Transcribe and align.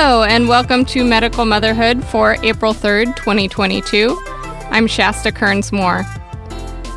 Hello, 0.00 0.22
and 0.22 0.48
welcome 0.48 0.86
to 0.86 1.04
Medical 1.04 1.44
Motherhood 1.44 2.02
for 2.02 2.38
April 2.42 2.72
3rd, 2.72 3.14
2022. 3.16 4.18
I'm 4.70 4.86
Shasta 4.86 5.30
Kearns 5.30 5.70
Moore. 5.70 6.06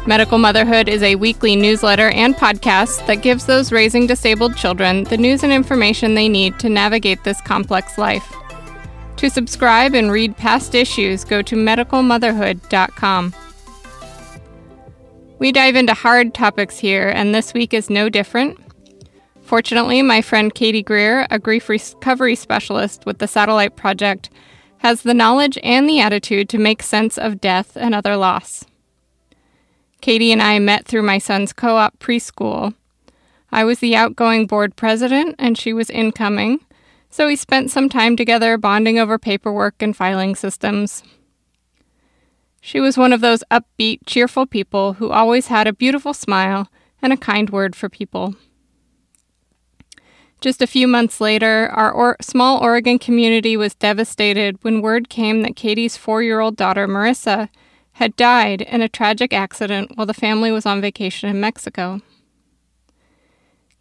Medical 0.05 0.37
Motherhood 0.37 0.89
is 0.89 1.01
a 1.01 1.15
weekly 1.15 1.55
newsletter 1.55 2.09
and 2.09 2.35
podcast 2.35 3.07
that 3.07 3.21
gives 3.21 3.45
those 3.45 3.71
raising 3.71 4.05
disabled 4.05 4.57
children 4.57 5.05
the 5.05 5.15
news 5.15 5.43
and 5.43 5.53
information 5.53 6.13
they 6.13 6.27
need 6.27 6.59
to 6.59 6.67
navigate 6.67 7.23
this 7.23 7.39
complex 7.39 7.97
life. 7.97 8.35
To 9.15 9.29
subscribe 9.29 9.95
and 9.95 10.11
read 10.11 10.35
past 10.35 10.75
issues, 10.75 11.23
go 11.23 11.41
to 11.43 11.55
medicalmotherhood.com. 11.55 13.33
We 15.39 15.53
dive 15.53 15.77
into 15.77 15.93
hard 15.93 16.33
topics 16.33 16.77
here, 16.77 17.07
and 17.07 17.33
this 17.33 17.53
week 17.53 17.73
is 17.73 17.89
no 17.89 18.09
different. 18.09 18.59
Fortunately, 19.41 20.01
my 20.01 20.21
friend 20.21 20.53
Katie 20.53 20.83
Greer, 20.83 21.27
a 21.31 21.39
grief 21.39 21.69
recovery 21.69 22.35
specialist 22.35 23.05
with 23.05 23.19
the 23.19 23.27
Satellight 23.27 23.77
Project, 23.77 24.29
has 24.79 25.03
the 25.03 25.13
knowledge 25.13 25.57
and 25.63 25.87
the 25.87 26.01
attitude 26.01 26.49
to 26.49 26.57
make 26.57 26.83
sense 26.83 27.17
of 27.17 27.39
death 27.39 27.77
and 27.77 27.95
other 27.95 28.17
loss. 28.17 28.65
Katie 30.03 30.33
and 30.33 30.41
I 30.41 30.59
met 30.59 30.85
through 30.85 31.03
my 31.03 31.17
son's 31.17 31.53
co 31.53 31.77
op 31.77 31.97
preschool. 31.97 32.73
I 33.53 33.63
was 33.63 33.79
the 33.79 33.95
outgoing 33.95 34.47
board 34.47 34.75
president 34.75 35.33
and 35.39 35.57
she 35.57 35.71
was 35.71 35.89
incoming, 35.89 36.59
so 37.09 37.27
we 37.27 37.37
spent 37.37 37.71
some 37.71 37.87
time 37.87 38.17
together 38.17 38.57
bonding 38.57 38.99
over 38.99 39.17
paperwork 39.17 39.81
and 39.81 39.95
filing 39.95 40.35
systems. 40.35 41.03
She 42.59 42.81
was 42.81 42.97
one 42.97 43.13
of 43.13 43.21
those 43.21 43.45
upbeat, 43.49 43.99
cheerful 44.05 44.45
people 44.45 44.95
who 44.95 45.09
always 45.09 45.47
had 45.47 45.67
a 45.67 45.73
beautiful 45.73 46.13
smile 46.13 46.67
and 47.01 47.13
a 47.13 47.17
kind 47.17 47.49
word 47.49 47.73
for 47.73 47.87
people. 47.87 48.35
Just 50.41 50.61
a 50.61 50.67
few 50.67 50.85
months 50.85 51.21
later, 51.21 51.69
our 51.71 51.89
or- 51.89 52.17
small 52.19 52.61
Oregon 52.61 52.99
community 52.99 53.55
was 53.55 53.73
devastated 53.73 54.61
when 54.63 54.81
word 54.81 55.07
came 55.07 55.43
that 55.43 55.55
Katie's 55.55 55.95
four 55.95 56.21
year 56.21 56.41
old 56.41 56.57
daughter, 56.57 56.89
Marissa, 56.89 57.47
had 57.93 58.15
died 58.15 58.61
in 58.61 58.81
a 58.81 58.89
tragic 58.89 59.33
accident 59.33 59.91
while 59.95 60.07
the 60.07 60.13
family 60.13 60.51
was 60.51 60.65
on 60.65 60.81
vacation 60.81 61.29
in 61.29 61.39
Mexico. 61.39 62.01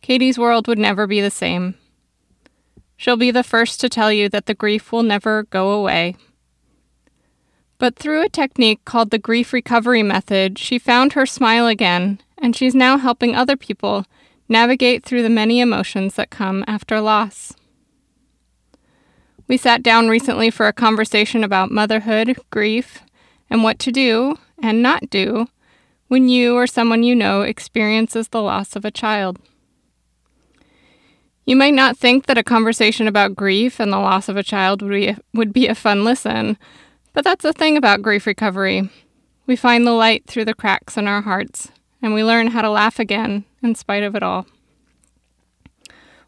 Katie's 0.00 0.38
world 0.38 0.66
would 0.66 0.78
never 0.78 1.06
be 1.06 1.20
the 1.20 1.30
same. 1.30 1.76
She'll 2.96 3.16
be 3.16 3.30
the 3.30 3.42
first 3.42 3.80
to 3.80 3.88
tell 3.88 4.12
you 4.12 4.28
that 4.28 4.46
the 4.46 4.54
grief 4.54 4.92
will 4.92 5.02
never 5.02 5.44
go 5.44 5.70
away. 5.70 6.16
But 7.78 7.96
through 7.96 8.22
a 8.22 8.28
technique 8.28 8.84
called 8.84 9.10
the 9.10 9.18
grief 9.18 9.52
recovery 9.52 10.02
method, 10.02 10.58
she 10.58 10.78
found 10.78 11.14
her 11.14 11.26
smile 11.26 11.66
again, 11.66 12.20
and 12.38 12.54
she's 12.54 12.74
now 12.74 12.98
helping 12.98 13.34
other 13.34 13.56
people 13.56 14.04
navigate 14.48 15.04
through 15.04 15.22
the 15.22 15.30
many 15.30 15.60
emotions 15.60 16.14
that 16.14 16.30
come 16.30 16.62
after 16.68 17.00
loss. 17.00 17.54
We 19.48 19.56
sat 19.56 19.82
down 19.82 20.08
recently 20.08 20.50
for 20.50 20.68
a 20.68 20.72
conversation 20.72 21.42
about 21.42 21.70
motherhood, 21.70 22.38
grief, 22.50 23.02
and 23.52 23.62
what 23.62 23.78
to 23.78 23.92
do 23.92 24.34
and 24.62 24.82
not 24.82 25.10
do 25.10 25.46
when 26.08 26.26
you 26.26 26.56
or 26.56 26.66
someone 26.66 27.02
you 27.02 27.14
know 27.14 27.42
experiences 27.42 28.28
the 28.28 28.40
loss 28.40 28.74
of 28.74 28.84
a 28.86 28.90
child. 28.90 29.38
You 31.44 31.56
might 31.56 31.74
not 31.74 31.98
think 31.98 32.24
that 32.26 32.38
a 32.38 32.42
conversation 32.42 33.06
about 33.06 33.36
grief 33.36 33.78
and 33.78 33.92
the 33.92 33.98
loss 33.98 34.30
of 34.30 34.38
a 34.38 34.42
child 34.42 34.80
would 34.80 34.90
be 34.90 35.08
a, 35.08 35.18
would 35.34 35.52
be 35.52 35.66
a 35.66 35.74
fun 35.74 36.02
listen, 36.02 36.56
but 37.12 37.24
that's 37.24 37.42
the 37.42 37.52
thing 37.52 37.76
about 37.76 38.00
grief 38.00 38.26
recovery. 38.26 38.88
We 39.46 39.54
find 39.54 39.86
the 39.86 39.92
light 39.92 40.26
through 40.26 40.46
the 40.46 40.54
cracks 40.54 40.96
in 40.96 41.06
our 41.06 41.20
hearts, 41.20 41.70
and 42.00 42.14
we 42.14 42.24
learn 42.24 42.48
how 42.48 42.62
to 42.62 42.70
laugh 42.70 42.98
again 42.98 43.44
in 43.62 43.74
spite 43.74 44.02
of 44.02 44.16
it 44.16 44.22
all. 44.22 44.46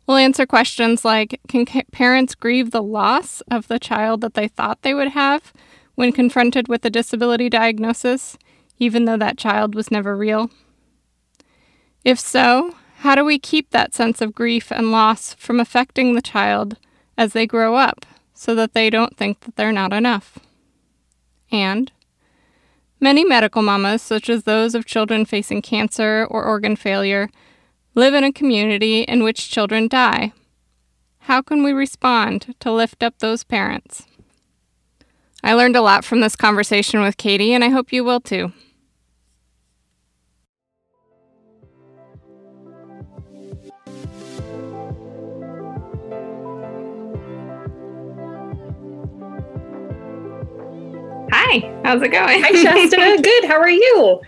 We'll 0.07 0.19
answer 0.19 0.45
questions 0.45 1.07
like 1.07 1.41
Can 1.49 1.65
parents 1.65 2.35
grieve 2.35 2.71
the 2.71 2.83
loss 2.83 3.41
of 3.51 3.69
the 3.69 3.79
child 3.79 4.21
that 4.21 4.35
they 4.35 4.49
thought 4.49 4.83
they 4.83 4.93
would 4.93 5.13
have 5.13 5.55
when 5.95 6.13
confronted 6.13 6.69
with 6.69 6.85
a 6.85 6.91
disability 6.91 7.49
diagnosis, 7.49 8.37
even 8.79 9.05
though 9.05 9.17
that 9.17 9.39
child 9.39 9.75
was 9.75 9.91
never 9.91 10.17
real? 10.17 10.51
If 12.05 12.19
so, 12.19 12.75
how 12.99 13.15
do 13.15 13.25
we 13.25 13.39
keep 13.39 13.71
that 13.71 13.95
sense 13.95 14.21
of 14.21 14.35
grief 14.35 14.71
and 14.71 14.91
loss 14.91 15.35
from 15.35 15.61
affecting 15.61 16.15
the 16.15 16.23
child 16.23 16.77
as 17.17 17.33
they 17.33 17.47
grow 17.47 17.77
up 17.77 18.07
so 18.33 18.55
that 18.55 18.75
they 18.75 18.91
don't 18.91 19.17
think 19.17 19.41
that 19.41 19.57
they're 19.57 19.73
not 19.73 19.93
enough? 19.93 20.39
And 21.51 21.93
Many 23.05 23.23
medical 23.23 23.61
mamas, 23.61 24.01
such 24.01 24.31
as 24.31 24.45
those 24.45 24.75
of 24.75 24.87
children 24.87 25.27
facing 25.27 25.61
cancer 25.61 26.27
or 26.31 26.43
organ 26.43 26.75
failure, 26.75 27.29
live 27.95 28.15
in 28.15 28.25
a 28.25 28.33
community 28.33 29.03
in 29.03 29.23
which 29.23 29.51
children 29.51 29.89
die. 29.89 30.33
How 31.19 31.43
can 31.43 31.63
we 31.63 31.75
respond 31.75 32.55
to 32.61 32.73
lift 32.73 33.03
up 33.03 33.19
those 33.19 33.45
parents? 33.45 34.07
I 35.45 35.53
learned 35.53 35.77
a 35.77 35.83
lot 35.83 36.07
from 36.07 36.21
this 36.21 36.37
conversation 36.37 37.03
with 37.03 37.19
Katie, 37.19 37.53
and 37.53 37.63
I 37.63 37.69
hope 37.69 37.93
you 37.93 38.03
will 38.03 38.19
too. 38.19 38.51
Hi, 51.31 51.81
how's 51.85 52.01
it 52.01 52.09
going? 52.09 52.43
Hi, 52.43 52.63
Shasta. 52.63 52.97
good. 53.23 53.45
How 53.45 53.61
are 53.61 53.69
you? 53.69 54.23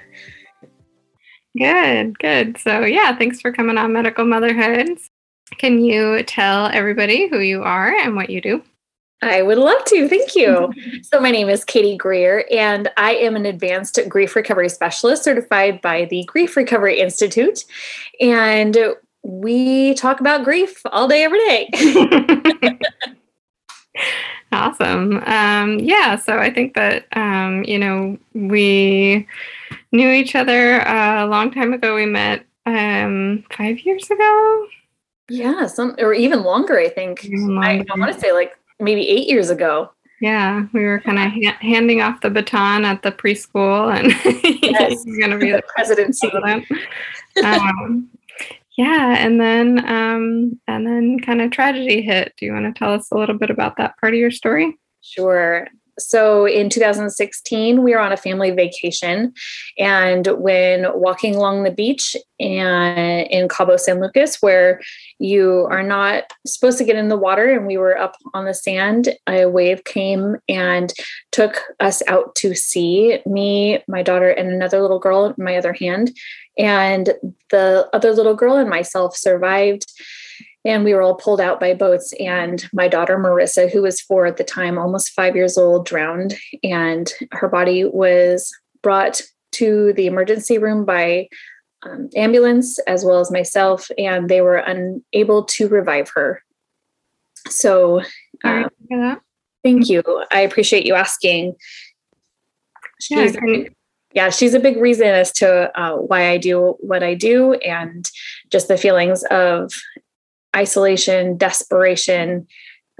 Good, 1.56 2.19
good. 2.19 2.59
So, 2.59 2.84
yeah, 2.84 3.16
thanks 3.16 3.41
for 3.41 3.53
coming 3.53 3.78
on 3.78 3.94
Medical 3.94 4.26
Motherhood. 4.26 4.99
Can 5.56 5.82
you 5.82 6.22
tell 6.25 6.66
everybody 6.66 7.26
who 7.26 7.38
you 7.38 7.62
are 7.62 7.94
and 7.94 8.16
what 8.16 8.28
you 8.28 8.43
do? 8.43 8.62
I 9.22 9.43
would 9.43 9.59
love 9.59 9.84
to. 9.87 10.09
Thank 10.09 10.34
you. 10.34 10.72
so, 11.03 11.21
my 11.21 11.31
name 11.31 11.49
is 11.49 11.65
Katie 11.65 11.97
Greer, 11.97 12.44
and 12.50 12.91
I 12.97 13.15
am 13.15 13.37
an 13.37 13.47
advanced 13.47 13.99
grief 14.09 14.37
recovery 14.37 14.69
specialist 14.69 15.25
certified 15.25 15.81
by 15.81 16.04
the 16.06 16.25
Grief 16.25 16.56
Recovery 16.56 17.00
Institute. 17.00 17.65
And 18.21 18.76
we 19.22 19.94
talk 19.94 20.21
about 20.21 20.44
grief 20.44 20.81
all 20.87 21.09
day, 21.09 21.25
every 21.25 21.38
day. 21.38 22.78
Awesome. 24.53 25.22
Um, 25.26 25.78
yeah, 25.81 26.16
so 26.16 26.38
I 26.38 26.50
think 26.53 26.75
that, 26.75 27.06
um, 27.12 27.65
you 27.65 27.78
know, 27.78 28.16
we 28.32 29.26
knew 29.93 30.10
each 30.10 30.34
other 30.34 30.81
a 30.81 31.26
long 31.26 31.50
time 31.50 31.72
ago. 31.72 31.94
We 31.94 32.06
met 32.06 32.47
um, 32.65 33.44
five 33.50 33.81
years 33.81 34.09
ago. 34.10 34.66
Yeah, 35.28 35.66
some 35.66 35.97
or 35.99 36.15
even 36.15 36.43
longer, 36.43 36.78
I 36.78 36.88
think. 36.88 37.26
Longer. 37.28 37.60
I, 37.60 37.84
I 37.91 37.99
want 37.99 38.15
to 38.15 38.21
say 38.21 38.32
like 38.32 38.56
maybe 38.81 39.09
eight 39.09 39.28
years 39.28 39.50
ago. 39.50 39.91
Yeah, 40.20 40.66
we 40.72 40.84
were 40.84 41.00
kind 41.00 41.19
of 41.19 41.31
ha- 41.31 41.59
handing 41.60 42.00
off 42.00 42.22
the 42.22 42.31
baton 42.31 42.84
at 42.87 43.03
the 43.03 43.12
preschool, 43.12 43.94
and 43.94 44.12
yes. 44.62 45.03
you're 45.04 45.19
going 45.19 45.38
to 45.38 45.38
be 45.38 45.53
the 45.53 45.62
presidency. 45.75 46.31
um, 47.44 48.09
yeah 48.76 49.16
and 49.19 49.41
then 49.41 49.78
um 49.88 50.60
and 50.69 50.87
then 50.87 51.19
kind 51.19 51.41
of 51.41 51.50
tragedy 51.50 52.03
hit 52.03 52.32
do 52.37 52.47
you 52.47 52.53
want 52.53 52.66
to 52.66 52.78
tell 52.78 52.92
us 52.92 53.10
a 53.10 53.16
little 53.16 53.37
bit 53.37 53.50
about 53.50 53.76
that 53.76 53.97
part 53.98 54.12
of 54.12 54.19
your 54.19 54.31
story 54.31 54.76
sure 55.00 55.66
so 55.99 56.47
in 56.47 56.69
2016 56.69 57.83
we 57.83 57.93
were 57.93 58.01
on 58.01 58.12
a 58.12 58.17
family 58.17 58.51
vacation 58.51 59.33
and 59.79 60.27
when 60.39 60.87
walking 60.95 61.35
along 61.35 61.62
the 61.62 61.70
beach 61.70 62.17
and 62.38 63.26
in 63.29 63.49
cabo 63.49 63.76
san 63.76 64.00
lucas 64.00 64.43
where 64.43 64.81
you 65.19 65.67
are 65.70 65.82
not 65.82 66.25
supposed 66.47 66.79
to 66.79 66.85
get 66.85 66.97
in 66.97 67.09
the 67.09 67.17
water 67.17 67.50
and 67.50 67.67
we 67.67 67.76
were 67.76 67.97
up 67.99 68.17
on 68.35 68.44
the 68.44 68.55
sand 68.55 69.09
a 69.29 69.47
wave 69.47 69.85
came 69.85 70.37
and 70.49 70.93
took 71.32 71.62
us 71.81 72.03
out 72.09 72.35
to 72.35 72.55
sea 72.55 73.20
me 73.26 73.82
my 73.88 74.03
daughter 74.03 74.31
and 74.31 74.49
another 74.49 74.81
little 74.81 74.99
girl 74.99 75.35
my 75.38 75.56
other 75.56 75.73
hand. 75.73 76.17
And 76.59 77.12
the 77.50 77.88
other 77.93 78.12
little 78.12 78.35
girl 78.35 78.56
and 78.56 78.70
myself 78.70 79.17
survived 79.17 79.93
and 80.67 80.83
we 80.83 80.93
were 80.93 81.01
all 81.01 81.15
pulled 81.15 81.41
out 81.41 81.61
by 81.61 81.73
boats 81.73 82.13
and 82.19 82.69
my 82.73 82.89
daughter 82.89 83.17
marissa 83.17 83.71
who 83.71 83.83
was 83.83 84.01
four 84.01 84.27
at 84.27 84.37
the 84.37 84.45
time 84.45 84.79
almost 84.79 85.13
five 85.13 85.37
years 85.37 85.57
old 85.57 85.87
drowned. 85.87 86.35
And 86.65 87.11
her 87.31 87.49
body 87.49 87.85
was 87.85 88.53
brought 88.83 89.23
to 89.53 89.93
the 89.93 90.07
emergency 90.07 90.59
room 90.59 90.85
by 90.85 91.29
um, 91.85 92.11
ambulance 92.17 92.81
as 92.81 93.05
well 93.05 93.21
as 93.21 93.31
myself 93.31 93.89
and 93.97 94.29
they 94.29 94.41
were 94.41 94.57
unable 94.57 95.45
to 95.45 95.69
revive 95.69 96.11
her. 96.15 96.43
So 97.49 98.03
um, 98.43 98.69
thank 99.63 99.89
you. 99.89 100.03
I 100.33 100.41
appreciate 100.41 100.85
you 100.85 100.95
asking. 100.95 101.55
Yeah, 103.09 103.31
can, 103.31 103.69
yeah, 104.15 104.31
she's 104.31 104.55
a 104.55 104.61
big 104.61 104.79
reason 104.79 105.07
as 105.07 105.31
to 105.35 105.71
uh, 105.81 105.97
why 105.97 106.31
I 106.31 106.39
do 106.39 106.75
what 106.81 107.05
I 107.05 107.15
do 107.15 107.53
and 107.55 108.11
just 108.51 108.67
the 108.67 108.79
feelings 108.79 109.23
of 109.25 109.71
isolation, 110.56 111.37
desperation, 111.37 112.47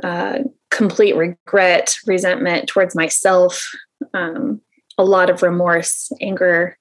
uh, 0.03 0.41
complete 0.71 1.17
regret, 1.17 1.95
resentment 2.07 2.69
towards 2.69 2.95
myself, 2.95 3.67
um, 4.15 4.61
a 4.99 5.05
lot 5.05 5.31
of 5.31 5.43
remorse, 5.43 6.13
anger. 6.21 6.79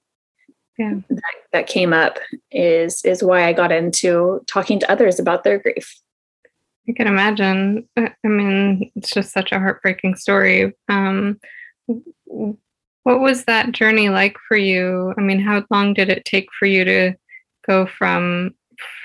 Yeah. 0.78 0.96
That, 1.10 1.22
that 1.54 1.68
came 1.68 1.94
up 1.94 2.20
is 2.52 3.04
is 3.06 3.24
why 3.24 3.46
I 3.46 3.54
got 3.54 3.72
into 3.72 4.44
talking 4.46 4.80
to 4.82 4.92
others 4.92 5.20
about 5.20 5.46
their 5.46 5.58
grief. 5.58 5.98
I 6.88 6.92
can 6.92 7.08
imagine. 7.08 7.88
I 7.96 8.12
mean, 8.24 8.92
it's 8.96 9.12
just 9.12 9.32
such 9.32 9.54
a 9.54 9.60
heartbreaking 9.60 10.16
story. 10.16 10.74
Um, 10.90 11.40
what 13.04 13.20
was 13.20 13.46
that 13.46 13.72
journey 13.72 14.10
like 14.10 14.36
for 14.48 14.58
you? 14.58 15.14
I 15.18 15.22
mean, 15.22 15.40
how 15.40 15.64
long 15.72 15.94
did 15.94 16.10
it 16.10 16.26
take 16.26 16.50
for 16.58 16.66
you 16.66 16.84
to 16.84 17.14
go 17.66 17.86
from 17.86 18.54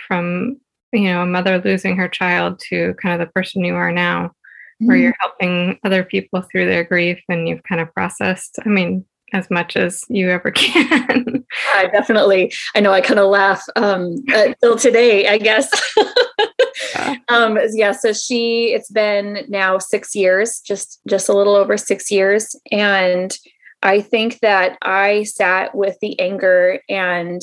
from 0.09 0.61
you 0.93 1.05
know 1.05 1.23
a 1.23 1.27
mother 1.27 1.61
losing 1.61 1.97
her 1.97 2.09
child 2.09 2.61
to 2.69 2.95
kind 2.95 3.21
of 3.21 3.27
the 3.27 3.33
person 3.33 3.65
you 3.65 3.75
are 3.75 3.93
now, 3.93 4.27
mm-hmm. 4.27 4.87
where 4.87 4.97
you're 4.97 5.17
helping 5.21 5.79
other 5.85 6.05
people 6.05 6.43
through 6.43 6.67
their 6.67 6.85
grief 6.85 7.23
and 7.29 7.49
you've 7.49 7.63
kind 7.63 7.81
of 7.81 7.93
processed? 7.95 8.59
I 8.65 8.69
mean, 8.69 9.05
as 9.33 9.51
much 9.51 9.77
as 9.77 10.05
you 10.09 10.31
ever 10.31 10.51
can. 10.55 11.45
I 11.75 11.87
definitely. 11.87 12.53
I 12.75 12.81
know 12.81 12.93
I 12.93 13.01
kind 13.01 13.21
of 13.21 13.31
laugh 13.31 13.65
um, 13.77 14.17
until 14.29 14.77
today, 14.77 15.29
I 15.29 15.39
guess. 15.39 15.71
yeah. 15.97 17.17
Um, 17.29 17.59
yeah. 17.73 17.93
So 17.93 18.13
she, 18.13 18.73
it's 18.73 18.91
been 18.91 19.45
now 19.49 19.79
six 19.79 20.17
years, 20.17 20.61
just 20.61 21.01
just 21.09 21.29
a 21.29 21.33
little 21.33 21.55
over 21.55 21.77
six 21.77 22.11
years, 22.11 22.57
and 22.73 23.37
I 23.83 24.01
think 24.01 24.41
that 24.41 24.77
I 24.83 25.23
sat 25.25 25.75
with 25.75 25.97
the 26.01 26.19
anger 26.19 26.81
and 26.89 27.41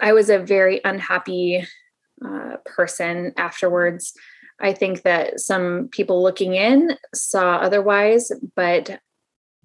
I 0.00 0.12
was 0.12 0.30
a 0.30 0.38
very 0.38 0.80
unhappy 0.84 1.66
uh, 2.24 2.56
person 2.64 3.32
afterwards. 3.36 4.12
I 4.60 4.72
think 4.72 5.02
that 5.02 5.40
some 5.40 5.88
people 5.90 6.22
looking 6.22 6.54
in 6.54 6.96
saw 7.14 7.56
otherwise, 7.56 8.30
but 8.54 9.00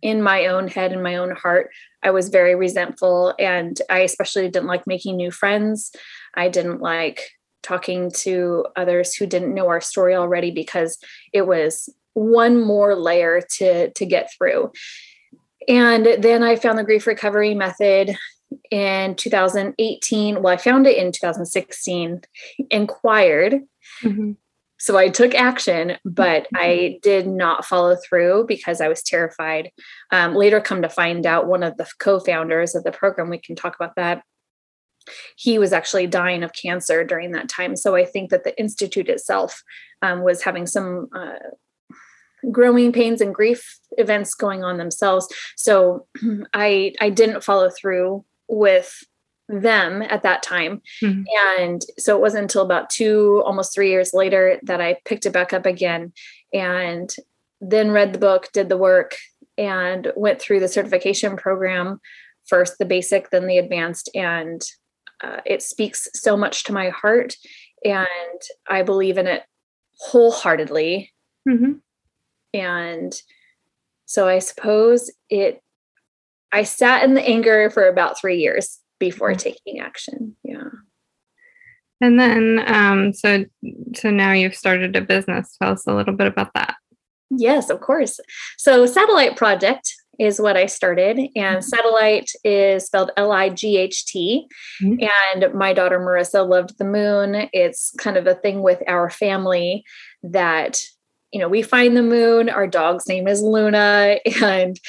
in 0.01 0.21
my 0.21 0.47
own 0.47 0.67
head 0.67 0.91
and 0.91 1.03
my 1.03 1.15
own 1.15 1.31
heart, 1.31 1.71
I 2.03 2.11
was 2.11 2.29
very 2.29 2.55
resentful. 2.55 3.33
And 3.39 3.79
I 3.89 3.99
especially 3.99 4.49
didn't 4.49 4.67
like 4.67 4.87
making 4.87 5.17
new 5.17 5.31
friends. 5.31 5.91
I 6.35 6.49
didn't 6.49 6.81
like 6.81 7.31
talking 7.63 8.11
to 8.11 8.65
others 8.75 9.13
who 9.13 9.25
didn't 9.25 9.53
know 9.53 9.67
our 9.67 9.81
story 9.81 10.15
already 10.15 10.51
because 10.51 10.97
it 11.33 11.47
was 11.47 11.89
one 12.13 12.59
more 12.59 12.95
layer 12.95 13.41
to 13.41 13.91
to 13.91 14.05
get 14.05 14.31
through 14.35 14.71
and 15.67 16.07
then 16.19 16.41
i 16.41 16.55
found 16.55 16.79
the 16.79 16.83
grief 16.83 17.05
recovery 17.05 17.53
method 17.53 18.17
in 18.71 19.15
2018 19.15 20.41
well 20.41 20.53
i 20.53 20.57
found 20.57 20.87
it 20.87 20.97
in 20.97 21.11
2016 21.11 22.21
inquired 22.69 23.61
mm-hmm. 24.03 24.31
so 24.77 24.97
i 24.97 25.09
took 25.09 25.35
action 25.35 25.97
but 26.05 26.43
mm-hmm. 26.43 26.57
i 26.57 26.99
did 27.01 27.27
not 27.27 27.65
follow 27.65 27.95
through 27.95 28.45
because 28.47 28.81
i 28.81 28.87
was 28.87 29.03
terrified 29.03 29.71
um, 30.11 30.35
later 30.35 30.61
come 30.61 30.81
to 30.81 30.89
find 30.89 31.25
out 31.25 31.47
one 31.47 31.63
of 31.63 31.75
the 31.77 31.87
co-founders 31.99 32.75
of 32.75 32.83
the 32.83 32.91
program 32.91 33.29
we 33.29 33.37
can 33.37 33.55
talk 33.55 33.75
about 33.75 33.95
that 33.95 34.23
he 35.37 35.57
was 35.57 35.71
actually 35.71 36.07
dying 36.07 36.43
of 36.43 36.51
cancer 36.53 37.03
during 37.03 37.31
that 37.31 37.49
time 37.49 37.75
so 37.75 37.95
i 37.95 38.05
think 38.05 38.29
that 38.29 38.43
the 38.43 38.57
institute 38.59 39.09
itself 39.09 39.63
um, 40.01 40.21
was 40.23 40.43
having 40.43 40.65
some 40.65 41.07
uh, 41.15 41.33
growing 42.51 42.91
pains 42.91 43.21
and 43.21 43.33
grief 43.33 43.79
events 43.97 44.33
going 44.33 44.63
on 44.63 44.77
themselves. 44.77 45.27
So 45.55 46.07
I 46.53 46.93
I 47.01 47.09
didn't 47.09 47.43
follow 47.43 47.69
through 47.69 48.25
with 48.47 49.03
them 49.49 50.01
at 50.01 50.23
that 50.23 50.43
time. 50.43 50.81
Mm-hmm. 51.01 51.23
And 51.59 51.81
so 51.97 52.15
it 52.15 52.21
wasn't 52.21 52.43
until 52.43 52.63
about 52.63 52.89
two, 52.89 53.41
almost 53.45 53.73
three 53.73 53.89
years 53.89 54.13
later 54.13 54.59
that 54.63 54.81
I 54.81 54.97
picked 55.05 55.25
it 55.25 55.31
back 55.31 55.53
up 55.53 55.65
again 55.65 56.11
and 56.53 57.13
then 57.61 57.91
read 57.91 58.13
the 58.13 58.19
book, 58.19 58.49
did 58.53 58.69
the 58.69 58.77
work, 58.77 59.15
and 59.57 60.11
went 60.15 60.39
through 60.39 60.59
the 60.59 60.67
certification 60.67 61.37
program 61.37 61.99
first, 62.45 62.77
the 62.77 62.85
basic, 62.85 63.29
then 63.29 63.47
the 63.47 63.57
advanced. 63.57 64.09
And 64.13 64.61
uh, 65.23 65.37
it 65.45 65.61
speaks 65.61 66.07
so 66.13 66.37
much 66.37 66.63
to 66.65 66.73
my 66.73 66.89
heart. 66.89 67.35
And 67.83 68.41
I 68.69 68.83
believe 68.83 69.17
in 69.17 69.27
it 69.27 69.43
wholeheartedly. 69.99 71.11
Mm-hmm. 71.47 71.73
And 72.53 73.21
so 74.05 74.27
I 74.27 74.39
suppose 74.39 75.11
it, 75.29 75.61
I 76.51 76.63
sat 76.63 77.03
in 77.03 77.13
the 77.13 77.21
anger 77.21 77.69
for 77.69 77.87
about 77.87 78.19
three 78.19 78.37
years 78.37 78.79
before 78.99 79.31
mm-hmm. 79.31 79.37
taking 79.37 79.79
action. 79.79 80.35
Yeah. 80.43 80.69
And 81.99 82.19
then, 82.19 82.63
um, 82.67 83.13
so, 83.13 83.45
so 83.95 84.11
now 84.11 84.31
you've 84.31 84.55
started 84.55 84.95
a 84.95 85.01
business. 85.01 85.57
Tell 85.61 85.71
us 85.71 85.87
a 85.87 85.95
little 85.95 86.13
bit 86.13 86.27
about 86.27 86.53
that. 86.53 86.75
Yes, 87.29 87.69
of 87.69 87.81
course. 87.81 88.19
So, 88.57 88.85
Satellight 88.85 89.35
Project 89.35 89.91
is 90.19 90.39
what 90.39 90.57
I 90.57 90.65
started, 90.65 91.17
and 91.17 91.57
mm-hmm. 91.57 91.61
satellight 91.61 92.31
is 92.43 92.85
spelled 92.85 93.11
L 93.17 93.31
I 93.31 93.49
G 93.49 93.77
H 93.77 94.05
T. 94.05 94.47
Mm-hmm. 94.81 95.07
And 95.33 95.53
my 95.53 95.73
daughter 95.73 95.99
Marissa 95.99 96.47
loved 96.47 96.77
the 96.77 96.85
moon. 96.85 97.49
It's 97.51 97.93
kind 97.97 98.17
of 98.17 98.27
a 98.27 98.35
thing 98.35 98.61
with 98.61 98.81
our 98.87 99.09
family 99.09 99.83
that 100.23 100.81
you 101.33 101.41
know, 101.41 101.49
we 101.49 101.61
find 101.61 101.95
the 101.95 102.01
moon, 102.01 102.49
our 102.49 102.67
dog's 102.67 103.07
name 103.07 103.27
is 103.27 103.41
Luna, 103.41 104.17
and 104.41 104.79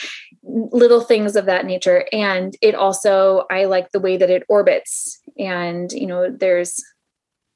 little 0.42 1.00
things 1.00 1.36
of 1.36 1.46
that 1.46 1.66
nature. 1.66 2.06
And 2.12 2.56
it 2.62 2.74
also, 2.74 3.44
I 3.50 3.64
like 3.64 3.92
the 3.92 4.00
way 4.00 4.16
that 4.16 4.30
it 4.30 4.44
orbits. 4.48 5.20
And, 5.38 5.92
you 5.92 6.06
know, 6.06 6.30
there's 6.30 6.82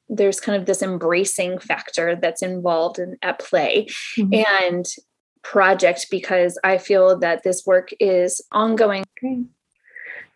there's 0.08 0.40
kind 0.40 0.60
of 0.60 0.66
this 0.66 0.82
embracing 0.82 1.58
factor 1.58 2.16
that's 2.16 2.42
involved 2.42 2.98
in 2.98 3.16
at 3.22 3.38
play. 3.38 3.86
Mm-hmm. 4.18 4.42
And 4.62 4.86
project 5.42 6.06
because 6.10 6.58
I 6.64 6.78
feel 6.78 7.18
that 7.18 7.42
this 7.42 7.64
work 7.66 7.90
is 8.00 8.40
ongoing. 8.52 9.04
Okay. 9.18 9.42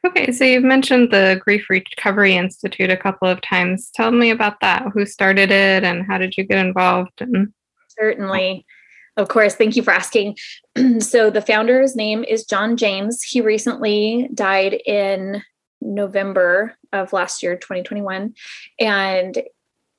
Okay, 0.04 0.31
so 0.31 0.44
you've 0.44 0.62
mentioned 0.62 1.10
the 1.10 1.40
Grief 1.42 1.69
Recovery 1.69 2.37
Institute 2.37 2.90
a 2.90 2.96
couple 2.96 3.26
of 3.26 3.40
times. 3.40 3.90
Tell 3.92 4.12
me 4.12 4.31
about 4.31 4.60
that. 4.60 4.84
Who 4.92 5.04
started 5.04 5.50
it 5.50 5.82
and 5.82 6.06
how 6.06 6.19
did 6.19 6.37
you 6.37 6.44
get 6.44 6.64
involved? 6.64 7.20
And 7.20 7.52
Certainly. 7.99 8.64
Of 9.16 9.28
course. 9.28 9.54
Thank 9.54 9.76
you 9.76 9.82
for 9.82 9.92
asking. 9.92 10.36
so, 10.98 11.30
the 11.30 11.40
founder's 11.40 11.96
name 11.96 12.24
is 12.24 12.44
John 12.44 12.76
James. 12.76 13.22
He 13.22 13.40
recently 13.40 14.28
died 14.34 14.74
in 14.86 15.42
November 15.80 16.76
of 16.92 17.12
last 17.12 17.42
year, 17.42 17.56
2021. 17.56 18.35
And 18.78 19.42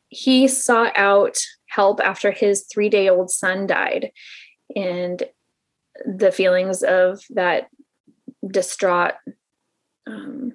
he 0.09 0.47
sought 0.47 0.93
out 0.95 1.37
help 1.67 1.99
after 1.99 2.31
his 2.31 2.65
three 2.71 2.89
day 2.89 3.09
old 3.09 3.31
son 3.31 3.67
died. 3.67 4.11
And 4.75 5.23
the 6.05 6.31
feelings 6.31 6.83
of 6.83 7.21
that 7.31 7.69
distraught, 8.45 9.13
um, 10.05 10.53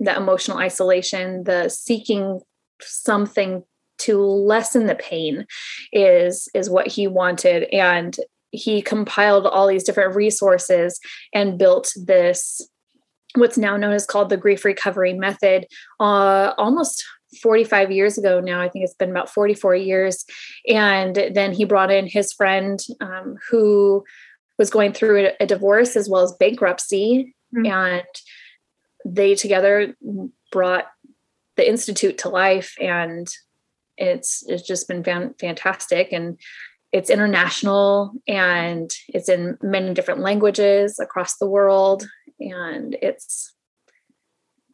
that 0.00 0.18
emotional 0.18 0.58
isolation, 0.58 1.44
the 1.44 1.68
seeking 1.68 2.40
something 2.80 3.64
to 3.98 4.18
lessen 4.18 4.86
the 4.86 4.94
pain 4.94 5.46
is 5.92 6.48
is 6.54 6.70
what 6.70 6.86
he 6.86 7.06
wanted. 7.06 7.64
And 7.72 8.16
he 8.50 8.82
compiled 8.82 9.46
all 9.46 9.66
these 9.66 9.84
different 9.84 10.14
resources 10.14 11.00
and 11.32 11.58
built 11.58 11.92
this 11.96 12.60
what's 13.36 13.58
now 13.58 13.76
known 13.76 13.92
as 13.92 14.06
called 14.06 14.28
the 14.28 14.36
grief 14.36 14.64
recovery 14.64 15.12
method 15.12 15.66
uh, 15.98 16.52
almost 16.56 17.04
45 17.42 17.90
years 17.90 18.16
ago 18.16 18.38
now. 18.38 18.60
I 18.60 18.68
think 18.68 18.84
it's 18.84 18.94
been 18.94 19.10
about 19.10 19.28
44 19.28 19.74
years. 19.74 20.24
And 20.68 21.16
then 21.34 21.52
he 21.52 21.64
brought 21.64 21.90
in 21.90 22.06
his 22.06 22.32
friend 22.32 22.78
um, 23.00 23.36
who 23.50 24.04
was 24.56 24.70
going 24.70 24.92
through 24.92 25.30
a, 25.40 25.46
divorce 25.46 25.96
as 25.96 26.08
well 26.08 26.22
as 26.22 26.32
bankruptcy. 26.38 27.34
Mm-hmm. 27.54 27.66
and 27.66 28.04
they 29.04 29.34
together 29.34 29.94
brought 30.50 30.86
the 31.56 31.68
institute 31.68 32.18
to 32.18 32.28
life 32.28 32.74
and 32.80 33.28
it's 33.96 34.42
it's 34.46 34.66
just 34.66 34.88
been 34.88 35.04
fan- 35.04 35.34
fantastic 35.38 36.12
and 36.12 36.38
it's 36.92 37.10
international 37.10 38.12
and 38.28 38.90
it's 39.08 39.28
in 39.28 39.58
many 39.62 39.94
different 39.94 40.20
languages 40.20 40.98
across 41.00 41.36
the 41.38 41.46
world 41.46 42.06
and 42.38 42.96
it's 43.02 43.54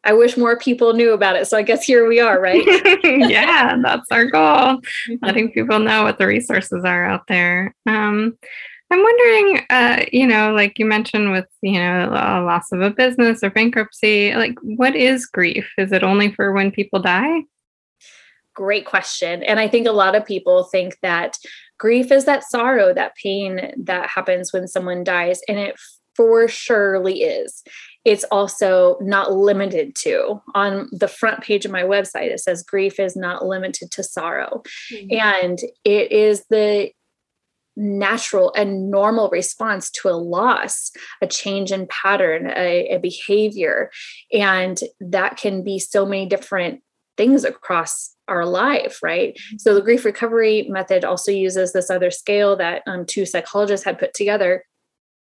I 0.03 0.13
wish 0.13 0.35
more 0.35 0.57
people 0.57 0.93
knew 0.93 1.13
about 1.13 1.35
it. 1.35 1.47
So 1.47 1.57
I 1.57 1.61
guess 1.61 1.83
here 1.83 2.07
we 2.07 2.19
are, 2.19 2.39
right? 2.39 2.63
yeah, 3.03 3.77
that's 3.83 4.07
our 4.11 4.25
goal. 4.25 4.79
Letting 5.21 5.51
people 5.53 5.79
know 5.79 6.03
what 6.03 6.17
the 6.17 6.25
resources 6.25 6.83
are 6.83 7.05
out 7.05 7.27
there. 7.27 7.75
Um, 7.85 8.37
I'm 8.91 9.03
wondering, 9.03 9.65
uh, 9.69 10.05
you 10.11 10.27
know, 10.27 10.53
like 10.53 10.77
you 10.79 10.85
mentioned 10.85 11.31
with, 11.31 11.45
you 11.61 11.79
know, 11.79 12.09
a 12.09 12.43
loss 12.43 12.71
of 12.71 12.81
a 12.81 12.89
business 12.89 13.43
or 13.43 13.51
bankruptcy, 13.51 14.33
like 14.33 14.55
what 14.63 14.95
is 14.95 15.27
grief? 15.27 15.69
Is 15.77 15.91
it 15.91 16.03
only 16.03 16.33
for 16.33 16.51
when 16.51 16.71
people 16.71 16.99
die? 16.99 17.43
Great 18.53 18.85
question. 18.85 19.43
And 19.43 19.59
I 19.59 19.67
think 19.67 19.87
a 19.87 19.91
lot 19.91 20.15
of 20.15 20.25
people 20.25 20.63
think 20.65 20.97
that 21.01 21.37
grief 21.77 22.11
is 22.11 22.25
that 22.25 22.43
sorrow, 22.43 22.93
that 22.93 23.15
pain 23.15 23.73
that 23.77 24.09
happens 24.09 24.53
when 24.53 24.67
someone 24.67 25.03
dies. 25.03 25.41
And 25.47 25.57
it 25.57 25.79
for 26.15 26.47
surely 26.47 27.21
is. 27.23 27.63
It's 28.03 28.23
also 28.25 28.97
not 29.01 29.31
limited 29.31 29.95
to. 30.03 30.41
On 30.55 30.89
the 30.91 31.07
front 31.07 31.41
page 31.41 31.65
of 31.65 31.71
my 31.71 31.83
website, 31.83 32.31
it 32.31 32.39
says 32.39 32.63
grief 32.63 32.99
is 32.99 33.15
not 33.15 33.45
limited 33.45 33.91
to 33.91 34.03
sorrow. 34.03 34.63
Mm-hmm. 34.91 35.17
And 35.19 35.59
it 35.85 36.11
is 36.11 36.45
the 36.49 36.91
natural 37.77 38.51
and 38.55 38.91
normal 38.91 39.29
response 39.29 39.89
to 39.89 40.09
a 40.09 40.11
loss, 40.11 40.91
a 41.21 41.27
change 41.27 41.71
in 41.71 41.87
pattern, 41.87 42.47
a, 42.47 42.95
a 42.95 42.97
behavior. 42.97 43.89
And 44.33 44.79
that 44.99 45.37
can 45.37 45.63
be 45.63 45.79
so 45.79 46.05
many 46.05 46.25
different 46.25 46.81
things 47.17 47.43
across 47.43 48.15
our 48.31 48.45
life, 48.45 48.99
right? 49.03 49.37
So 49.57 49.75
the 49.75 49.81
grief 49.81 50.05
recovery 50.05 50.67
method 50.69 51.03
also 51.03 51.31
uses 51.31 51.73
this 51.73 51.89
other 51.89 52.09
scale 52.09 52.55
that 52.55 52.81
um, 52.87 53.05
two 53.05 53.25
psychologists 53.25 53.85
had 53.85 53.99
put 53.99 54.13
together. 54.13 54.63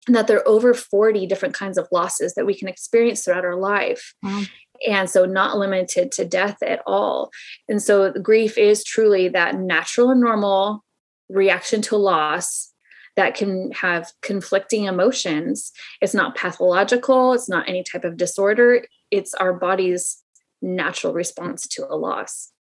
And 0.09 0.17
that 0.17 0.27
there 0.27 0.39
are 0.39 0.49
over 0.49 0.75
40 0.75 1.27
different 1.27 1.55
kinds 1.55 1.79
of 1.79 1.87
losses 1.93 2.35
that 2.35 2.45
we 2.45 2.55
can 2.55 2.67
experience 2.67 3.25
throughout 3.25 3.45
our 3.45 3.55
life. 3.55 4.15
Wow. 4.23 4.43
And 4.89 5.09
so, 5.09 5.27
not 5.27 5.57
limited 5.57 6.11
to 6.13 6.25
death 6.25 6.61
at 6.61 6.83
all. 6.89 7.31
And 7.69 7.81
so, 7.81 8.11
grief 8.11 8.59
is 8.59 8.83
truly 8.83 9.29
that 9.29 9.55
natural 9.55 10.11
and 10.11 10.21
normal 10.21 10.83
reaction 11.29 11.83
to 11.83 11.97
loss 11.97 12.73
that 13.17 13.35
can 13.35 13.71
have 13.73 14.11
conflicting 14.23 14.85
emotions. 14.85 15.71
It's 16.01 16.15
not 16.15 16.35
pathological, 16.35 17.35
it's 17.35 17.49
not 17.49 17.69
any 17.69 17.85
type 17.85 18.05
of 18.05 18.17
disorder, 18.17 18.85
it's 19.11 19.35
our 19.35 19.53
body's 19.53 20.23
natural 20.63 21.13
response 21.13 21.67
to 21.69 21.87
a 21.89 21.97
loss. 21.97 22.51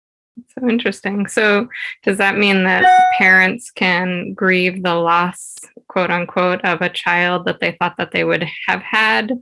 So 0.48 0.68
interesting. 0.68 1.26
So, 1.26 1.68
does 2.02 2.18
that 2.18 2.38
mean 2.38 2.64
that 2.64 2.84
parents 3.18 3.70
can 3.70 4.32
grieve 4.32 4.82
the 4.82 4.94
loss, 4.94 5.56
quote 5.88 6.10
unquote, 6.10 6.64
of 6.64 6.80
a 6.80 6.88
child 6.88 7.44
that 7.44 7.60
they 7.60 7.72
thought 7.72 7.96
that 7.98 8.12
they 8.12 8.24
would 8.24 8.46
have 8.66 8.80
had 8.82 9.38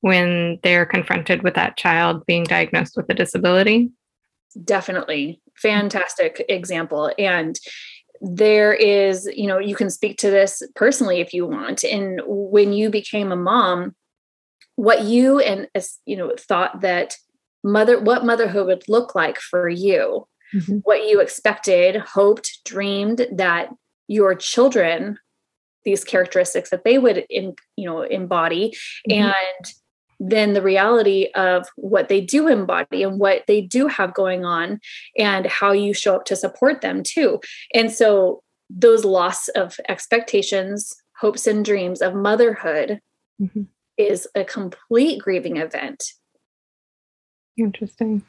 when 0.00 0.58
they're 0.62 0.86
confronted 0.86 1.42
with 1.42 1.54
that 1.54 1.76
child 1.76 2.26
being 2.26 2.44
diagnosed 2.44 2.96
with 2.96 3.08
a 3.08 3.14
disability? 3.14 3.90
Definitely. 4.64 5.40
Fantastic 5.56 6.44
example. 6.48 7.12
And 7.18 7.58
there 8.20 8.72
is, 8.72 9.28
you 9.34 9.46
know, 9.46 9.58
you 9.58 9.74
can 9.74 9.90
speak 9.90 10.18
to 10.18 10.30
this 10.30 10.62
personally 10.74 11.20
if 11.20 11.32
you 11.32 11.46
want. 11.46 11.84
And 11.84 12.20
when 12.26 12.72
you 12.72 12.90
became 12.90 13.32
a 13.32 13.36
mom, 13.36 13.94
what 14.76 15.04
you 15.04 15.40
and, 15.40 15.68
you 16.04 16.16
know, 16.16 16.32
thought 16.36 16.80
that 16.80 17.16
mother 17.64 18.00
what 18.00 18.24
motherhood 18.24 18.66
would 18.66 18.88
look 18.88 19.14
like 19.14 19.38
for 19.38 19.68
you 19.68 20.26
mm-hmm. 20.54 20.78
what 20.84 21.06
you 21.06 21.20
expected 21.20 21.96
hoped 21.96 22.58
dreamed 22.64 23.26
that 23.32 23.68
your 24.08 24.34
children 24.34 25.18
these 25.84 26.04
characteristics 26.04 26.70
that 26.70 26.84
they 26.84 26.98
would 26.98 27.24
in 27.28 27.54
you 27.76 27.86
know 27.86 28.02
embody 28.02 28.74
mm-hmm. 29.08 29.22
and 29.22 29.72
then 30.20 30.52
the 30.52 30.62
reality 30.62 31.28
of 31.34 31.66
what 31.74 32.08
they 32.08 32.20
do 32.20 32.46
embody 32.46 33.02
and 33.02 33.18
what 33.18 33.42
they 33.48 33.60
do 33.60 33.88
have 33.88 34.14
going 34.14 34.44
on 34.44 34.78
and 35.18 35.46
how 35.46 35.72
you 35.72 35.92
show 35.92 36.14
up 36.14 36.24
to 36.24 36.36
support 36.36 36.80
them 36.80 37.02
too 37.02 37.40
and 37.74 37.90
so 37.90 38.42
those 38.70 39.04
loss 39.04 39.48
of 39.48 39.76
expectations 39.88 40.94
hopes 41.18 41.46
and 41.46 41.64
dreams 41.64 42.00
of 42.00 42.14
motherhood 42.14 43.00
mm-hmm. 43.40 43.62
is 43.96 44.28
a 44.34 44.44
complete 44.44 45.20
grieving 45.20 45.56
event 45.56 46.12
Interesting. 47.58 48.22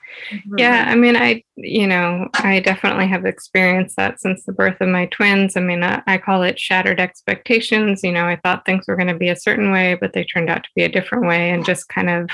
Yeah, 0.57 0.85
I 0.87 0.95
mean, 0.95 1.15
I, 1.15 1.43
you 1.55 1.87
know, 1.87 2.27
I 2.33 2.59
definitely 2.59 3.07
have 3.07 3.25
experienced 3.25 3.95
that 3.95 4.19
since 4.19 4.43
the 4.43 4.51
birth 4.51 4.81
of 4.81 4.89
my 4.89 5.05
twins. 5.07 5.55
I 5.55 5.61
mean, 5.61 5.81
I, 5.81 6.03
I 6.05 6.17
call 6.17 6.43
it 6.43 6.59
shattered 6.59 6.99
expectations. 6.99 8.03
You 8.03 8.11
know, 8.11 8.25
I 8.25 8.35
thought 8.43 8.65
things 8.65 8.85
were 8.85 8.97
going 8.97 9.07
to 9.07 9.15
be 9.15 9.29
a 9.29 9.35
certain 9.35 9.71
way, 9.71 9.95
but 9.99 10.11
they 10.11 10.25
turned 10.25 10.49
out 10.49 10.63
to 10.63 10.69
be 10.75 10.83
a 10.83 10.89
different 10.89 11.25
way. 11.25 11.51
And 11.51 11.65
just 11.65 11.87
kind 11.87 12.09
of 12.09 12.29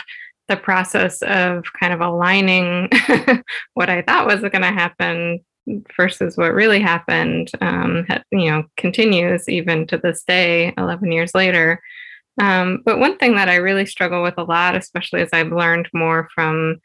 the 0.48 0.58
process 0.58 1.22
of 1.22 1.64
kind 1.80 1.94
of 1.94 2.02
aligning 2.02 2.90
what 3.76 3.90
I 3.90 4.02
thought 4.02 4.26
was 4.26 4.42
going 4.42 4.62
to 4.62 4.72
happen 4.72 5.40
versus 5.96 6.38
what 6.38 6.54
really 6.54 6.80
happened, 6.80 7.52
um, 7.62 8.08
you 8.32 8.50
know, 8.50 8.64
continues 8.78 9.48
even 9.48 9.86
to 9.88 9.98
this 9.98 10.24
day, 10.24 10.74
11 10.78 11.12
years 11.12 11.36
later. 11.36 11.80
Um, 12.40 12.82
but 12.86 13.00
one 13.00 13.18
thing 13.18 13.36
that 13.36 13.50
I 13.50 13.56
really 13.56 13.86
struggle 13.86 14.24
with 14.24 14.36
a 14.38 14.44
lot, 14.44 14.76
especially 14.76 15.22
as 15.22 15.30
I've 15.34 15.52
learned 15.52 15.90
more 15.94 16.30
from, 16.34 16.78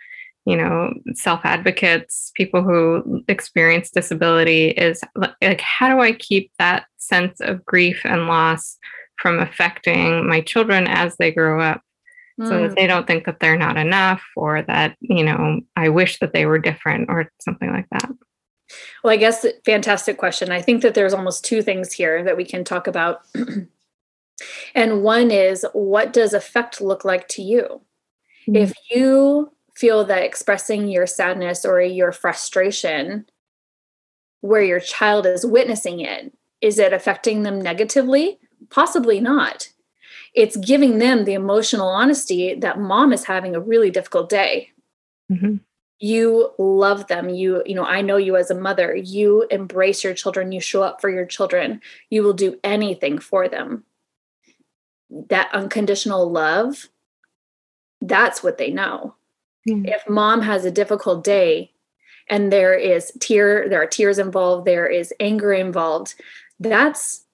you 0.44 0.56
know, 0.56 0.92
self 1.14 1.40
advocates, 1.44 2.32
people 2.34 2.62
who 2.62 3.22
experience 3.28 3.90
disability, 3.90 4.68
is 4.70 5.00
like, 5.14 5.60
how 5.60 5.88
do 5.88 6.00
I 6.00 6.12
keep 6.12 6.50
that 6.58 6.86
sense 6.98 7.40
of 7.40 7.64
grief 7.64 8.00
and 8.04 8.26
loss 8.26 8.78
from 9.18 9.38
affecting 9.38 10.28
my 10.28 10.40
children 10.40 10.86
as 10.86 11.16
they 11.16 11.30
grow 11.30 11.60
up? 11.60 11.80
Mm. 12.40 12.48
So 12.48 12.62
that 12.62 12.70
mm. 12.72 12.74
they 12.74 12.86
don't 12.88 13.06
think 13.06 13.26
that 13.26 13.38
they're 13.38 13.56
not 13.56 13.76
enough 13.76 14.22
or 14.36 14.62
that, 14.62 14.96
you 15.00 15.22
know, 15.22 15.60
I 15.76 15.88
wish 15.88 16.18
that 16.18 16.32
they 16.32 16.46
were 16.46 16.58
different 16.58 17.08
or 17.08 17.30
something 17.40 17.70
like 17.70 17.86
that. 17.92 18.10
Well, 19.04 19.12
I 19.12 19.16
guess 19.16 19.46
fantastic 19.64 20.18
question. 20.18 20.50
I 20.50 20.60
think 20.60 20.82
that 20.82 20.94
there's 20.94 21.14
almost 21.14 21.44
two 21.44 21.62
things 21.62 21.92
here 21.92 22.24
that 22.24 22.36
we 22.36 22.44
can 22.44 22.64
talk 22.64 22.86
about. 22.86 23.20
And 24.74 25.02
one 25.02 25.30
is 25.30 25.64
what 25.72 26.12
does 26.12 26.34
affect 26.34 26.80
look 26.80 27.04
like 27.04 27.28
to 27.28 27.42
you? 27.42 27.82
Mm-hmm. 28.48 28.56
If 28.56 28.74
you 28.90 29.52
feel 29.74 30.04
that 30.04 30.22
expressing 30.22 30.88
your 30.88 31.06
sadness 31.06 31.64
or 31.64 31.80
your 31.80 32.12
frustration 32.12 33.26
where 34.40 34.62
your 34.62 34.80
child 34.80 35.26
is 35.26 35.46
witnessing 35.46 36.00
it, 36.00 36.32
is 36.60 36.78
it 36.78 36.92
affecting 36.92 37.42
them 37.42 37.60
negatively? 37.60 38.38
Possibly 38.70 39.20
not. 39.20 39.70
It's 40.34 40.56
giving 40.56 40.98
them 40.98 41.24
the 41.24 41.34
emotional 41.34 41.88
honesty 41.88 42.54
that 42.54 42.78
mom 42.78 43.12
is 43.12 43.24
having 43.24 43.54
a 43.54 43.60
really 43.60 43.90
difficult 43.90 44.28
day. 44.28 44.70
Mm-hmm 45.30 45.56
you 46.04 46.50
love 46.58 47.06
them 47.06 47.28
you 47.28 47.62
you 47.64 47.74
know 47.74 47.84
i 47.84 48.02
know 48.02 48.16
you 48.16 48.36
as 48.36 48.50
a 48.50 48.54
mother 48.54 48.94
you 48.94 49.46
embrace 49.50 50.02
your 50.02 50.12
children 50.12 50.52
you 50.52 50.60
show 50.60 50.82
up 50.82 51.00
for 51.00 51.08
your 51.08 51.24
children 51.24 51.80
you 52.10 52.22
will 52.22 52.32
do 52.32 52.58
anything 52.64 53.18
for 53.18 53.48
them 53.48 53.84
that 55.28 55.50
unconditional 55.52 56.30
love, 56.30 56.88
that's 58.00 58.42
what 58.42 58.58
they 58.58 58.70
know. 58.70 59.14
Mm-hmm. 59.68 59.86
If 59.86 60.08
mom 60.08 60.42
has 60.42 60.64
a 60.64 60.70
difficult 60.70 61.24
day 61.24 61.72
and 62.28 62.52
there 62.52 62.74
is 62.74 63.12
tear, 63.20 63.68
there 63.68 63.82
are 63.82 63.86
tears 63.86 64.18
involved, 64.18 64.66
there 64.66 64.86
is 64.86 65.12
anger 65.20 65.52
involved, 65.52 66.14
that's 66.60 67.24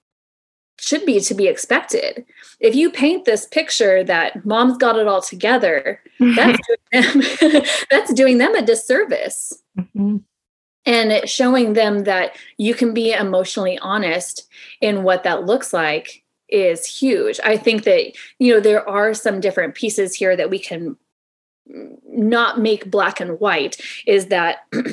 should 0.79 1.05
be 1.05 1.19
to 1.19 1.35
be 1.35 1.47
expected. 1.47 2.25
If 2.59 2.73
you 2.73 2.91
paint 2.91 3.25
this 3.25 3.45
picture 3.45 4.03
that 4.03 4.43
mom's 4.45 4.77
got 4.77 4.97
it 4.97 5.07
all 5.07 5.21
together, 5.21 6.01
that's 6.19 6.59
doing 6.67 7.03
them, 7.03 7.63
that's 7.91 8.13
doing 8.13 8.37
them 8.39 8.55
a 8.55 8.63
disservice. 8.63 9.61
Mm-hmm. 9.77 10.17
And 10.87 11.29
showing 11.29 11.73
them 11.73 12.05
that 12.05 12.35
you 12.57 12.73
can 12.73 12.95
be 12.95 13.13
emotionally 13.13 13.77
honest 13.79 14.49
in 14.81 15.03
what 15.03 15.23
that 15.23 15.45
looks 15.45 15.73
like 15.73 16.20
is 16.51 16.85
huge. 16.85 17.39
I 17.43 17.57
think 17.57 17.83
that, 17.83 18.13
you 18.39 18.53
know, 18.53 18.59
there 18.59 18.87
are 18.87 19.13
some 19.13 19.39
different 19.39 19.75
pieces 19.75 20.13
here 20.13 20.35
that 20.35 20.49
we 20.49 20.59
can 20.59 20.97
not 22.05 22.59
make 22.59 22.91
black 22.91 23.19
and 23.19 23.39
white 23.39 23.77
is 24.05 24.27
that 24.27 24.67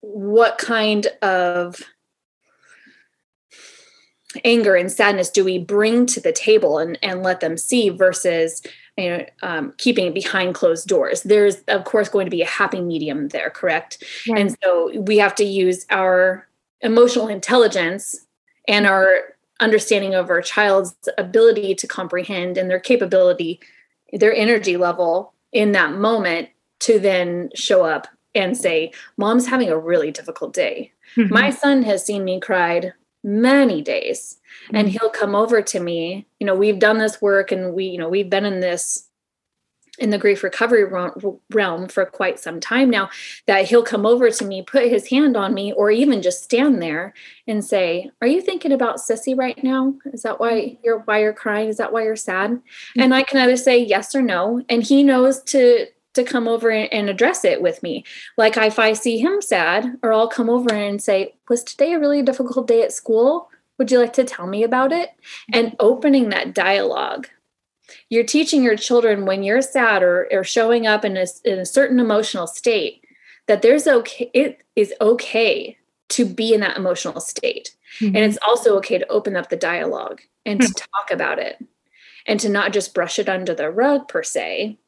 what 0.00 0.58
kind 0.58 1.06
of 1.22 1.82
anger 4.44 4.74
and 4.74 4.90
sadness 4.92 5.30
do 5.30 5.44
we 5.44 5.58
bring 5.58 6.06
to 6.06 6.20
the 6.20 6.32
table 6.32 6.78
and, 6.78 6.98
and 7.02 7.22
let 7.22 7.40
them 7.40 7.56
see 7.56 7.88
versus 7.88 8.62
you 8.96 9.10
know, 9.10 9.24
um, 9.42 9.72
keeping 9.78 10.06
it 10.06 10.14
behind 10.14 10.54
closed 10.54 10.88
doors. 10.88 11.22
There's, 11.22 11.56
of 11.68 11.84
course, 11.84 12.08
going 12.08 12.26
to 12.26 12.30
be 12.30 12.42
a 12.42 12.46
happy 12.46 12.80
medium 12.80 13.28
there, 13.28 13.48
correct? 13.48 14.02
And 14.34 14.56
so 14.62 15.00
we 15.00 15.18
have 15.18 15.34
to 15.36 15.44
use 15.44 15.86
our 15.90 16.48
emotional 16.80 17.28
intelligence 17.28 18.26
and 18.66 18.86
our 18.86 19.20
understanding 19.60 20.14
of 20.14 20.30
our 20.30 20.42
child's 20.42 20.94
ability 21.16 21.74
to 21.74 21.86
comprehend 21.86 22.56
and 22.56 22.70
their 22.70 22.80
capability, 22.80 23.60
their 24.12 24.34
energy 24.34 24.76
level 24.76 25.32
in 25.52 25.72
that 25.72 25.92
moment 25.94 26.48
to 26.80 26.98
then 26.98 27.50
show 27.54 27.84
up 27.84 28.06
and 28.34 28.56
say, 28.56 28.92
Mom's 29.16 29.46
having 29.46 29.68
a 29.68 29.78
really 29.78 30.10
difficult 30.10 30.52
day. 30.52 30.92
Mm-hmm. 31.16 31.32
My 31.32 31.50
son 31.50 31.82
has 31.82 32.04
seen 32.04 32.24
me 32.24 32.40
cried 32.40 32.92
many 33.24 33.82
days 33.82 34.38
and 34.72 34.86
mm-hmm. 34.88 34.98
he'll 34.98 35.10
come 35.10 35.34
over 35.34 35.60
to 35.60 35.80
me. 35.80 36.26
You 36.38 36.46
know, 36.46 36.54
we've 36.54 36.78
done 36.78 36.98
this 36.98 37.20
work 37.20 37.50
and 37.50 37.74
we, 37.74 37.86
you 37.86 37.98
know, 37.98 38.08
we've 38.08 38.30
been 38.30 38.44
in 38.44 38.60
this 38.60 39.07
in 39.98 40.10
the 40.10 40.18
grief 40.18 40.42
recovery 40.42 40.84
realm 41.50 41.88
for 41.88 42.06
quite 42.06 42.38
some 42.38 42.60
time 42.60 42.88
now 42.88 43.08
that 43.46 43.66
he'll 43.66 43.82
come 43.82 44.06
over 44.06 44.30
to 44.30 44.44
me 44.44 44.62
put 44.62 44.88
his 44.88 45.08
hand 45.08 45.36
on 45.36 45.52
me 45.54 45.72
or 45.72 45.90
even 45.90 46.22
just 46.22 46.42
stand 46.42 46.80
there 46.80 47.12
and 47.46 47.64
say 47.64 48.10
are 48.20 48.28
you 48.28 48.40
thinking 48.40 48.72
about 48.72 48.96
sissy 48.96 49.36
right 49.36 49.62
now 49.62 49.94
is 50.12 50.22
that 50.22 50.40
why 50.40 50.76
you're 50.82 51.00
why 51.00 51.18
you're 51.20 51.32
crying 51.32 51.68
is 51.68 51.76
that 51.76 51.92
why 51.92 52.02
you're 52.02 52.16
sad 52.16 52.50
mm-hmm. 52.50 53.00
and 53.00 53.14
i 53.14 53.22
can 53.22 53.38
either 53.38 53.56
say 53.56 53.78
yes 53.78 54.14
or 54.14 54.22
no 54.22 54.62
and 54.68 54.82
he 54.82 55.02
knows 55.02 55.42
to 55.42 55.86
to 56.14 56.24
come 56.24 56.48
over 56.48 56.70
and 56.70 57.08
address 57.08 57.44
it 57.44 57.60
with 57.62 57.82
me 57.82 58.04
like 58.36 58.56
if 58.56 58.78
i 58.78 58.92
see 58.92 59.18
him 59.18 59.40
sad 59.40 59.96
or 60.02 60.12
i'll 60.12 60.28
come 60.28 60.48
over 60.48 60.74
and 60.74 61.02
say 61.02 61.34
was 61.48 61.62
today 61.62 61.92
a 61.92 61.98
really 61.98 62.22
difficult 62.22 62.66
day 62.66 62.82
at 62.82 62.92
school 62.92 63.48
Would 63.78 63.92
you 63.92 64.00
like 64.00 64.12
to 64.14 64.24
tell 64.24 64.46
me 64.46 64.64
about 64.64 64.92
it? 64.92 65.10
And 65.52 65.76
opening 65.78 66.30
that 66.30 66.52
dialogue. 66.52 67.28
You're 68.08 68.24
teaching 68.24 68.62
your 68.62 68.76
children 68.76 69.26
when 69.26 69.42
you're 69.42 69.62
sad 69.62 70.02
or, 70.02 70.28
or 70.32 70.44
showing 70.44 70.86
up 70.86 71.04
in 71.04 71.16
a, 71.16 71.26
in 71.44 71.58
a 71.58 71.66
certain 71.66 72.00
emotional 72.00 72.46
state 72.46 73.04
that 73.46 73.62
there's 73.62 73.86
okay, 73.86 74.30
it 74.34 74.62
is 74.76 74.94
okay 75.00 75.76
to 76.10 76.24
be 76.24 76.54
in 76.54 76.60
that 76.60 76.76
emotional 76.76 77.20
state. 77.20 77.74
Mm-hmm. 78.00 78.16
And 78.16 78.24
it's 78.24 78.38
also 78.46 78.76
okay 78.78 78.98
to 78.98 79.08
open 79.08 79.36
up 79.36 79.48
the 79.48 79.56
dialogue 79.56 80.20
and 80.44 80.60
to 80.60 80.72
talk 80.72 81.10
about 81.10 81.38
it 81.38 81.62
and 82.26 82.38
to 82.40 82.48
not 82.48 82.72
just 82.72 82.94
brush 82.94 83.18
it 83.18 83.28
under 83.28 83.54
the 83.54 83.70
rug 83.70 84.08
per 84.08 84.22
se. 84.22 84.78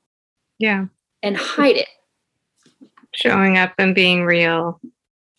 Yeah. 0.59 0.87
And 1.23 1.37
hide 1.37 1.76
it. 1.76 1.88
Showing 3.14 3.59
up 3.59 3.73
and 3.78 3.95
being 3.95 4.25
real 4.25 4.80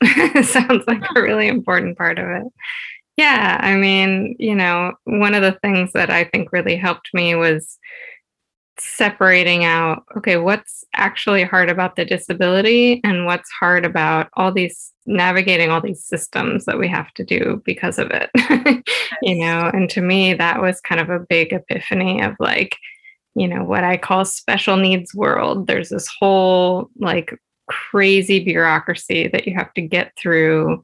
sounds 0.44 0.84
like 0.88 1.04
a 1.16 1.22
really 1.22 1.48
important 1.48 1.98
part 1.98 2.20
of 2.20 2.28
it. 2.28 2.44
Yeah, 3.18 3.60
I 3.62 3.76
mean, 3.76 4.36
you 4.40 4.56
know, 4.56 4.94
one 5.04 5.34
of 5.34 5.42
the 5.42 5.58
things 5.62 5.92
that 5.94 6.10
I 6.10 6.24
think 6.24 6.52
really 6.52 6.76
helped 6.76 7.10
me 7.14 7.36
was 7.36 7.78
separating 8.80 9.64
out 9.64 10.04
okay, 10.18 10.38
what's 10.38 10.84
actually 10.96 11.44
hard 11.44 11.70
about 11.70 11.96
the 11.96 12.06
disability 12.06 13.00
and 13.04 13.26
what's 13.26 13.50
hard 13.52 13.86
about 13.86 14.28
all 14.34 14.52
these 14.52 14.92
navigating 15.06 15.70
all 15.70 15.82
these 15.82 16.04
systems 16.04 16.66
that 16.66 16.80
we 16.80 16.88
have 16.88 17.14
to 17.14 17.24
do 17.24 17.62
because 17.66 17.98
of 18.00 18.12
it. 18.12 18.30
you 19.22 19.36
know, 19.36 19.70
and 19.74 19.90
to 19.90 20.02
me, 20.02 20.34
that 20.34 20.62
was 20.62 20.82
kind 20.82 21.02
of 21.02 21.10
a 21.10 21.20
big 21.20 21.54
epiphany 21.54 22.22
of 22.22 22.36
like, 22.40 22.76
you 23.36 23.48
know, 23.48 23.64
what 23.64 23.84
I 23.84 23.98
call 23.98 24.26
special 24.26 24.78
needs 24.78 25.14
world. 25.14 25.68
There's 25.68 25.90
this 25.90 26.10
whole 26.20 26.90
like 27.00 27.38
crazy 27.68 28.44
bureaucracy 28.44 29.28
that 29.30 29.48
you 29.48 29.54
have 29.56 29.74
to 29.74 29.82
get 29.82 30.12
through 30.18 30.84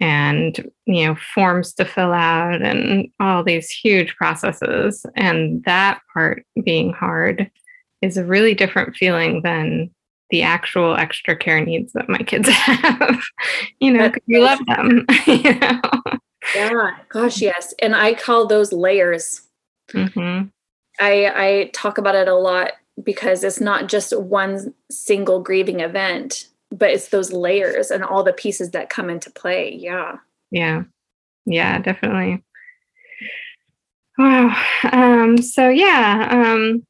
and 0.00 0.70
you 0.86 1.06
know 1.06 1.16
forms 1.34 1.72
to 1.74 1.84
fill 1.84 2.12
out 2.12 2.62
and 2.62 3.08
all 3.20 3.44
these 3.44 3.70
huge 3.70 4.14
processes. 4.16 5.06
And 5.16 5.62
that 5.64 6.00
part 6.12 6.44
being 6.64 6.92
hard 6.92 7.50
is 8.02 8.16
a 8.16 8.24
really 8.24 8.54
different 8.54 8.96
feeling 8.96 9.42
than 9.42 9.90
the 10.30 10.42
actual 10.42 10.94
extra 10.96 11.36
care 11.36 11.64
needs 11.64 11.92
that 11.92 12.08
my 12.08 12.18
kids 12.18 12.48
have. 12.50 13.22
You 13.80 13.92
know 13.92 14.12
you 14.26 14.42
love 14.42 14.60
them 14.66 15.06
you 15.26 15.58
know? 15.58 15.80
yeah 16.54 16.90
gosh 17.08 17.40
yes. 17.40 17.74
And 17.80 17.94
i 17.94 18.14
call 18.14 18.46
those 18.46 18.72
layers. 18.72 19.42
Mm-hmm. 19.92 20.48
i 20.98 21.32
i 21.34 21.70
talk 21.74 21.98
about 21.98 22.14
it 22.14 22.26
a 22.26 22.34
lot 22.34 22.72
because 23.02 23.44
it's 23.44 23.60
not 23.60 23.88
just 23.88 24.18
one 24.18 24.72
single 24.90 25.42
grieving 25.42 25.80
event 25.80 26.48
but 26.78 26.90
it's 26.90 27.08
those 27.08 27.32
layers 27.32 27.90
and 27.90 28.04
all 28.04 28.22
the 28.22 28.32
pieces 28.32 28.70
that 28.72 28.90
come 28.90 29.10
into 29.10 29.30
play. 29.30 29.74
Yeah. 29.74 30.16
Yeah. 30.50 30.84
Yeah 31.46 31.78
definitely. 31.78 32.42
Wow. 34.18 34.56
Um 34.92 35.38
so 35.38 35.68
yeah 35.68 36.28
um 36.30 36.86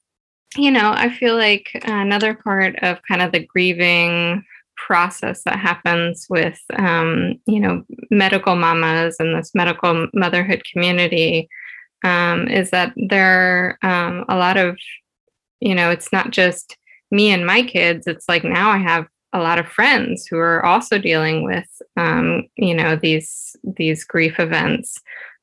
you 0.57 0.71
know 0.71 0.93
i 0.97 1.09
feel 1.09 1.37
like 1.37 1.71
another 1.85 2.35
part 2.35 2.77
of 2.83 3.01
kind 3.09 3.23
of 3.23 3.33
the 3.33 3.45
grieving 3.45 4.45
process 4.77 5.43
that 5.45 5.59
happens 5.59 6.27
with 6.29 6.61
um 6.77 7.41
you 7.47 7.61
know 7.61 7.83
medical 8.11 8.57
mamas 8.57 9.17
and 9.19 9.37
this 9.37 9.53
medical 9.55 10.09
motherhood 10.13 10.63
community 10.73 11.49
um, 12.05 12.49
is 12.49 12.71
that 12.71 12.93
there 12.97 13.79
are 13.83 14.09
um, 14.09 14.27
a 14.29 14.37
lot 14.37 14.57
of 14.57 14.79
you 15.61 15.75
know 15.75 15.91
it's 15.91 16.13
not 16.13 16.31
just 16.31 16.77
me 17.11 17.31
and 17.31 17.47
my 17.47 17.63
kids 17.63 18.07
it's 18.07 18.29
like 18.29 18.45
now 18.45 18.71
i 18.71 18.77
have 18.77 19.07
a 19.35 19.41
lot 19.41 19.59
of 19.59 19.67
friends 19.67 20.27
who 20.27 20.39
are 20.39 20.65
also 20.65 20.97
dealing 20.97 21.43
with 21.45 21.67
um, 21.97 22.45
you 22.57 22.75
know 22.75 22.97
these 22.97 23.57
these 23.77 24.05
grief 24.05 24.39
events 24.39 24.99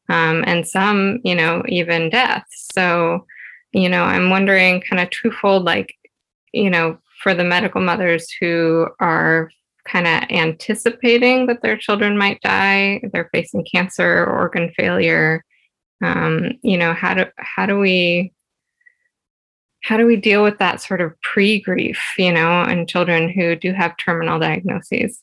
um, 0.10 0.44
and 0.48 0.68
some 0.68 1.20
you 1.24 1.36
know 1.36 1.62
even 1.68 2.10
death 2.10 2.46
so 2.50 3.26
you 3.74 3.90
know 3.90 4.04
i'm 4.04 4.30
wondering 4.30 4.82
kind 4.82 5.02
of 5.02 5.10
twofold 5.10 5.66
like 5.66 5.94
you 6.54 6.70
know 6.70 6.98
for 7.22 7.34
the 7.34 7.44
medical 7.44 7.82
mothers 7.82 8.28
who 8.40 8.88
are 9.00 9.52
kind 9.86 10.08
of 10.08 10.24
anticipating 10.30 11.48
that 11.48 11.62
their 11.62 11.78
children 11.78 12.18
might 12.18 12.42
die 12.42 13.02
they're 13.12 13.30
facing 13.34 13.66
cancer 13.72 14.24
or 14.24 14.40
organ 14.40 14.72
failure 14.76 15.44
um, 16.04 16.52
you 16.64 16.78
know 16.78 16.94
how 16.94 17.14
do 17.14 17.26
how 17.38 17.66
do 17.66 17.78
we 17.78 18.34
how 19.82 19.98
do 19.98 20.06
we 20.06 20.16
deal 20.16 20.44
with 20.44 20.60
that 20.60 20.82
sort 20.82 21.02
of 21.02 21.20
pre-grief 21.22 22.00
you 22.18 22.32
know 22.32 22.64
in 22.64 22.88
children 22.88 23.30
who 23.30 23.56
do 23.56 23.74
have 23.74 23.98
terminal 23.98 24.40
diagnoses? 24.40 25.22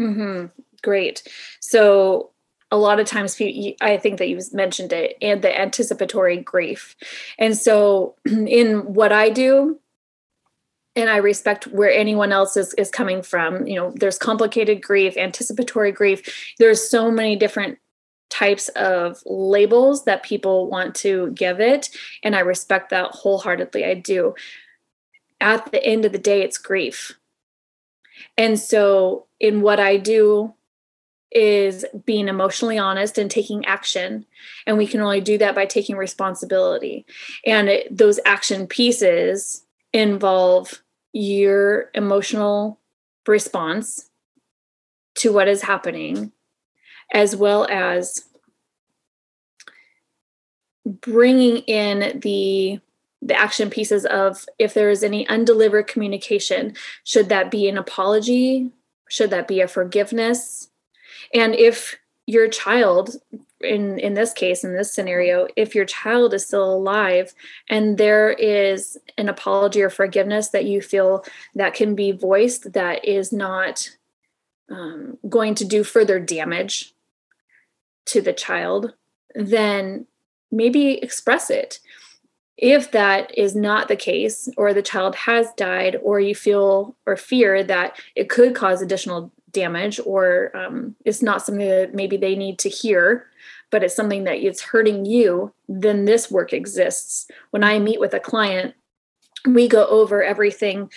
Mm-hmm. 0.00 0.46
great. 0.82 1.22
So 1.60 2.30
a 2.70 2.78
lot 2.78 3.00
of 3.00 3.06
times 3.06 3.38
i 3.80 3.96
think 3.96 4.18
that 4.18 4.28
you 4.28 4.40
mentioned 4.52 4.92
it 4.92 5.16
and 5.20 5.42
the 5.42 5.60
anticipatory 5.60 6.38
grief. 6.38 6.96
And 7.38 7.56
so 7.56 8.14
in 8.24 8.94
what 8.94 9.12
i 9.12 9.28
do 9.28 9.78
and 10.96 11.08
i 11.10 11.16
respect 11.16 11.66
where 11.68 11.92
anyone 11.92 12.32
else 12.32 12.56
is, 12.56 12.74
is 12.74 12.90
coming 12.90 13.22
from 13.22 13.66
you 13.66 13.76
know 13.76 13.92
there's 13.96 14.18
complicated 14.18 14.82
grief 14.82 15.16
anticipatory 15.16 15.92
grief. 15.92 16.52
There's 16.58 16.88
so 16.88 17.10
many 17.10 17.36
different 17.36 17.78
types 18.30 18.68
of 18.70 19.20
labels 19.26 20.04
that 20.04 20.22
people 20.22 20.70
want 20.70 20.94
to 20.94 21.30
give 21.32 21.60
it. 21.60 21.90
And 22.22 22.34
I 22.34 22.40
respect 22.40 22.90
that 22.90 23.10
wholeheartedly. 23.10 23.84
I 23.84 23.94
do. 23.94 24.34
At 25.40 25.70
the 25.72 25.84
end 25.84 26.04
of 26.04 26.12
the 26.12 26.18
day, 26.18 26.42
it's 26.42 26.58
grief. 26.58 27.18
And 28.36 28.58
so, 28.58 29.26
in 29.38 29.62
what 29.62 29.80
I 29.80 29.96
do, 29.96 30.54
is 31.32 31.84
being 32.04 32.28
emotionally 32.28 32.78
honest 32.78 33.16
and 33.16 33.30
taking 33.30 33.64
action. 33.64 34.26
And 34.66 34.76
we 34.76 34.86
can 34.86 35.00
only 35.00 35.20
do 35.20 35.38
that 35.38 35.54
by 35.54 35.64
taking 35.64 35.96
responsibility. 35.96 37.06
And 37.46 37.68
it, 37.68 37.96
those 37.96 38.18
action 38.24 38.66
pieces 38.66 39.64
involve 39.92 40.82
your 41.12 41.90
emotional 41.94 42.80
response 43.26 44.10
to 45.16 45.32
what 45.32 45.48
is 45.48 45.62
happening 45.62 46.32
as 47.12 47.34
well 47.36 47.66
as 47.70 48.24
bringing 50.84 51.58
in 51.58 52.20
the 52.20 52.80
the 53.22 53.34
action 53.34 53.68
pieces 53.68 54.06
of 54.06 54.46
if 54.58 54.72
there 54.72 54.88
is 54.88 55.04
any 55.04 55.28
undelivered 55.28 55.86
communication 55.86 56.74
should 57.04 57.28
that 57.28 57.50
be 57.50 57.68
an 57.68 57.76
apology? 57.76 58.70
Should 59.08 59.30
that 59.30 59.46
be 59.46 59.60
a 59.60 59.68
forgiveness? 59.68 60.70
And 61.34 61.54
if 61.54 61.98
your 62.26 62.48
child 62.48 63.16
in 63.60 63.98
in 63.98 64.14
this 64.14 64.32
case 64.32 64.64
in 64.64 64.74
this 64.74 64.92
scenario 64.92 65.46
if 65.56 65.74
your 65.74 65.84
child 65.84 66.32
is 66.32 66.46
still 66.46 66.72
alive 66.72 67.34
and 67.68 67.98
there 67.98 68.30
is 68.30 68.96
an 69.18 69.28
apology 69.28 69.82
or 69.82 69.90
forgiveness 69.90 70.48
that 70.48 70.64
you 70.64 70.80
feel 70.80 71.24
that 71.54 71.74
can 71.74 71.94
be 71.94 72.12
voiced 72.12 72.72
that 72.72 73.04
is 73.04 73.32
not 73.32 73.90
um, 74.70 75.18
going 75.28 75.54
to 75.54 75.64
do 75.64 75.82
further 75.82 76.18
damage 76.18 76.94
to 78.06 78.20
the 78.20 78.32
child, 78.32 78.94
then 79.34 80.06
maybe 80.50 80.98
express 80.98 81.50
it. 81.50 81.80
If 82.56 82.90
that 82.90 83.36
is 83.38 83.56
not 83.56 83.88
the 83.88 83.96
case, 83.96 84.48
or 84.56 84.74
the 84.74 84.82
child 84.82 85.14
has 85.16 85.52
died, 85.56 85.96
or 86.02 86.20
you 86.20 86.34
feel 86.34 86.94
or 87.06 87.16
fear 87.16 87.64
that 87.64 87.98
it 88.14 88.28
could 88.28 88.54
cause 88.54 88.82
additional 88.82 89.32
damage, 89.50 89.98
or 90.04 90.54
um, 90.54 90.94
it's 91.04 91.22
not 91.22 91.42
something 91.42 91.66
that 91.66 91.94
maybe 91.94 92.16
they 92.16 92.36
need 92.36 92.58
to 92.58 92.68
hear, 92.68 93.26
but 93.70 93.82
it's 93.82 93.96
something 93.96 94.24
that 94.24 94.38
it's 94.38 94.60
hurting 94.60 95.06
you, 95.06 95.52
then 95.68 96.04
this 96.04 96.30
work 96.30 96.52
exists. 96.52 97.28
When 97.50 97.64
I 97.64 97.78
meet 97.78 98.00
with 98.00 98.12
a 98.12 98.20
client, 98.20 98.74
we 99.46 99.66
go 99.66 99.86
over 99.86 100.22
everything 100.22 100.90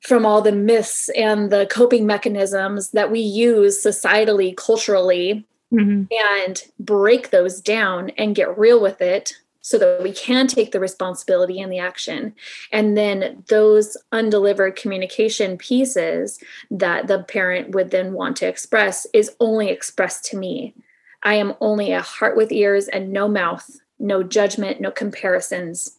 from 0.00 0.26
all 0.26 0.42
the 0.42 0.52
myths 0.52 1.08
and 1.16 1.50
the 1.50 1.66
coping 1.66 2.06
mechanisms 2.06 2.90
that 2.90 3.10
we 3.10 3.20
use 3.20 3.82
societally, 3.82 4.54
culturally 4.56 5.46
mm-hmm. 5.74 6.04
and 6.40 6.62
break 6.78 7.30
those 7.30 7.60
down 7.60 8.10
and 8.10 8.34
get 8.34 8.56
real 8.58 8.80
with 8.80 9.00
it 9.00 9.34
so 9.64 9.78
that 9.78 10.02
we 10.02 10.12
can 10.12 10.46
take 10.46 10.72
the 10.72 10.80
responsibility 10.80 11.58
and 11.58 11.72
the 11.72 11.78
action. 11.78 12.34
And 12.70 12.98
then 12.98 13.44
those 13.48 13.96
undelivered 14.12 14.76
communication 14.76 15.56
pieces 15.56 16.38
that 16.70 17.06
the 17.06 17.22
parent 17.22 17.74
would 17.74 17.90
then 17.90 18.12
want 18.12 18.36
to 18.36 18.46
express 18.46 19.06
is 19.14 19.34
only 19.40 19.70
expressed 19.70 20.26
to 20.26 20.36
me. 20.36 20.74
I 21.22 21.36
am 21.36 21.54
only 21.62 21.92
a 21.92 22.02
heart 22.02 22.36
with 22.36 22.52
ears 22.52 22.88
and 22.88 23.10
no 23.10 23.26
mouth, 23.26 23.80
no 23.98 24.22
judgment, 24.22 24.82
no 24.82 24.90
comparisons. 24.90 25.98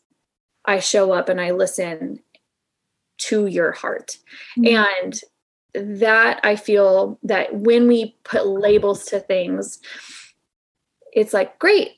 I 0.65 0.79
show 0.79 1.11
up 1.11 1.27
and 1.27 1.41
I 1.41 1.49
listen 1.49 2.19
to 3.17 3.47
your 3.47 3.71
heart. 3.71 4.19
Mm-hmm. 4.59 4.75
And 4.75 5.21
that 5.75 6.39
I 6.43 6.55
feel 6.55 7.19
that 7.23 7.55
when 7.55 7.87
we 7.87 8.15
put 8.23 8.47
labels 8.47 9.05
to 9.05 9.19
things, 9.19 9.79
it's 11.13 11.33
like, 11.33 11.57
great, 11.59 11.93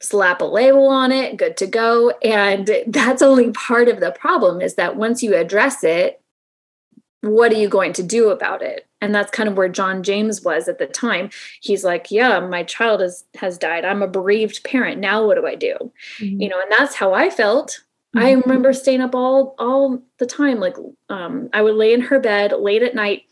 slap 0.00 0.40
a 0.40 0.44
label 0.44 0.88
on 0.88 1.12
it, 1.12 1.36
good 1.36 1.56
to 1.58 1.66
go. 1.66 2.10
And 2.22 2.70
that's 2.86 3.22
only 3.22 3.50
part 3.52 3.88
of 3.88 4.00
the 4.00 4.12
problem 4.12 4.60
is 4.60 4.74
that 4.74 4.96
once 4.96 5.22
you 5.22 5.34
address 5.34 5.82
it, 5.84 6.20
what 7.22 7.52
are 7.52 7.56
you 7.56 7.68
going 7.68 7.92
to 7.92 8.02
do 8.02 8.30
about 8.30 8.62
it 8.62 8.86
and 9.00 9.14
that's 9.14 9.30
kind 9.30 9.48
of 9.48 9.56
where 9.56 9.68
john 9.68 10.02
james 10.02 10.42
was 10.42 10.68
at 10.68 10.78
the 10.78 10.86
time 10.86 11.30
he's 11.60 11.84
like 11.84 12.10
yeah 12.10 12.40
my 12.40 12.62
child 12.62 13.00
has 13.00 13.24
has 13.34 13.58
died 13.58 13.84
i'm 13.84 14.02
a 14.02 14.06
bereaved 14.06 14.62
parent 14.64 15.00
now 15.00 15.26
what 15.26 15.36
do 15.36 15.46
i 15.46 15.54
do 15.54 15.74
mm-hmm. 16.18 16.40
you 16.40 16.48
know 16.48 16.60
and 16.60 16.70
that's 16.70 16.94
how 16.94 17.12
i 17.14 17.30
felt. 17.30 17.82
I 18.14 18.32
remember 18.32 18.72
staying 18.72 19.00
up 19.00 19.14
all 19.14 19.54
all 19.58 20.02
the 20.18 20.26
time 20.26 20.60
like 20.60 20.76
um, 21.08 21.48
i 21.52 21.62
would 21.62 21.74
lay 21.74 21.92
in 21.92 22.00
her 22.00 22.20
bed 22.20 22.52
late 22.52 22.82
at 22.82 22.94
night 22.94 23.22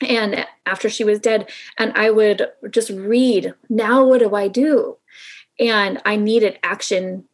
and 0.00 0.46
after 0.66 0.88
she 0.88 1.04
was 1.04 1.18
dead 1.18 1.50
and 1.78 1.92
i 1.94 2.10
would 2.10 2.48
just 2.70 2.90
read 2.90 3.54
now 3.68 4.04
what 4.04 4.20
do 4.20 4.34
i 4.34 4.48
do? 4.48 4.96
And 5.60 6.00
i 6.04 6.16
needed 6.16 6.58
action 6.62 7.24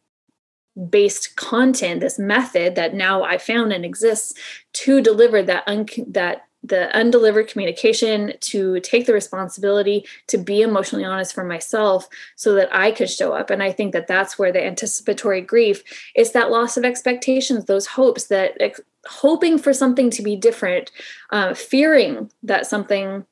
based 0.89 1.35
content 1.37 2.01
this 2.01 2.19
method 2.19 2.75
that 2.75 2.93
now 2.93 3.23
i 3.23 3.37
found 3.37 3.71
and 3.71 3.85
exists 3.85 4.33
to 4.73 5.01
deliver 5.01 5.41
that 5.41 5.63
un- 5.67 5.87
that 6.07 6.47
the 6.67 6.95
undelivered 6.95 7.47
communication 7.47 8.33
to 8.39 8.79
take 8.81 9.05
the 9.05 9.13
responsibility 9.13 10.05
to 10.27 10.37
be 10.37 10.61
emotionally 10.61 11.05
honest 11.05 11.33
for 11.33 11.43
myself 11.43 12.07
so 12.35 12.53
that 12.53 12.69
i 12.73 12.91
could 12.91 13.09
show 13.09 13.33
up 13.33 13.49
and 13.49 13.61
i 13.61 13.71
think 13.71 13.93
that 13.93 14.07
that's 14.07 14.37
where 14.37 14.51
the 14.51 14.63
anticipatory 14.63 15.41
grief 15.41 15.83
is 16.15 16.31
that 16.31 16.51
loss 16.51 16.77
of 16.77 16.85
expectations 16.85 17.65
those 17.65 17.85
hopes 17.85 18.25
that 18.25 18.53
ex- 18.59 18.81
hoping 19.07 19.57
for 19.57 19.73
something 19.73 20.09
to 20.09 20.23
be 20.23 20.35
different 20.35 20.91
uh, 21.31 21.53
fearing 21.53 22.31
that 22.41 22.65
something 22.65 23.25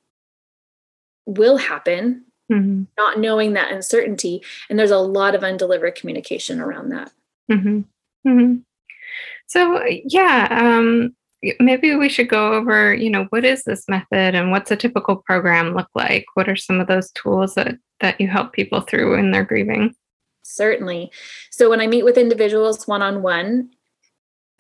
will 1.26 1.58
happen 1.58 2.24
mm-hmm. 2.52 2.84
not 2.98 3.20
knowing 3.20 3.54
that 3.54 3.72
uncertainty 3.72 4.42
and 4.70 4.78
there's 4.78 4.92
a 4.92 4.98
lot 4.98 5.34
of 5.34 5.44
undelivered 5.44 5.96
communication 5.96 6.60
around 6.60 6.90
that 6.90 7.12
Mm-hmm. 7.52 7.80
Mm-hmm. 8.28 8.56
So 9.48 9.84
yeah, 10.06 10.48
um, 10.50 11.16
maybe 11.60 11.96
we 11.96 12.10
should 12.10 12.30
go 12.30 12.54
over, 12.54 12.94
you 12.94 13.10
know, 13.10 13.26
what 13.30 13.46
is 13.46 13.64
this 13.64 13.88
method 13.88 14.36
and 14.36 14.52
what's 14.52 14.72
a 14.72 14.76
typical 14.76 15.18
program 15.18 15.74
look 15.74 15.90
like? 15.96 16.26
What 16.36 16.50
are 16.50 16.56
some 16.56 16.80
of 16.80 16.88
those 16.88 17.12
tools 17.12 17.56
that 17.56 17.76
that 18.00 18.20
you 18.20 18.28
help 18.28 18.54
people 18.54 18.82
through 18.82 19.16
in 19.16 19.32
their 19.32 19.44
grieving? 19.44 19.96
Certainly. 20.44 21.12
So 21.52 21.70
when 21.70 21.80
I 21.80 21.88
meet 21.88 22.04
with 22.04 22.18
individuals 22.18 22.88
one 22.88 23.02
on 23.02 23.22
one, 23.22 23.70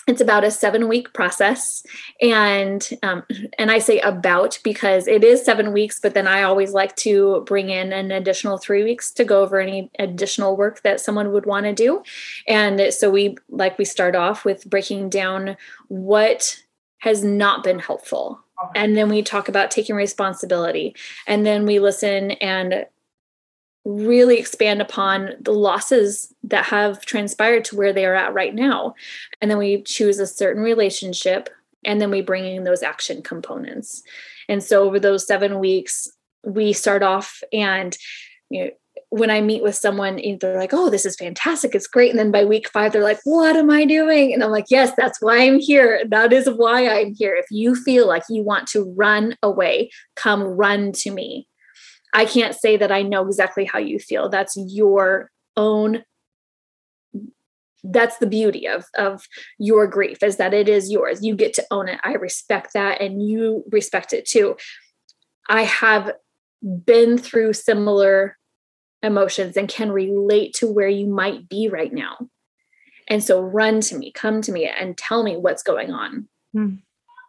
it's 0.08 0.22
about 0.22 0.44
a 0.44 0.52
seven 0.52 0.88
week 0.88 1.14
process 1.14 1.84
and 2.22 2.90
um, 3.04 3.24
and 3.58 3.72
i 3.72 3.80
say 3.80 4.00
about 4.00 4.60
because 4.64 5.08
it 5.08 5.24
is 5.24 5.44
seven 5.44 5.72
weeks 5.72 6.00
but 6.00 6.14
then 6.14 6.28
i 6.28 6.44
always 6.44 6.74
like 6.74 6.96
to 6.96 7.42
bring 7.46 7.70
in 7.70 7.94
an 7.94 8.12
additional 8.12 8.58
three 8.58 8.84
weeks 8.84 9.12
to 9.12 9.24
go 9.24 9.42
over 9.42 9.60
any 9.60 9.90
additional 10.00 10.58
work 10.58 10.82
that 10.82 11.00
someone 11.00 11.32
would 11.32 11.46
want 11.46 11.66
to 11.66 11.74
do 11.74 12.04
and 12.48 12.94
so 12.94 13.10
we 13.10 13.38
like 13.50 13.78
we 13.78 13.86
start 13.86 14.16
off 14.16 14.44
with 14.44 14.70
breaking 14.70 15.10
down 15.10 15.56
what 15.88 16.63
has 17.04 17.22
not 17.22 17.66
been 17.66 17.80
helpful 17.80 18.40
and 18.76 18.96
then 18.96 19.10
we 19.10 19.22
talk 19.22 19.50
about 19.50 19.72
taking 19.72 19.94
responsibility 19.94 20.96
and 21.28 21.46
then 21.46 21.66
we 21.66 21.80
listen 21.80 22.32
and 22.32 22.86
really 23.86 24.40
expand 24.40 24.82
upon 24.82 25.32
the 25.42 25.52
losses 25.52 26.34
that 26.44 26.66
have 26.66 27.06
transpired 27.06 27.66
to 27.66 27.76
where 27.76 27.92
they 27.92 28.06
are 28.06 28.16
at 28.16 28.34
right 28.34 28.56
now. 28.56 28.96
And 29.42 29.52
then 29.52 29.58
we 29.58 29.82
choose 29.82 30.20
a 30.20 30.28
certain 30.28 30.64
relationship 30.64 31.50
and 31.84 32.00
then 32.00 32.10
we 32.10 32.22
bring 32.22 32.46
in 32.46 32.64
those 32.64 32.82
action 32.82 33.22
components. 33.22 34.02
And 34.48 34.64
so 34.64 34.86
over 34.86 35.00
those 35.00 35.28
seven 35.28 35.60
weeks, 35.60 36.10
we 36.46 36.72
start 36.72 37.04
off 37.04 37.44
and 37.52 37.98
you 38.50 38.66
know, 38.66 38.72
when 39.14 39.30
I 39.30 39.42
meet 39.42 39.62
with 39.62 39.76
someone, 39.76 40.20
they're 40.42 40.58
like, 40.58 40.74
oh, 40.74 40.90
this 40.90 41.06
is 41.06 41.16
fantastic. 41.16 41.76
It's 41.76 41.86
great. 41.86 42.10
And 42.10 42.18
then 42.18 42.32
by 42.32 42.46
week 42.46 42.68
five, 42.68 42.92
they're 42.92 43.04
like, 43.04 43.20
what 43.26 43.56
am 43.56 43.70
I 43.70 43.86
doing? 43.86 44.34
And 44.34 44.44
I'm 44.44 44.50
like, 44.50 44.72
yes, 44.72 44.92
that's 44.98 45.22
why 45.22 45.38
I'm 45.38 45.60
here. 45.60 46.02
That 46.10 46.34
is 46.34 46.50
why 46.50 46.88
I'm 46.88 47.14
here. 47.14 47.36
If 47.36 47.46
you 47.52 47.76
feel 47.76 48.08
like 48.08 48.24
you 48.28 48.42
want 48.42 48.66
to 48.70 48.92
run 48.98 49.38
away, 49.44 49.92
come 50.16 50.42
run 50.42 50.94
to 50.94 51.12
me. 51.12 51.48
I 52.16 52.26
can't 52.26 52.56
say 52.56 52.76
that 52.76 52.92
I 52.92 53.04
know 53.04 53.28
exactly 53.28 53.66
how 53.66 53.78
you 53.78 54.00
feel. 54.00 54.30
That's 54.30 54.56
your 54.58 55.30
own 55.56 56.04
that's 57.84 58.18
the 58.18 58.26
beauty 58.26 58.66
of 58.66 58.86
of 58.98 59.28
your 59.60 59.86
grief 59.86 60.24
is 60.24 60.38
that 60.38 60.54
it 60.54 60.70
is 60.70 60.90
yours 60.90 61.22
you 61.22 61.36
get 61.36 61.54
to 61.54 61.66
own 61.70 61.90
it 61.90 62.00
i 62.06 62.14
respect 62.14 62.70
that 62.74 63.02
and 63.02 63.22
you 63.22 63.62
respect 63.74 64.14
it 64.14 64.26
too 64.26 64.56
i 65.50 65.64
have 65.64 66.14
been 66.86 67.18
through 67.18 67.52
similar 67.52 68.38
emotions 69.04 69.58
and 69.58 69.68
can 69.68 69.92
relate 69.92 70.54
to 70.54 70.72
where 70.72 70.88
you 70.88 71.06
might 71.06 71.48
be 71.48 71.70
right 71.70 71.94
now 71.94 72.18
and 73.08 73.24
so 73.24 73.42
run 73.42 73.82
to 73.82 73.98
me 73.98 74.12
come 74.12 74.42
to 74.42 74.52
me 74.52 74.66
and 74.66 74.98
tell 74.98 75.24
me 75.24 75.38
what's 75.38 75.64
going 75.64 75.92
on 75.92 76.28
mm. 76.56 76.80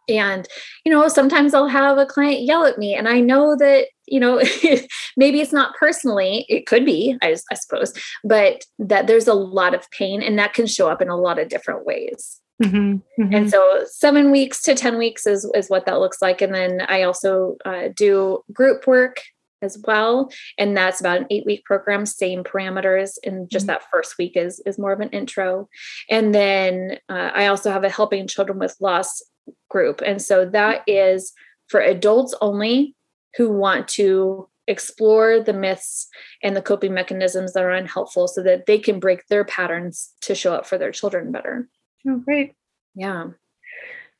And, 0.07 0.47
you 0.83 0.91
know, 0.91 1.07
sometimes 1.07 1.53
I'll 1.53 1.67
have 1.67 1.97
a 1.97 2.05
client 2.05 2.41
yell 2.41 2.65
at 2.65 2.77
me, 2.77 2.93
and 2.93 3.07
I 3.07 3.19
know 3.19 3.55
that, 3.55 3.87
you 4.05 4.19
know, 4.19 4.41
maybe 5.17 5.41
it's 5.41 5.53
not 5.53 5.75
personally, 5.75 6.45
it 6.47 6.67
could 6.67 6.85
be, 6.85 7.17
I, 7.21 7.35
I, 7.51 7.55
suppose, 7.55 7.93
but 8.23 8.63
that 8.79 9.07
there's 9.07 9.27
a 9.27 9.33
lot 9.33 9.73
of 9.73 9.89
pain 9.91 10.21
and 10.21 10.37
that 10.37 10.53
can 10.53 10.67
show 10.67 10.89
up 10.89 11.01
in 11.01 11.09
a 11.09 11.17
lot 11.17 11.39
of 11.39 11.49
different 11.49 11.85
ways. 11.85 12.39
Mm-hmm, 12.61 13.21
mm-hmm. 13.21 13.33
And 13.33 13.49
so, 13.49 13.83
seven 13.85 14.31
weeks 14.31 14.61
to 14.61 14.75
10 14.75 14.97
weeks 14.97 15.27
is, 15.27 15.49
is 15.55 15.69
what 15.69 15.85
that 15.87 15.99
looks 15.99 16.21
like. 16.21 16.41
And 16.41 16.53
then 16.53 16.81
I 16.87 17.03
also 17.03 17.57
uh, 17.65 17.89
do 17.93 18.43
group 18.53 18.87
work 18.87 19.17
as 19.65 19.77
well 19.85 20.31
and 20.57 20.77
that's 20.77 21.01
about 21.01 21.19
an 21.19 21.27
eight 21.29 21.45
week 21.45 21.65
program 21.65 22.05
same 22.05 22.43
parameters 22.43 23.17
and 23.25 23.49
just 23.49 23.65
mm-hmm. 23.65 23.73
that 23.73 23.91
first 23.91 24.17
week 24.17 24.37
is 24.37 24.61
is 24.65 24.79
more 24.79 24.93
of 24.93 25.01
an 25.01 25.09
intro 25.09 25.67
and 26.09 26.33
then 26.33 26.97
uh, 27.09 27.31
i 27.33 27.47
also 27.47 27.71
have 27.71 27.83
a 27.83 27.89
helping 27.89 28.27
children 28.27 28.59
with 28.59 28.77
loss 28.79 29.21
group. 29.69 30.01
And 30.05 30.21
so 30.21 30.45
that 30.45 30.83
is 30.87 31.33
for 31.67 31.79
adults 31.79 32.35
only 32.41 32.95
who 33.35 33.51
want 33.51 33.87
to 33.89 34.47
explore 34.67 35.39
the 35.39 35.53
myths 35.53 36.07
and 36.41 36.55
the 36.55 36.61
coping 36.61 36.93
mechanisms 36.93 37.53
that 37.53 37.63
are 37.63 37.71
unhelpful 37.71 38.27
so 38.27 38.41
that 38.43 38.65
they 38.65 38.79
can 38.79 38.99
break 38.99 39.27
their 39.27 39.45
patterns 39.45 40.13
to 40.21 40.33
show 40.33 40.53
up 40.53 40.65
for 40.65 40.77
their 40.77 40.91
children 40.91 41.31
better. 41.31 41.67
Oh, 42.07 42.17
great. 42.17 42.53
Yeah. 42.95 43.27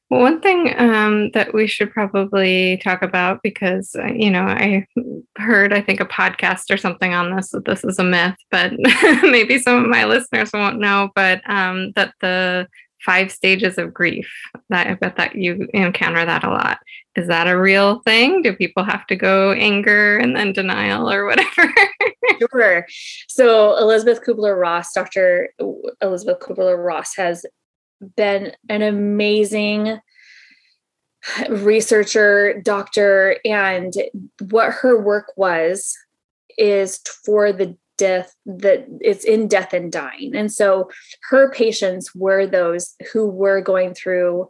Well, 0.09 0.21
one 0.21 0.39
thing 0.39 0.73
um, 0.77 1.31
that 1.31 1.53
we 1.53 1.65
should 1.65 1.91
probably 1.91 2.77
talk 2.83 3.01
about 3.01 3.41
because, 3.41 3.95
uh, 3.95 4.05
you 4.05 4.29
know, 4.29 4.43
I 4.43 4.85
heard, 5.37 5.73
I 5.73 5.81
think, 5.81 5.99
a 5.99 6.05
podcast 6.05 6.71
or 6.71 6.77
something 6.77 7.13
on 7.13 7.35
this 7.35 7.49
that 7.51 7.65
this 7.65 7.83
is 7.83 7.97
a 7.97 8.03
myth, 8.03 8.35
but 8.51 8.73
maybe 9.23 9.57
some 9.57 9.83
of 9.83 9.89
my 9.89 10.05
listeners 10.05 10.51
won't 10.53 10.79
know, 10.79 11.09
but 11.15 11.41
um, 11.49 11.91
that 11.95 12.13
the 12.21 12.67
five 13.05 13.31
stages 13.31 13.77
of 13.77 13.93
grief. 13.93 14.29
That 14.69 14.87
I 14.87 14.95
bet 14.95 15.15
that 15.17 15.35
you 15.35 15.67
encounter 15.73 16.25
that 16.25 16.43
a 16.43 16.49
lot. 16.49 16.79
Is 17.15 17.27
that 17.27 17.47
a 17.47 17.57
real 17.57 17.99
thing? 17.99 18.41
Do 18.41 18.53
people 18.53 18.83
have 18.83 19.05
to 19.07 19.15
go 19.15 19.53
anger 19.53 20.17
and 20.17 20.35
then 20.35 20.51
denial 20.51 21.09
or 21.09 21.25
whatever? 21.25 21.73
sure. 22.51 22.85
So 23.27 23.77
Elisabeth 23.77 24.23
Kubler 24.25 24.59
Ross, 24.59 24.91
Dr. 24.93 25.49
Elisabeth 26.01 26.39
Kubler 26.39 26.83
Ross 26.83 27.15
has 27.15 27.45
been 28.15 28.53
an 28.69 28.81
amazing 28.81 29.99
researcher, 31.49 32.61
doctor, 32.61 33.37
and 33.45 33.93
what 34.49 34.71
her 34.71 35.01
work 35.01 35.33
was 35.35 35.95
is 36.57 36.99
for 37.25 37.51
the 37.51 37.75
death 37.97 38.35
that 38.45 38.85
it's 39.01 39.23
in 39.23 39.47
death 39.47 39.73
and 39.73 39.91
dying. 39.91 40.35
And 40.35 40.51
so 40.51 40.89
her 41.29 41.51
patients 41.51 42.13
were 42.13 42.45
those 42.45 42.95
who 43.11 43.27
were 43.27 43.61
going 43.61 43.93
through 43.93 44.49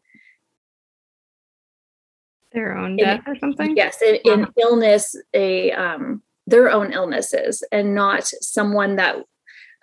their 2.51 2.75
own 2.75 2.97
death 2.97 3.21
in, 3.27 3.33
or 3.33 3.39
something? 3.39 3.77
Yes 3.77 4.01
in, 4.01 4.15
in 4.25 4.47
illness 4.59 5.15
a 5.33 5.71
um 5.73 6.23
their 6.47 6.69
own 6.71 6.93
illnesses 6.93 7.63
and 7.71 7.93
not 7.93 8.25
someone 8.41 8.95
that 8.95 9.17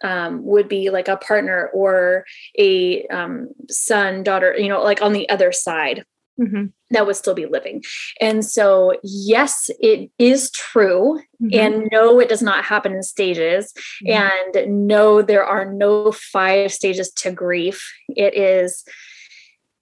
um, 0.02 0.44
would 0.44 0.68
be 0.68 0.90
like 0.90 1.08
a 1.08 1.16
partner 1.16 1.70
or 1.72 2.24
a 2.58 3.06
um, 3.08 3.48
son 3.68 4.22
daughter 4.22 4.54
you 4.56 4.68
know 4.68 4.82
like 4.82 5.02
on 5.02 5.12
the 5.12 5.28
other 5.28 5.52
side 5.52 6.04
mm-hmm. 6.40 6.66
that 6.90 7.06
would 7.06 7.16
still 7.16 7.34
be 7.34 7.46
living. 7.46 7.82
And 8.20 8.44
so, 8.44 8.98
yes, 9.02 9.70
it 9.80 10.10
is 10.18 10.50
true. 10.50 11.20
Mm-hmm. 11.42 11.58
And 11.58 11.88
no, 11.92 12.20
it 12.20 12.28
does 12.28 12.42
not 12.42 12.64
happen 12.64 12.92
in 12.92 13.02
stages. 13.02 13.72
Mm-hmm. 14.06 14.58
And 14.58 14.86
no, 14.86 15.22
there 15.22 15.44
are 15.44 15.70
no 15.72 16.12
five 16.12 16.72
stages 16.72 17.10
to 17.16 17.30
grief. 17.30 17.92
It 18.08 18.36
is 18.36 18.84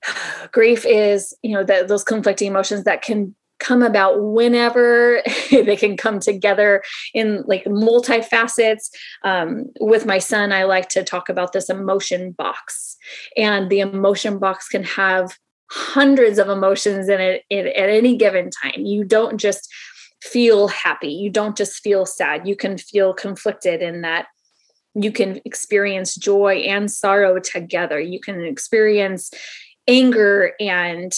grief 0.53 0.85
is, 0.87 1.37
you 1.43 1.55
know, 1.55 1.65
that 1.65 1.89
those 1.89 2.05
conflicting 2.05 2.49
emotions 2.49 2.85
that 2.85 3.03
can 3.03 3.35
come 3.61 3.83
about 3.83 4.21
whenever 4.21 5.23
they 5.51 5.77
can 5.77 5.97
come 5.97 6.19
together 6.19 6.83
in 7.15 7.45
like 7.47 7.65
multifacets 7.65 8.91
um, 9.25 9.67
with 9.81 10.07
my 10.07 10.19
son 10.19 10.53
i 10.53 10.65
like 10.65 10.89
to 10.89 11.05
talk 11.05 11.29
about 11.29 11.53
this 11.53 11.71
emotion 11.71 12.33
box 12.33 12.97
and 13.37 13.71
the 13.71 13.81
emotion 13.81 14.39
box 14.39 14.69
can 14.69 14.83
have 14.83 15.37
hundreds 15.71 16.39
of 16.39 16.49
emotions 16.49 17.09
in 17.09 17.21
it 17.21 17.45
in, 17.49 17.67
at 17.69 17.89
any 17.89 18.17
given 18.17 18.51
time. 18.51 18.85
You 18.85 19.05
don't 19.05 19.39
just 19.39 19.73
feel 20.23 20.69
happy. 20.69 21.13
You 21.13 21.31
don't 21.31 21.57
just 21.57 21.83
feel 21.83 22.05
sad. 22.05 22.47
You 22.47 22.57
can 22.57 22.77
feel 22.77 23.15
conflicted 23.15 23.81
in 23.81 24.03
that 24.03 24.27
you 24.95 25.13
can 25.13 25.41
experience 25.45 26.17
joy 26.17 26.57
and 26.67 26.91
sorrow 26.91 27.39
together. 27.39 28.01
You 28.01 28.21
can 28.21 28.45
experience 28.45 29.31
anger 29.87 30.53
and 30.59 31.13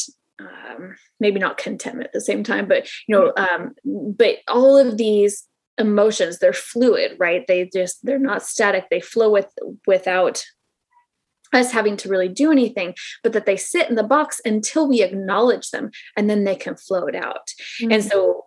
um, 0.49 0.95
maybe 1.21 1.39
not 1.39 1.59
contentment 1.59 2.07
at 2.07 2.13
the 2.13 2.21
same 2.21 2.43
time, 2.43 2.67
but 2.67 2.89
you 3.07 3.15
know, 3.15 3.33
um, 3.37 3.75
but 4.17 4.39
all 4.49 4.77
of 4.77 4.97
these 4.97 5.47
emotions 5.79 6.39
they're 6.39 6.53
fluid, 6.53 7.17
right? 7.19 7.47
They 7.47 7.71
just 7.73 8.05
they're 8.05 8.19
not 8.19 8.43
static. 8.43 8.87
They 8.91 9.01
flow 9.01 9.31
with 9.31 9.49
without 9.87 10.45
us 11.53 11.71
having 11.71 11.97
to 11.99 12.09
really 12.09 12.29
do 12.29 12.51
anything, 12.51 12.95
but 13.23 13.33
that 13.35 13.47
they 13.47 13.57
sit 13.57 13.91
in 13.91 13.97
the 13.97 14.03
box 14.03 14.41
until 14.45 14.89
we 14.89 15.03
acknowledge 15.03 15.71
them, 15.71 15.91
and 16.17 16.29
then 16.29 16.45
they 16.45 16.57
can 16.57 16.77
float 16.77 17.15
out. 17.15 17.49
Mm-hmm. 17.81 17.93
And 17.93 18.05
so 18.05 18.47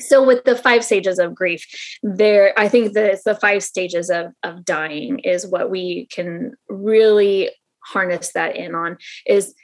so 0.00 0.24
with 0.24 0.44
the 0.44 0.56
five 0.56 0.84
stages 0.84 1.18
of 1.18 1.34
grief 1.34 1.66
there 2.02 2.56
i 2.56 2.68
think 2.68 2.92
that 2.92 3.06
it's 3.10 3.24
the 3.24 3.34
five 3.34 3.62
stages 3.62 4.10
of 4.10 4.26
of 4.44 4.64
dying 4.64 5.18
is 5.20 5.44
what 5.44 5.70
we 5.70 6.06
can 6.06 6.52
really 6.68 7.50
harness 7.84 8.32
that 8.32 8.54
in 8.54 8.74
on 8.74 8.96
is 9.26 9.54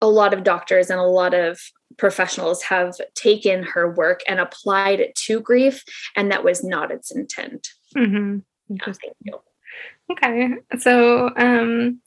a 0.00 0.08
lot 0.08 0.34
of 0.34 0.44
doctors 0.44 0.90
and 0.90 1.00
a 1.00 1.04
lot 1.04 1.34
of 1.34 1.60
professionals 1.96 2.62
have 2.62 2.96
taken 3.14 3.62
her 3.62 3.90
work 3.90 4.20
and 4.28 4.40
applied 4.40 5.00
it 5.00 5.14
to 5.14 5.40
grief, 5.40 5.84
and 6.14 6.30
that 6.30 6.44
was 6.44 6.62
not 6.62 6.90
its 6.90 7.10
intent. 7.10 7.68
Mm-hmm. 7.96 8.38
Yeah, 8.68 8.84
thank 8.84 9.16
you. 9.22 9.40
Okay. 10.12 10.54
So, 10.78 11.30
um, 11.36 12.00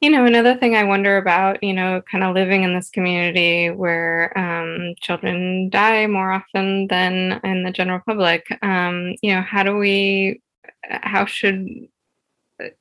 you 0.00 0.10
know, 0.10 0.24
another 0.24 0.54
thing 0.54 0.76
I 0.76 0.84
wonder 0.84 1.16
about, 1.16 1.62
you 1.62 1.72
know, 1.72 2.02
kind 2.10 2.22
of 2.22 2.34
living 2.34 2.62
in 2.62 2.74
this 2.74 2.88
community 2.90 3.70
where 3.70 4.36
um, 4.38 4.94
children 5.00 5.70
die 5.70 6.06
more 6.06 6.30
often 6.30 6.86
than 6.86 7.40
in 7.42 7.64
the 7.64 7.72
general 7.72 8.00
public, 8.06 8.46
um, 8.62 9.14
you 9.22 9.34
know, 9.34 9.42
how 9.42 9.64
do 9.64 9.76
we, 9.76 10.40
how 10.88 11.26
should, 11.26 11.66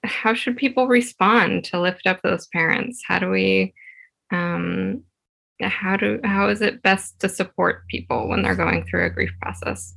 how 0.03 0.35
should 0.35 0.57
people 0.57 0.87
respond 0.87 1.63
to 1.65 1.81
lift 1.81 2.05
up 2.05 2.21
those 2.21 2.47
parents? 2.47 3.01
How 3.07 3.17
do 3.17 3.29
we, 3.29 3.73
um, 4.31 5.03
how 5.61 5.97
do 5.97 6.19
how 6.23 6.49
is 6.49 6.61
it 6.61 6.83
best 6.83 7.19
to 7.19 7.29
support 7.29 7.87
people 7.87 8.27
when 8.27 8.41
they're 8.41 8.55
going 8.55 8.85
through 8.85 9.05
a 9.05 9.09
grief 9.09 9.31
process? 9.41 9.95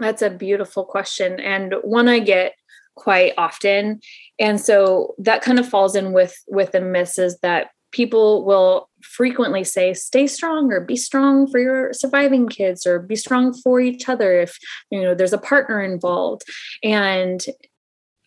That's 0.00 0.22
a 0.22 0.30
beautiful 0.30 0.84
question 0.84 1.38
and 1.38 1.74
one 1.82 2.08
i 2.08 2.18
get 2.18 2.54
quite 2.94 3.32
often. 3.38 4.00
And 4.38 4.60
so 4.60 5.14
that 5.18 5.42
kind 5.42 5.58
of 5.58 5.68
falls 5.68 5.96
in 5.96 6.12
with 6.12 6.34
with 6.48 6.72
the 6.72 6.80
myths 6.80 7.18
is 7.18 7.38
that 7.40 7.68
people 7.90 8.44
will 8.44 8.88
frequently 9.02 9.64
say 9.64 9.92
stay 9.92 10.26
strong 10.26 10.72
or 10.72 10.80
be 10.80 10.96
strong 10.96 11.46
for 11.50 11.58
your 11.58 11.92
surviving 11.92 12.48
kids 12.48 12.86
or 12.86 12.98
be 12.98 13.16
strong 13.16 13.52
for 13.52 13.80
each 13.80 14.08
other 14.08 14.40
if 14.40 14.58
you 14.90 15.00
know 15.02 15.14
there's 15.14 15.32
a 15.32 15.38
partner 15.38 15.82
involved. 15.82 16.42
And 16.82 17.44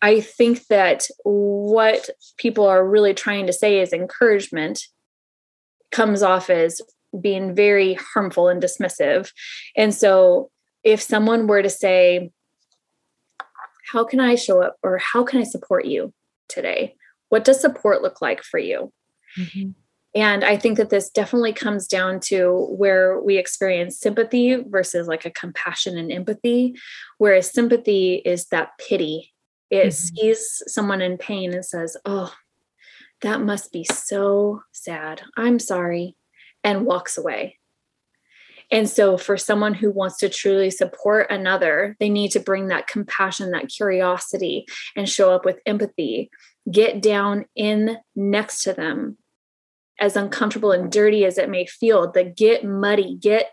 i 0.01 0.19
think 0.19 0.67
that 0.67 1.07
what 1.23 2.09
people 2.37 2.65
are 2.67 2.85
really 2.85 3.13
trying 3.13 3.47
to 3.47 3.53
say 3.53 3.79
is 3.79 3.93
encouragement 3.93 4.81
comes 5.95 6.21
off 6.21 6.49
as 6.49 6.81
being 7.21 7.55
very 7.55 7.93
harmful 7.93 8.49
and 8.49 8.61
dismissive. 8.61 9.31
And 9.77 9.93
so 9.93 10.51
if 10.83 11.01
someone 11.01 11.47
were 11.47 11.61
to 11.61 11.69
say, 11.69 12.31
How 13.91 14.03
can 14.03 14.19
I 14.19 14.35
show 14.35 14.61
up 14.61 14.75
or 14.83 14.97
how 14.97 15.23
can 15.23 15.39
I 15.39 15.43
support 15.43 15.85
you 15.85 16.13
today? 16.49 16.95
What 17.29 17.45
does 17.45 17.61
support 17.61 18.01
look 18.01 18.21
like 18.21 18.43
for 18.43 18.59
you? 18.59 18.91
Mm-hmm. 19.39 19.69
And 20.15 20.43
I 20.43 20.57
think 20.57 20.77
that 20.77 20.89
this 20.89 21.09
definitely 21.09 21.53
comes 21.53 21.87
down 21.87 22.19
to 22.21 22.67
where 22.69 23.19
we 23.21 23.37
experience 23.37 23.99
sympathy 23.99 24.55
versus 24.55 25.07
like 25.07 25.25
a 25.25 25.31
compassion 25.31 25.97
and 25.97 26.11
empathy, 26.11 26.73
whereas 27.17 27.51
sympathy 27.51 28.21
is 28.25 28.47
that 28.47 28.71
pity. 28.79 29.33
It 29.69 29.87
mm-hmm. 29.87 30.15
sees 30.15 30.63
someone 30.67 31.01
in 31.01 31.17
pain 31.17 31.53
and 31.53 31.65
says, 31.65 31.95
Oh, 32.05 32.33
that 33.21 33.41
must 33.41 33.71
be 33.71 33.83
so 33.83 34.61
sad. 34.71 35.21
I'm 35.37 35.59
sorry, 35.59 36.15
and 36.63 36.85
walks 36.85 37.17
away. 37.17 37.59
And 38.71 38.89
so, 38.89 39.17
for 39.17 39.37
someone 39.37 39.75
who 39.75 39.91
wants 39.91 40.17
to 40.17 40.29
truly 40.29 40.71
support 40.71 41.29
another, 41.29 41.95
they 41.99 42.09
need 42.09 42.31
to 42.31 42.39
bring 42.39 42.67
that 42.67 42.87
compassion, 42.87 43.51
that 43.51 43.69
curiosity, 43.69 44.65
and 44.95 45.07
show 45.07 45.31
up 45.31 45.45
with 45.45 45.59
empathy. 45.65 46.29
Get 46.71 47.01
down 47.01 47.45
in 47.55 47.97
next 48.15 48.63
to 48.63 48.73
them, 48.73 49.17
as 49.99 50.15
uncomfortable 50.15 50.71
and 50.71 50.91
dirty 50.91 51.25
as 51.25 51.37
it 51.37 51.49
may 51.49 51.65
feel, 51.65 52.11
the 52.11 52.23
get 52.23 52.65
muddy, 52.65 53.15
get 53.15 53.51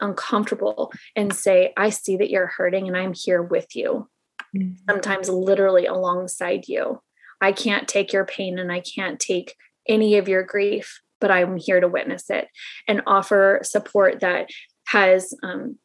uncomfortable, 0.00 0.92
and 1.16 1.34
say, 1.34 1.72
I 1.76 1.90
see 1.90 2.16
that 2.16 2.30
you're 2.30 2.46
hurting 2.46 2.86
and 2.86 2.96
I'm 2.96 3.14
here 3.14 3.42
with 3.42 3.74
you. 3.74 4.08
Mm-hmm. 4.56 4.74
Sometimes 4.88 5.28
literally 5.28 5.86
alongside 5.86 6.68
you. 6.68 7.02
I 7.40 7.52
can't 7.52 7.88
take 7.88 8.12
your 8.12 8.24
pain 8.24 8.58
and 8.58 8.70
I 8.70 8.80
can't 8.80 9.18
take 9.18 9.54
any 9.88 10.16
of 10.16 10.28
your 10.28 10.42
grief, 10.42 11.00
but 11.20 11.30
I'm 11.30 11.56
here 11.56 11.80
to 11.80 11.88
witness 11.88 12.30
it 12.30 12.48
and 12.86 13.02
offer 13.06 13.60
support 13.62 14.20
that 14.20 14.48
has 14.86 15.34
um, 15.42 15.78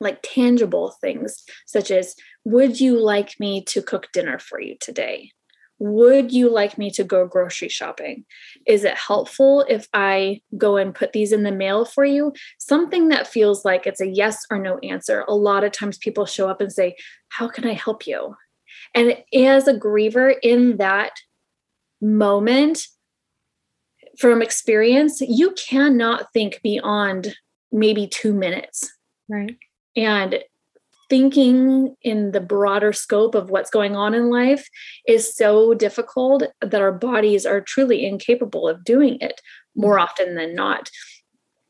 like 0.00 0.18
tangible 0.22 0.94
things, 1.00 1.44
such 1.66 1.90
as 1.90 2.14
Would 2.44 2.80
you 2.80 2.98
like 2.98 3.38
me 3.38 3.62
to 3.64 3.82
cook 3.82 4.08
dinner 4.12 4.38
for 4.38 4.60
you 4.60 4.76
today? 4.80 5.30
Would 5.78 6.32
you 6.32 6.50
like 6.50 6.78
me 6.78 6.90
to 6.92 7.04
go 7.04 7.26
grocery 7.26 7.68
shopping? 7.68 8.24
Is 8.66 8.84
it 8.84 8.96
helpful 8.96 9.64
if 9.68 9.86
I 9.92 10.40
go 10.56 10.78
and 10.78 10.94
put 10.94 11.12
these 11.12 11.32
in 11.32 11.42
the 11.42 11.52
mail 11.52 11.84
for 11.84 12.04
you? 12.04 12.32
Something 12.58 13.08
that 13.08 13.26
feels 13.26 13.64
like 13.64 13.86
it's 13.86 14.00
a 14.00 14.08
yes 14.08 14.44
or 14.50 14.58
no 14.58 14.78
answer. 14.78 15.24
A 15.28 15.34
lot 15.34 15.64
of 15.64 15.72
times 15.72 15.98
people 15.98 16.24
show 16.24 16.48
up 16.48 16.60
and 16.60 16.72
say, 16.72 16.96
How 17.28 17.48
can 17.48 17.66
I 17.66 17.74
help 17.74 18.06
you? 18.06 18.34
And 18.96 19.16
as 19.34 19.68
a 19.68 19.74
griever 19.74 20.34
in 20.42 20.78
that 20.78 21.12
moment, 22.00 22.88
from 24.18 24.40
experience, 24.40 25.20
you 25.20 25.52
cannot 25.52 26.32
think 26.32 26.60
beyond 26.62 27.36
maybe 27.70 28.06
two 28.06 28.32
minutes. 28.32 28.90
Right. 29.28 29.56
And 29.94 30.38
thinking 31.08 31.94
in 32.02 32.32
the 32.32 32.40
broader 32.40 32.92
scope 32.92 33.34
of 33.34 33.50
what's 33.50 33.70
going 33.70 33.94
on 33.94 34.14
in 34.14 34.30
life 34.30 34.68
is 35.06 35.36
so 35.36 35.74
difficult 35.74 36.42
that 36.60 36.80
our 36.80 36.92
bodies 36.92 37.46
are 37.46 37.60
truly 37.60 38.04
incapable 38.04 38.66
of 38.66 38.82
doing 38.82 39.18
it 39.20 39.40
more 39.76 39.96
mm-hmm. 39.96 40.04
often 40.04 40.34
than 40.34 40.54
not. 40.54 40.90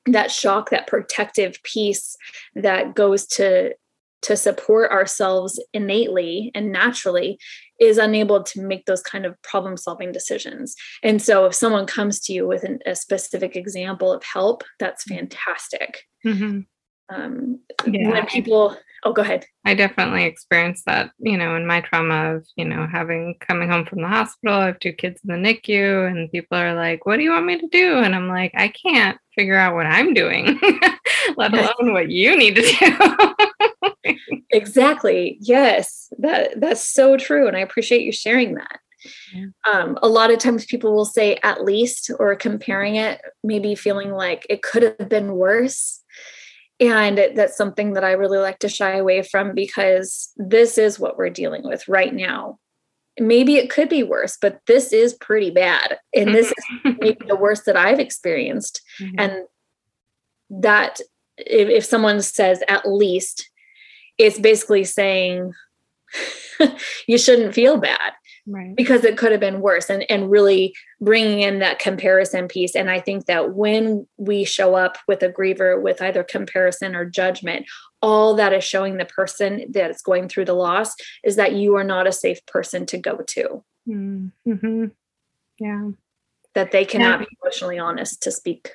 That 0.06 0.30
shock, 0.30 0.70
that 0.70 0.86
protective 0.86 1.60
piece 1.64 2.16
that 2.54 2.94
goes 2.94 3.26
to 3.26 3.74
to 4.22 4.36
support 4.36 4.90
ourselves 4.90 5.62
innately 5.72 6.50
and 6.54 6.72
naturally 6.72 7.38
is 7.80 7.98
unable 7.98 8.42
to 8.42 8.62
make 8.62 8.86
those 8.86 9.02
kind 9.02 9.26
of 9.26 9.40
problem 9.42 9.76
solving 9.76 10.12
decisions. 10.12 10.74
And 11.02 11.20
so 11.20 11.44
if 11.44 11.54
someone 11.54 11.86
comes 11.86 12.20
to 12.20 12.32
you 12.32 12.46
with 12.46 12.64
an, 12.64 12.78
a 12.86 12.94
specific 12.94 13.56
example 13.56 14.12
of 14.12 14.22
help, 14.24 14.64
that's 14.80 15.04
mm-hmm. 15.04 15.18
fantastic. 15.18 16.02
Mm-hmm. 16.24 16.60
Um, 17.08 17.60
yeah. 17.86 18.10
When 18.10 18.26
people, 18.26 18.76
oh, 19.04 19.12
go 19.12 19.22
ahead. 19.22 19.46
I 19.64 19.74
definitely 19.74 20.24
experienced 20.24 20.86
that, 20.86 21.12
you 21.18 21.36
know, 21.36 21.54
in 21.54 21.66
my 21.66 21.80
trauma 21.80 22.34
of, 22.34 22.46
you 22.56 22.64
know, 22.64 22.86
having 22.90 23.36
coming 23.40 23.70
home 23.70 23.86
from 23.86 24.02
the 24.02 24.08
hospital. 24.08 24.56
I 24.56 24.66
have 24.66 24.80
two 24.80 24.92
kids 24.92 25.20
in 25.26 25.42
the 25.42 25.48
NICU, 25.48 26.10
and 26.10 26.30
people 26.32 26.58
are 26.58 26.74
like, 26.74 27.06
what 27.06 27.16
do 27.16 27.22
you 27.22 27.30
want 27.30 27.46
me 27.46 27.60
to 27.60 27.68
do? 27.68 27.98
And 27.98 28.14
I'm 28.14 28.28
like, 28.28 28.52
I 28.56 28.68
can't 28.68 29.18
figure 29.36 29.56
out 29.56 29.74
what 29.74 29.86
I'm 29.86 30.14
doing, 30.14 30.58
let 31.36 31.52
alone 31.54 31.92
what 31.92 32.10
you 32.10 32.36
need 32.36 32.56
to 32.56 32.62
do. 32.62 33.34
exactly. 34.50 35.38
Yes, 35.40 36.12
that 36.18 36.60
that's 36.60 36.86
so 36.86 37.16
true, 37.16 37.46
and 37.46 37.56
I 37.56 37.60
appreciate 37.60 38.02
you 38.02 38.12
sharing 38.12 38.54
that. 38.54 38.80
Yeah. 39.32 39.46
Um, 39.70 39.98
a 40.02 40.08
lot 40.08 40.30
of 40.30 40.38
times 40.38 40.64
people 40.64 40.94
will 40.94 41.04
say 41.04 41.38
at 41.42 41.64
least 41.64 42.10
or 42.18 42.34
comparing 42.36 42.96
it, 42.96 43.20
maybe 43.42 43.74
feeling 43.74 44.10
like 44.10 44.46
it 44.48 44.62
could 44.62 44.82
have 44.82 45.08
been 45.08 45.34
worse. 45.34 46.02
And 46.78 47.18
that's 47.34 47.56
something 47.56 47.94
that 47.94 48.04
I 48.04 48.12
really 48.12 48.38
like 48.38 48.58
to 48.60 48.68
shy 48.68 48.96
away 48.96 49.22
from 49.22 49.54
because 49.54 50.32
this 50.36 50.76
is 50.76 50.98
what 50.98 51.16
we're 51.16 51.30
dealing 51.30 51.62
with 51.62 51.88
right 51.88 52.12
now. 52.12 52.58
Maybe 53.18 53.56
it 53.56 53.70
could 53.70 53.88
be 53.88 54.02
worse, 54.02 54.36
but 54.40 54.60
this 54.66 54.92
is 54.92 55.14
pretty 55.14 55.50
bad. 55.50 55.98
And 56.14 56.34
this 56.34 56.48
is 56.48 56.54
maybe 57.00 57.26
the 57.26 57.36
worst 57.36 57.64
that 57.64 57.76
I've 57.76 57.98
experienced. 57.98 58.82
Mm-hmm. 59.00 59.14
And 59.18 60.62
that 60.62 61.00
if, 61.38 61.68
if 61.68 61.84
someone 61.84 62.20
says 62.20 62.62
at 62.68 62.86
least, 62.86 63.48
it's 64.18 64.38
basically 64.38 64.84
saying 64.84 65.52
you 67.06 67.18
shouldn't 67.18 67.54
feel 67.54 67.76
bad 67.76 68.12
right. 68.46 68.74
because 68.76 69.04
it 69.04 69.16
could 69.18 69.32
have 69.32 69.40
been 69.40 69.60
worse 69.60 69.90
and, 69.90 70.04
and 70.10 70.30
really 70.30 70.74
bringing 71.00 71.40
in 71.40 71.58
that 71.58 71.78
comparison 71.78 72.48
piece 72.48 72.74
and 72.74 72.90
i 72.90 73.00
think 73.00 73.26
that 73.26 73.54
when 73.54 74.06
we 74.16 74.44
show 74.44 74.74
up 74.74 74.98
with 75.08 75.22
a 75.22 75.28
griever 75.28 75.80
with 75.80 76.00
either 76.00 76.22
comparison 76.22 76.94
or 76.94 77.04
judgment 77.04 77.66
all 78.02 78.34
that 78.34 78.52
is 78.52 78.64
showing 78.64 78.96
the 78.96 79.04
person 79.04 79.64
that 79.70 79.90
is 79.90 80.02
going 80.02 80.28
through 80.28 80.44
the 80.44 80.52
loss 80.52 80.94
is 81.24 81.36
that 81.36 81.54
you 81.54 81.76
are 81.76 81.84
not 81.84 82.06
a 82.06 82.12
safe 82.12 82.44
person 82.46 82.86
to 82.86 82.98
go 82.98 83.18
to 83.26 83.62
mm-hmm. 83.88 84.86
yeah 85.58 85.88
that 86.54 86.72
they 86.72 86.84
cannot 86.84 87.20
yeah. 87.20 87.26
be 87.26 87.36
emotionally 87.42 87.78
honest 87.78 88.22
to 88.22 88.30
speak 88.30 88.70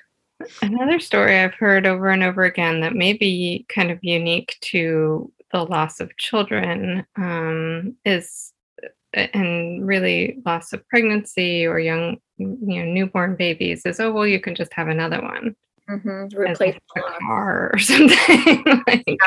Another 0.61 0.99
story 0.99 1.39
I've 1.39 1.53
heard 1.53 1.85
over 1.85 2.09
and 2.09 2.23
over 2.23 2.43
again 2.43 2.81
that 2.81 2.95
may 2.95 3.13
be 3.13 3.65
kind 3.69 3.91
of 3.91 3.99
unique 4.01 4.57
to 4.61 5.31
the 5.51 5.63
loss 5.63 5.99
of 5.99 6.15
children 6.17 7.05
um, 7.17 7.95
is, 8.05 8.53
and 9.13 9.85
really 9.85 10.37
loss 10.45 10.73
of 10.73 10.87
pregnancy 10.87 11.65
or 11.65 11.79
young 11.79 12.17
you 12.37 12.83
know 12.83 12.85
newborn 12.85 13.35
babies 13.35 13.85
is 13.85 13.99
oh 13.99 14.11
well 14.11 14.25
you 14.25 14.39
can 14.39 14.55
just 14.55 14.73
have 14.73 14.87
another 14.87 15.21
one 15.21 15.55
mm-hmm. 15.89 16.37
replace 16.37 16.75
a 16.95 17.01
car 17.27 17.71
or 17.73 17.79
something 17.79 18.63
like, 18.87 19.19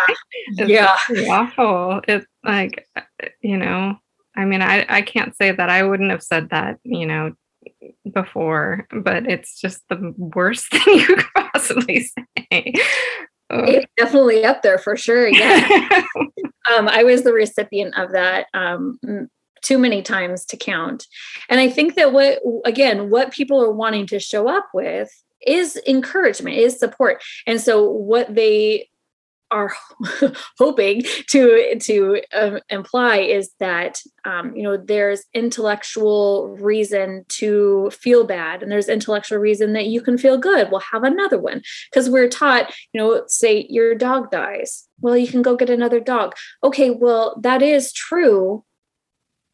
yeah, 0.56 0.96
yeah. 1.10 1.30
awful 1.30 2.00
it's 2.08 2.26
like 2.44 2.88
you 3.40 3.56
know 3.56 3.96
i 4.36 4.44
mean 4.44 4.62
i 4.62 4.84
i 4.88 5.02
can't 5.02 5.36
say 5.36 5.52
that 5.52 5.70
i 5.70 5.82
wouldn't 5.82 6.10
have 6.10 6.22
said 6.22 6.48
that 6.50 6.78
you 6.82 7.06
know 7.06 7.32
before 8.12 8.86
but 9.02 9.26
it's 9.26 9.60
just 9.60 9.82
the 9.88 10.14
worst 10.16 10.68
thing 10.70 10.98
you 10.98 11.06
could 11.16 11.26
possibly 11.34 12.00
say 12.00 12.74
it's 13.50 13.92
definitely 13.96 14.44
up 14.44 14.62
there 14.62 14.78
for 14.78 14.96
sure 14.96 15.28
yeah 15.28 15.86
um, 16.72 16.88
i 16.88 17.02
was 17.02 17.22
the 17.22 17.32
recipient 17.32 17.96
of 17.98 18.12
that 18.12 18.46
um, 18.54 18.98
too 19.64 19.78
many 19.78 20.02
times 20.02 20.44
to 20.44 20.56
count. 20.56 21.06
And 21.48 21.58
I 21.58 21.68
think 21.68 21.94
that 21.94 22.12
what, 22.12 22.40
again, 22.64 23.10
what 23.10 23.32
people 23.32 23.60
are 23.62 23.72
wanting 23.72 24.06
to 24.08 24.20
show 24.20 24.46
up 24.46 24.66
with 24.74 25.10
is 25.44 25.80
encouragement, 25.86 26.56
is 26.56 26.78
support. 26.78 27.22
And 27.46 27.60
so 27.60 27.90
what 27.90 28.34
they 28.34 28.88
are 29.54 29.72
hoping 30.58 31.02
to 31.28 31.78
to 31.80 32.20
um, 32.34 32.58
imply 32.68 33.18
is 33.18 33.52
that 33.60 34.00
um, 34.24 34.54
you 34.56 34.62
know 34.62 34.76
there's 34.76 35.24
intellectual 35.32 36.48
reason 36.60 37.24
to 37.28 37.90
feel 37.90 38.24
bad 38.24 38.62
and 38.62 38.70
there's 38.70 38.88
intellectual 38.88 39.38
reason 39.38 39.72
that 39.74 39.86
you 39.86 40.00
can 40.00 40.18
feel 40.18 40.36
good. 40.36 40.70
We'll 40.70 40.80
have 40.92 41.04
another 41.04 41.38
one. 41.38 41.62
Because 41.90 42.10
we're 42.10 42.28
taught 42.28 42.74
you 42.92 43.00
know 43.00 43.22
say 43.28 43.66
your 43.70 43.94
dog 43.94 44.30
dies. 44.30 44.88
Well 45.00 45.16
you 45.16 45.28
can 45.28 45.42
go 45.42 45.56
get 45.56 45.70
another 45.70 46.00
dog. 46.00 46.34
Okay 46.62 46.90
well 46.90 47.38
that 47.40 47.62
is 47.62 47.92
true 47.92 48.64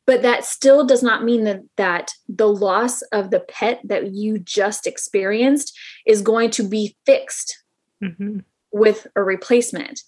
but 0.06 0.22
that 0.22 0.44
still 0.44 0.84
does 0.84 1.04
not 1.04 1.22
mean 1.22 1.44
that, 1.44 1.60
that 1.76 2.10
the 2.28 2.48
loss 2.48 3.00
of 3.12 3.30
the 3.30 3.38
pet 3.38 3.80
that 3.84 4.12
you 4.12 4.40
just 4.40 4.84
experienced 4.84 5.78
is 6.04 6.20
going 6.20 6.50
to 6.50 6.64
be 6.64 6.96
fixed. 7.06 7.62
Mm-hmm. 8.02 8.40
With 8.72 9.06
a 9.16 9.22
replacement. 9.22 10.02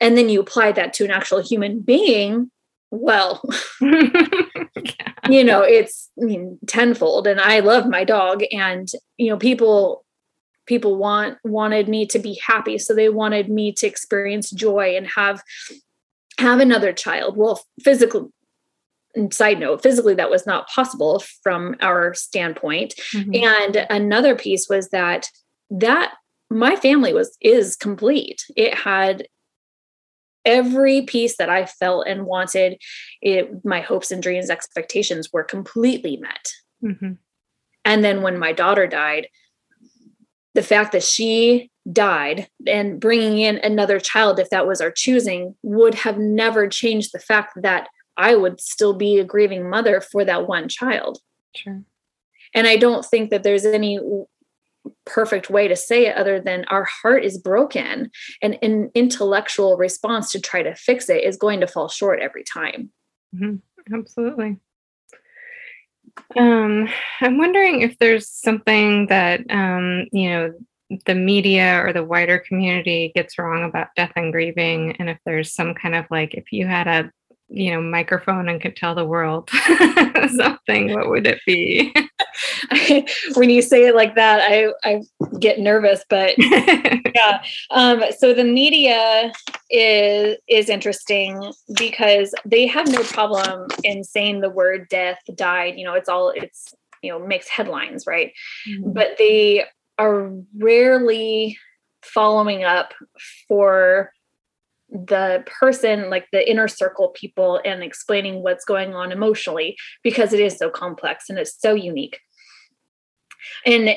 And 0.00 0.16
then 0.16 0.28
you 0.28 0.40
apply 0.40 0.72
that 0.72 0.92
to 0.94 1.04
an 1.04 1.10
actual 1.10 1.40
human 1.40 1.80
being 1.80 2.50
well 2.92 3.42
you 5.28 5.42
know 5.42 5.60
it's 5.60 6.10
I 6.20 6.24
mean, 6.24 6.58
tenfold. 6.66 7.26
And 7.26 7.40
i 7.40 7.60
love 7.60 7.86
my 7.86 8.04
dog 8.04 8.42
and 8.52 8.88
you 9.16 9.30
know 9.30 9.36
people 9.36 10.04
people 10.66 10.96
want 10.96 11.38
wanted 11.44 11.88
me 11.88 12.06
to 12.06 12.18
be 12.18 12.40
happy. 12.44 12.78
So 12.78 12.94
they 12.94 13.08
wanted 13.08 13.48
me 13.48 13.72
to 13.72 13.86
experience 13.86 14.50
joy 14.50 14.96
and 14.96 15.06
have 15.14 15.42
have 16.38 16.60
another 16.60 16.92
child. 16.92 17.36
Well 17.36 17.64
physically 17.82 18.28
side 19.30 19.58
note 19.58 19.82
physically 19.82 20.14
that 20.14 20.30
was 20.30 20.46
not 20.46 20.68
possible 20.68 21.22
from 21.42 21.74
our 21.80 22.12
standpoint. 22.14 22.94
Mm-hmm. 23.14 23.34
and 23.34 23.86
another 23.88 24.36
piece 24.36 24.68
was 24.68 24.90
that 24.90 25.30
that 25.70 26.14
my 26.50 26.76
family 26.76 27.12
was 27.12 27.36
is 27.40 27.76
complete 27.76 28.44
it 28.56 28.74
had 28.74 29.26
every 30.44 31.02
piece 31.02 31.36
that 31.36 31.50
i 31.50 31.66
felt 31.66 32.06
and 32.06 32.26
wanted 32.26 32.80
it 33.20 33.64
my 33.64 33.80
hopes 33.80 34.10
and 34.10 34.22
dreams 34.22 34.50
expectations 34.50 35.32
were 35.32 35.44
completely 35.44 36.16
met 36.16 36.48
mm-hmm. 36.84 37.12
and 37.84 38.04
then 38.04 38.22
when 38.22 38.38
my 38.38 38.52
daughter 38.52 38.86
died 38.86 39.28
the 40.54 40.62
fact 40.62 40.92
that 40.92 41.02
she 41.02 41.70
died 41.92 42.48
and 42.66 43.00
bringing 43.00 43.38
in 43.38 43.58
another 43.58 44.00
child 44.00 44.38
if 44.38 44.50
that 44.50 44.66
was 44.66 44.80
our 44.80 44.90
choosing 44.90 45.54
would 45.62 45.94
have 45.94 46.18
never 46.18 46.66
changed 46.66 47.10
the 47.12 47.18
fact 47.18 47.52
that 47.62 47.88
I 48.16 48.34
would 48.34 48.60
still 48.60 48.94
be 48.94 49.18
a 49.18 49.24
grieving 49.24 49.68
mother 49.68 50.00
for 50.00 50.24
that 50.24 50.48
one 50.48 50.68
child. 50.68 51.18
Sure. 51.54 51.82
And 52.54 52.66
I 52.66 52.76
don't 52.76 53.04
think 53.04 53.30
that 53.30 53.42
there's 53.42 53.66
any 53.66 53.98
perfect 55.04 55.50
way 55.50 55.68
to 55.68 55.76
say 55.76 56.06
it 56.06 56.16
other 56.16 56.40
than 56.40 56.64
our 56.66 56.84
heart 56.84 57.24
is 57.24 57.38
broken 57.38 58.10
and 58.42 58.58
an 58.62 58.90
intellectual 58.94 59.76
response 59.76 60.32
to 60.32 60.40
try 60.40 60.62
to 60.62 60.74
fix 60.74 61.08
it 61.08 61.24
is 61.24 61.36
going 61.36 61.60
to 61.60 61.66
fall 61.66 61.88
short 61.88 62.20
every 62.20 62.44
time. 62.44 62.90
Mm-hmm. 63.34 63.94
Absolutely. 63.94 64.58
Um, 66.36 66.88
I'm 67.20 67.38
wondering 67.38 67.82
if 67.82 67.98
there's 67.98 68.28
something 68.28 69.06
that, 69.06 69.40
um, 69.50 70.06
you 70.12 70.30
know, 70.30 70.54
the 71.04 71.14
media 71.14 71.82
or 71.84 71.92
the 71.92 72.04
wider 72.04 72.38
community 72.38 73.12
gets 73.14 73.38
wrong 73.38 73.64
about 73.64 73.88
death 73.96 74.12
and 74.14 74.32
grieving 74.32 74.94
and 75.00 75.10
if 75.10 75.18
there's 75.26 75.52
some 75.52 75.74
kind 75.74 75.96
of 75.96 76.04
like 76.10 76.34
if 76.34 76.52
you 76.52 76.64
had 76.64 76.86
a 76.86 77.10
you 77.48 77.72
know 77.72 77.80
microphone 77.80 78.48
and 78.48 78.60
could 78.60 78.76
tell 78.76 78.94
the 78.94 79.04
world 79.04 79.50
something 80.36 80.92
what 80.94 81.08
would 81.08 81.26
it 81.26 81.40
be 81.44 81.92
when 83.34 83.50
you 83.50 83.62
say 83.62 83.86
it 83.86 83.94
like 83.94 84.14
that 84.14 84.40
i 84.40 84.68
i 84.84 85.00
get 85.38 85.58
nervous 85.58 86.04
but 86.08 86.34
yeah. 87.16 87.42
Um, 87.70 88.02
so 88.16 88.34
the 88.34 88.44
media 88.44 89.32
is 89.70 90.36
is 90.48 90.68
interesting 90.68 91.52
because 91.76 92.34
they 92.44 92.66
have 92.66 92.88
no 92.88 93.02
problem 93.02 93.68
in 93.82 94.04
saying 94.04 94.40
the 94.40 94.50
word 94.50 94.88
death 94.88 95.18
died 95.34 95.74
you 95.76 95.84
know 95.84 95.94
it's 95.94 96.08
all 96.08 96.30
it's 96.30 96.74
you 97.02 97.10
know 97.10 97.24
makes 97.24 97.48
headlines 97.48 98.06
right? 98.06 98.32
Mm-hmm. 98.68 98.92
but 98.92 99.16
they 99.18 99.64
are 99.98 100.30
rarely 100.58 101.58
following 102.02 102.64
up 102.64 102.92
for 103.48 104.12
the 104.88 105.44
person 105.46 106.10
like 106.10 106.26
the 106.32 106.48
inner 106.48 106.68
circle 106.68 107.08
people 107.08 107.60
and 107.64 107.82
explaining 107.82 108.42
what's 108.42 108.64
going 108.64 108.94
on 108.94 109.10
emotionally 109.10 109.76
because 110.02 110.32
it 110.32 110.38
is 110.38 110.56
so 110.56 110.70
complex 110.70 111.28
and 111.28 111.38
it's 111.38 111.60
so 111.60 111.74
unique 111.74 112.20
and 113.64 113.96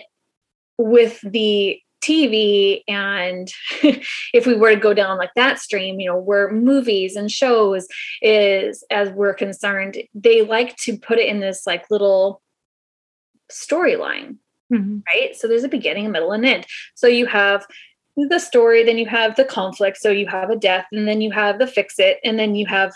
with 0.77 1.19
the 1.21 1.79
TV 2.01 2.83
and 2.87 3.51
if 4.33 4.45
we 4.45 4.55
were 4.55 4.73
to 4.73 4.79
go 4.79 4.93
down 4.93 5.17
like 5.17 5.33
that 5.35 5.59
stream, 5.59 5.99
you 5.99 6.07
know, 6.07 6.17
where 6.17 6.51
movies 6.51 7.15
and 7.15 7.31
shows 7.31 7.87
is 8.21 8.83
as 8.89 9.09
we're 9.09 9.33
concerned, 9.33 9.97
they 10.13 10.41
like 10.41 10.75
to 10.77 10.97
put 10.97 11.19
it 11.19 11.27
in 11.27 11.39
this 11.39 11.67
like 11.67 11.89
little 11.91 12.41
storyline. 13.51 14.37
Mm-hmm. 14.71 14.99
Right. 15.07 15.35
So 15.35 15.47
there's 15.47 15.63
a 15.63 15.69
beginning, 15.69 16.05
a 16.05 16.09
middle, 16.09 16.31
and 16.31 16.45
end. 16.45 16.65
So 16.93 17.07
you 17.07 17.25
have 17.25 17.65
the 18.15 18.39
story, 18.39 18.83
then 18.83 18.97
you 18.97 19.07
have 19.07 19.35
the 19.35 19.45
conflict. 19.45 19.97
So 19.97 20.11
you 20.11 20.27
have 20.27 20.49
a 20.49 20.55
death, 20.55 20.85
and 20.91 21.07
then 21.07 21.21
you 21.21 21.31
have 21.31 21.57
the 21.57 21.67
fix 21.67 21.97
it, 21.97 22.19
and 22.23 22.37
then 22.37 22.53
you 22.53 22.67
have 22.67 22.93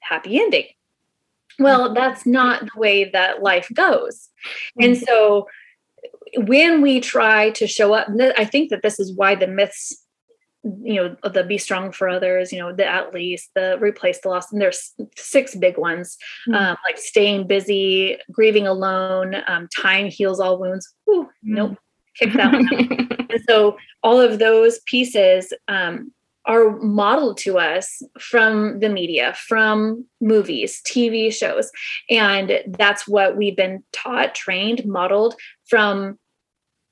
happy 0.00 0.38
ending. 0.38 0.66
Well, 1.58 1.92
that's 1.92 2.24
not 2.24 2.60
the 2.60 2.78
way 2.78 3.10
that 3.10 3.42
life 3.42 3.68
goes. 3.74 4.28
And 4.80 4.94
mm-hmm. 4.94 5.04
so 5.04 5.48
when 6.36 6.80
we 6.82 7.00
try 7.00 7.50
to 7.50 7.66
show 7.66 7.94
up, 7.94 8.08
I 8.36 8.44
think 8.44 8.70
that 8.70 8.82
this 8.82 8.98
is 8.98 9.14
why 9.14 9.34
the 9.34 9.46
myths, 9.46 10.04
you 10.62 10.94
know, 10.94 11.16
the 11.28 11.44
be 11.44 11.58
strong 11.58 11.92
for 11.92 12.08
others, 12.08 12.52
you 12.52 12.58
know, 12.58 12.72
the 12.72 12.86
at 12.86 13.14
least, 13.14 13.50
the 13.54 13.78
replace 13.78 14.20
the 14.20 14.28
loss, 14.28 14.52
and 14.52 14.60
there's 14.60 14.92
six 15.16 15.54
big 15.54 15.78
ones, 15.78 16.16
mm-hmm. 16.48 16.54
um, 16.54 16.76
like 16.86 16.98
staying 16.98 17.46
busy, 17.46 18.18
grieving 18.32 18.66
alone, 18.66 19.36
um, 19.46 19.68
time 19.76 20.06
heals 20.06 20.40
all 20.40 20.58
wounds. 20.58 20.92
Ooh, 21.08 21.24
mm-hmm. 21.24 21.54
Nope, 21.54 21.78
kick 22.16 22.32
that 22.34 22.52
one 22.52 22.66
out. 22.66 23.30
and 23.30 23.40
so 23.48 23.76
all 24.02 24.20
of 24.20 24.38
those 24.38 24.80
pieces 24.86 25.52
um, 25.68 26.12
are 26.48 26.76
modeled 26.78 27.36
to 27.36 27.58
us 27.58 28.02
from 28.18 28.80
the 28.80 28.88
media, 28.88 29.34
from 29.34 30.04
movies, 30.20 30.80
TV 30.86 31.32
shows. 31.32 31.70
And 32.08 32.60
that's 32.66 33.06
what 33.06 33.36
we've 33.36 33.56
been 33.56 33.84
taught, 33.92 34.34
trained, 34.34 34.84
modeled 34.86 35.34
from 35.68 36.18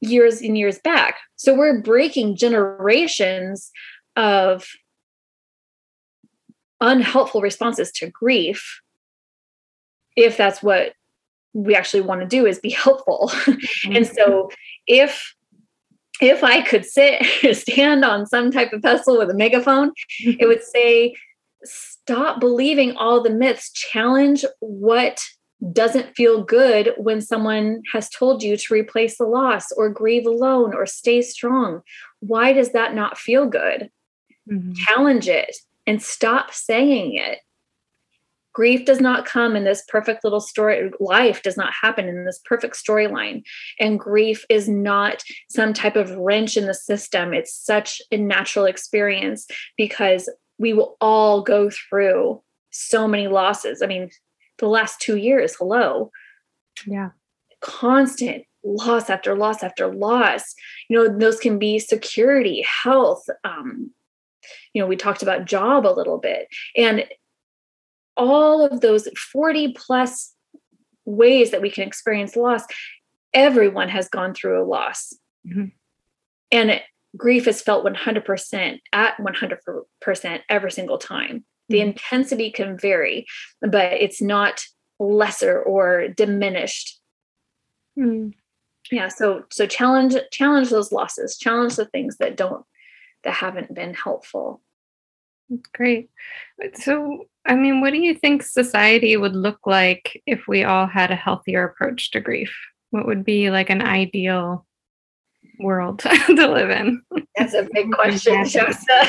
years 0.00 0.42
and 0.42 0.58
years 0.58 0.78
back. 0.78 1.16
So 1.36 1.54
we're 1.54 1.80
breaking 1.80 2.36
generations 2.36 3.72
of 4.14 4.68
unhelpful 6.82 7.40
responses 7.40 7.90
to 7.92 8.10
grief 8.10 8.82
if 10.16 10.36
that's 10.36 10.62
what 10.62 10.92
we 11.54 11.74
actually 11.74 12.02
want 12.02 12.20
to 12.20 12.26
do 12.26 12.46
is 12.46 12.58
be 12.58 12.70
helpful. 12.70 13.32
Mm-hmm. 13.46 13.96
and 13.96 14.06
so 14.06 14.50
if 14.86 15.34
if 16.20 16.42
I 16.42 16.62
could 16.62 16.84
sit 16.84 17.24
stand 17.56 18.04
on 18.04 18.26
some 18.26 18.50
type 18.50 18.72
of 18.72 18.82
pedestal 18.82 19.18
with 19.18 19.30
a 19.30 19.34
megaphone, 19.34 19.92
it 20.20 20.46
would 20.46 20.62
say, 20.62 21.14
stop 21.64 22.40
believing 22.40 22.96
all 22.96 23.22
the 23.22 23.30
myths, 23.30 23.72
challenge 23.72 24.44
what 24.60 25.20
doesn't 25.72 26.14
feel 26.14 26.42
good 26.44 26.92
when 26.98 27.20
someone 27.20 27.82
has 27.92 28.10
told 28.10 28.42
you 28.42 28.56
to 28.56 28.74
replace 28.74 29.16
the 29.16 29.24
loss 29.24 29.72
or 29.72 29.88
grieve 29.88 30.26
alone 30.26 30.74
or 30.74 30.84
stay 30.84 31.22
strong. 31.22 31.80
Why 32.20 32.52
does 32.52 32.72
that 32.72 32.94
not 32.94 33.16
feel 33.16 33.46
good? 33.46 33.90
Mm-hmm. 34.50 34.72
Challenge 34.74 35.28
it 35.28 35.56
and 35.86 36.02
stop 36.02 36.52
saying 36.52 37.16
it 37.16 37.38
grief 38.56 38.86
does 38.86 39.02
not 39.02 39.26
come 39.26 39.54
in 39.54 39.64
this 39.64 39.84
perfect 39.86 40.24
little 40.24 40.40
story 40.40 40.90
life 40.98 41.42
does 41.42 41.58
not 41.58 41.74
happen 41.82 42.08
in 42.08 42.24
this 42.24 42.40
perfect 42.46 42.74
storyline 42.74 43.42
and 43.78 44.00
grief 44.00 44.46
is 44.48 44.66
not 44.66 45.22
some 45.50 45.74
type 45.74 45.94
of 45.94 46.16
wrench 46.16 46.56
in 46.56 46.64
the 46.66 46.72
system 46.72 47.34
it's 47.34 47.54
such 47.54 48.00
a 48.10 48.16
natural 48.16 48.64
experience 48.64 49.46
because 49.76 50.30
we 50.58 50.72
will 50.72 50.96
all 51.02 51.42
go 51.42 51.68
through 51.68 52.40
so 52.70 53.06
many 53.06 53.28
losses 53.28 53.82
i 53.82 53.86
mean 53.86 54.08
the 54.56 54.66
last 54.66 55.02
2 55.02 55.18
years 55.18 55.54
hello 55.56 56.10
yeah 56.86 57.10
constant 57.60 58.44
loss 58.64 59.08
after 59.08 59.36
loss 59.36 59.62
after 59.62 59.94
loss. 59.94 60.54
You 60.88 60.96
know, 60.98 61.18
those 61.18 61.38
can 61.38 61.56
be 61.56 61.78
security, 61.78 62.66
health. 62.82 63.24
Um, 63.44 63.92
you 64.72 64.82
know, 64.82 64.88
we 64.88 64.96
talked 64.96 65.22
about 65.22 65.44
job 65.44 65.86
a 65.86 65.94
little 65.94 66.18
bit. 66.18 66.48
And 66.76 67.04
all 68.16 68.64
of 68.64 68.80
those 68.80 69.08
40 69.32 69.74
plus 69.76 70.34
ways 71.04 71.50
that 71.50 71.62
we 71.62 71.70
can 71.70 71.86
experience 71.86 72.36
loss, 72.36 72.64
everyone 73.32 73.88
has 73.88 74.08
gone 74.08 74.34
through 74.34 74.62
a 74.62 74.64
loss. 74.64 75.14
Mm-hmm. 75.46 75.66
And 76.52 76.80
grief 77.16 77.46
is 77.46 77.62
felt 77.62 77.84
100% 77.84 78.80
at 78.92 79.16
100% 79.18 80.40
every 80.48 80.70
single 80.70 80.98
time. 80.98 81.44
The 81.68 81.78
mm-hmm. 81.78 81.88
intensity 81.88 82.50
can 82.50 82.78
vary, 82.78 83.26
but 83.60 83.92
it's 83.92 84.22
not 84.22 84.64
lesser 84.98 85.60
or 85.60 86.08
diminished. 86.08 87.00
Mm. 87.98 88.32
Yeah, 88.90 89.08
so 89.08 89.44
so 89.50 89.66
challenge 89.66 90.14
challenge 90.30 90.70
those 90.70 90.92
losses, 90.92 91.36
challenge 91.36 91.74
the 91.74 91.86
things 91.86 92.18
that 92.18 92.36
don't 92.36 92.64
that 93.24 93.34
haven't 93.34 93.74
been 93.74 93.94
helpful. 93.94 94.62
Great. 95.72 96.10
So, 96.74 97.26
I 97.46 97.54
mean, 97.54 97.80
what 97.80 97.92
do 97.92 97.98
you 97.98 98.14
think 98.14 98.42
society 98.42 99.16
would 99.16 99.36
look 99.36 99.60
like 99.66 100.20
if 100.26 100.48
we 100.48 100.64
all 100.64 100.86
had 100.86 101.10
a 101.10 101.16
healthier 101.16 101.64
approach 101.64 102.10
to 102.10 102.20
grief? 102.20 102.52
What 102.90 103.06
would 103.06 103.24
be 103.24 103.50
like 103.50 103.70
an 103.70 103.82
ideal 103.82 104.66
world 105.60 106.00
to 106.26 106.48
live 106.48 106.70
in? 106.70 107.02
That's 107.36 107.54
a 107.54 107.68
big 107.72 107.92
question, 107.92 108.44
Shasta. 108.44 109.08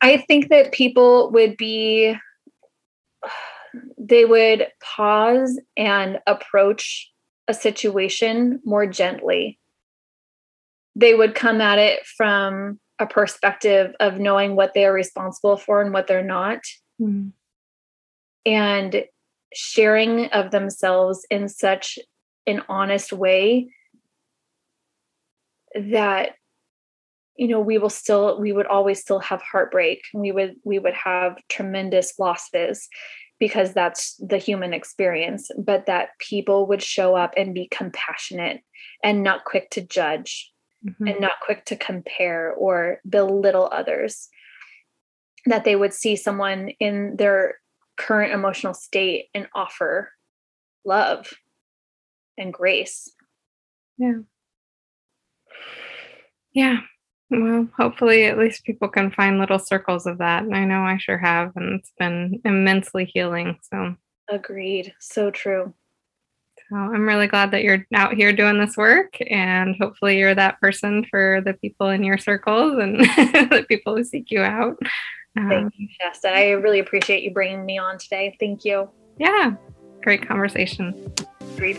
I 0.00 0.18
think 0.28 0.48
that 0.50 0.72
people 0.72 1.30
would 1.32 1.56
be, 1.56 2.16
they 3.98 4.24
would 4.24 4.68
pause 4.80 5.60
and 5.76 6.20
approach 6.26 7.10
a 7.48 7.54
situation 7.54 8.60
more 8.64 8.86
gently. 8.86 9.58
They 10.94 11.14
would 11.14 11.34
come 11.34 11.60
at 11.60 11.78
it 11.78 12.06
from 12.06 12.78
a 12.98 13.06
perspective 13.06 13.94
of 14.00 14.18
knowing 14.18 14.56
what 14.56 14.74
they 14.74 14.84
are 14.84 14.92
responsible 14.92 15.56
for 15.56 15.80
and 15.80 15.92
what 15.92 16.06
they're 16.06 16.22
not. 16.22 16.60
Mm. 17.00 17.32
And 18.44 19.04
sharing 19.54 20.26
of 20.26 20.50
themselves 20.50 21.26
in 21.30 21.48
such 21.48 21.98
an 22.46 22.62
honest 22.68 23.12
way 23.12 23.68
that 25.74 26.32
you 27.36 27.46
know 27.46 27.60
we 27.60 27.78
will 27.78 27.90
still 27.90 28.40
we 28.40 28.52
would 28.52 28.66
always 28.66 29.00
still 29.00 29.18
have 29.18 29.40
heartbreak 29.40 30.02
we 30.12 30.32
would 30.32 30.56
we 30.64 30.78
would 30.78 30.94
have 30.94 31.38
tremendous 31.48 32.18
losses 32.18 32.88
because 33.38 33.72
that's 33.72 34.16
the 34.16 34.38
human 34.38 34.74
experience 34.74 35.50
but 35.58 35.86
that 35.86 36.10
people 36.18 36.66
would 36.66 36.82
show 36.82 37.14
up 37.14 37.32
and 37.36 37.54
be 37.54 37.68
compassionate 37.70 38.60
and 39.02 39.22
not 39.22 39.44
quick 39.44 39.70
to 39.70 39.80
judge 39.80 40.52
mm-hmm. 40.84 41.06
and 41.06 41.20
not 41.20 41.40
quick 41.42 41.64
to 41.66 41.76
compare 41.76 42.52
or 42.52 43.00
belittle 43.08 43.68
others 43.72 44.28
that 45.46 45.64
they 45.64 45.76
would 45.76 45.92
see 45.92 46.16
someone 46.16 46.70
in 46.80 47.16
their 47.16 47.54
current 47.96 48.32
emotional 48.32 48.74
state 48.74 49.26
and 49.34 49.48
offer 49.54 50.12
love 50.84 51.32
and 52.36 52.52
grace 52.52 53.10
yeah 53.98 54.18
yeah 56.52 56.78
well, 57.30 57.68
hopefully, 57.76 58.24
at 58.24 58.38
least 58.38 58.64
people 58.64 58.88
can 58.88 59.10
find 59.10 59.38
little 59.38 59.58
circles 59.58 60.06
of 60.06 60.18
that. 60.18 60.44
And 60.44 60.54
I 60.54 60.64
know 60.64 60.82
I 60.82 60.96
sure 60.96 61.18
have, 61.18 61.52
and 61.56 61.78
it's 61.78 61.92
been 61.98 62.40
immensely 62.44 63.04
healing. 63.04 63.58
So, 63.70 63.96
agreed. 64.30 64.94
So 64.98 65.30
true. 65.30 65.74
So, 66.70 66.76
I'm 66.76 67.06
really 67.06 67.26
glad 67.26 67.50
that 67.52 67.62
you're 67.62 67.86
out 67.94 68.14
here 68.14 68.32
doing 68.32 68.58
this 68.58 68.76
work, 68.76 69.16
and 69.30 69.74
hopefully, 69.80 70.18
you're 70.18 70.34
that 70.34 70.60
person 70.60 71.06
for 71.10 71.40
the 71.44 71.54
people 71.54 71.88
in 71.88 72.04
your 72.04 72.18
circles 72.18 72.78
and 72.78 73.00
the 73.50 73.64
people 73.68 73.96
who 73.96 74.04
seek 74.04 74.30
you 74.30 74.40
out. 74.40 74.76
Um, 75.36 75.48
Thank 75.48 75.74
you, 75.76 75.88
Shasta. 76.00 76.28
I 76.28 76.50
really 76.50 76.80
appreciate 76.80 77.22
you 77.22 77.32
bringing 77.32 77.64
me 77.64 77.78
on 77.78 77.98
today. 77.98 78.36
Thank 78.38 78.64
you. 78.64 78.90
Yeah, 79.18 79.54
great 80.02 80.26
conversation. 80.26 81.12
Agreed. 81.54 81.78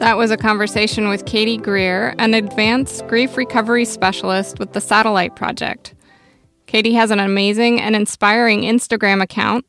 That 0.00 0.16
was 0.16 0.30
a 0.30 0.38
conversation 0.38 1.10
with 1.10 1.26
Katie 1.26 1.58
Greer, 1.58 2.14
an 2.18 2.32
advanced 2.32 3.06
grief 3.06 3.36
recovery 3.36 3.84
specialist 3.84 4.58
with 4.58 4.72
the 4.72 4.80
Satellight 4.80 5.36
Project. 5.36 5.94
Katie 6.66 6.94
has 6.94 7.10
an 7.10 7.20
amazing 7.20 7.82
and 7.82 7.94
inspiring 7.94 8.62
Instagram 8.62 9.22
account. 9.22 9.66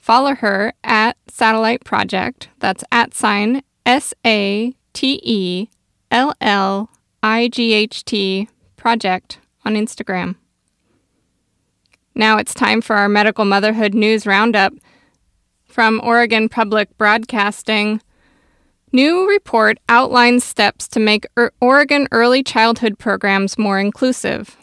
Follow 0.00 0.34
her 0.34 0.72
at 0.82 1.16
Satellight 1.28 1.84
Project. 1.84 2.48
That's 2.58 2.82
at 2.90 3.14
sign 3.14 3.62
S 3.84 4.14
A 4.26 4.74
T 4.92 5.20
E 5.22 5.68
L 6.10 6.34
L 6.40 6.90
I 7.22 7.48
G 7.48 7.74
H 7.74 8.04
T 8.04 8.48
Project 8.76 9.38
on 9.64 9.74
Instagram. 9.74 10.36
Now 12.14 12.38
it's 12.38 12.54
time 12.54 12.80
for 12.80 12.96
our 12.96 13.08
medical 13.08 13.44
motherhood 13.44 13.94
news 13.94 14.26
roundup 14.26 14.72
from 15.64 16.00
Oregon 16.02 16.48
Public 16.48 16.96
Broadcasting. 16.98 18.00
New 18.92 19.28
report 19.28 19.78
outlines 19.88 20.42
steps 20.42 20.88
to 20.88 20.98
make 20.98 21.24
er, 21.38 21.52
Oregon 21.60 22.08
early 22.10 22.42
childhood 22.42 22.98
programs 22.98 23.56
more 23.56 23.78
inclusive. 23.78 24.56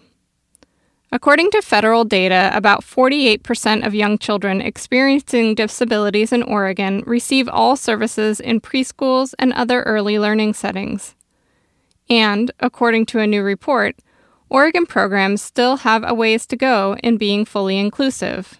According 1.10 1.52
to 1.52 1.62
federal 1.62 2.04
data, 2.04 2.52
about 2.54 2.82
48% 2.82 3.86
of 3.86 3.96
young 3.96 4.18
children 4.18 4.60
experiencing 4.60 5.56
disabilities 5.56 6.34
in 6.34 6.44
Oregon 6.44 7.02
receive 7.06 7.48
all 7.48 7.78
services 7.78 8.42
in 8.42 8.60
preschools 8.60 9.34
and 9.40 9.54
other 9.54 9.84
early 9.84 10.20
learning 10.20 10.54
settings. 10.54 11.16
And, 12.10 12.52
according 12.60 13.06
to 13.08 13.20
a 13.20 13.28
new 13.28 13.42
report, 13.42 13.96
Oregon 14.50 14.86
programs 14.86 15.42
still 15.42 15.78
have 15.78 16.04
a 16.06 16.14
ways 16.14 16.46
to 16.48 16.58
go 16.58 16.98
in 17.02 17.18
being 17.18 17.46
fully 17.46 17.78
inclusive. 17.78 18.60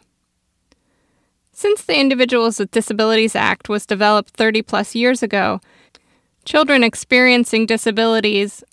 Since 1.52 1.84
the 1.84 2.00
Individuals 2.00 2.60
with 2.60 2.72
Disabilities 2.72 3.36
Act 3.36 3.68
was 3.68 3.86
developed 3.86 4.30
30 4.30 4.62
plus 4.62 4.96
years 4.96 5.22
ago, 5.22 5.60
children 6.46 6.84
experiencing 6.84 7.66
disabilities 7.66 8.64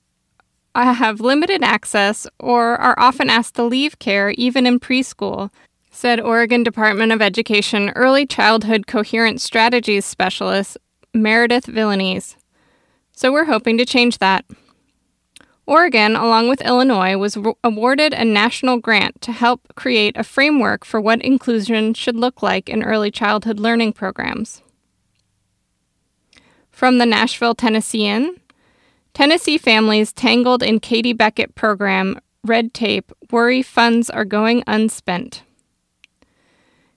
have 0.83 1.20
limited 1.20 1.62
access 1.62 2.27
or 2.41 2.77
are 2.77 2.99
often 2.99 3.31
asked 3.31 3.55
to 3.55 3.62
leave 3.62 4.01
care 4.01 4.31
even 4.31 4.66
in 4.66 4.81
preschool, 4.81 5.51
said 5.91 6.18
Oregon 6.18 6.64
Department 6.64 7.12
of 7.12 7.22
Education 7.22 7.91
Early 7.91 8.27
Childhood 8.27 8.89
Coherent 8.89 9.41
Strategies 9.41 10.05
Specialist 10.05 10.77
Meredith 11.14 11.66
Villainese. 11.66 12.35
So 13.12 13.33
we're 13.33 13.45
hoping 13.45 13.79
to 13.79 13.87
change 13.87 14.18
that. 14.18 14.45
Oregon, 15.66 16.14
along 16.14 16.49
with 16.49 16.61
Illinois, 16.61 17.16
was 17.16 17.39
awarded 17.62 18.12
a 18.12 18.25
national 18.25 18.79
grant 18.79 19.22
to 19.22 19.33
help 19.33 19.61
create 19.77 20.16
a 20.16 20.25
framework 20.25 20.85
for 20.85 21.01
what 21.01 21.22
inclusion 21.22 21.95
should 21.95 22.16
look 22.16 22.43
like 22.43 22.68
in 22.68 22.83
early 22.83 23.11
childhood 23.11 23.59
learning 23.59 23.93
programs. 23.93 24.61
From 26.70 26.99
the 26.99 27.07
Nashville 27.07 27.55
Tennessean, 27.55 28.41
Tennessee 29.15 29.59
families 29.59 30.12
tangled 30.12 30.62
in 30.62 30.81
Katie 30.81 31.12
Beckett 31.12 31.55
program 31.55 32.21
red 32.45 32.75
tape 32.75 33.11
worry 33.31 33.62
funds 33.62 34.11
are 34.11 34.25
going 34.25 34.62
unspent. 34.67 35.43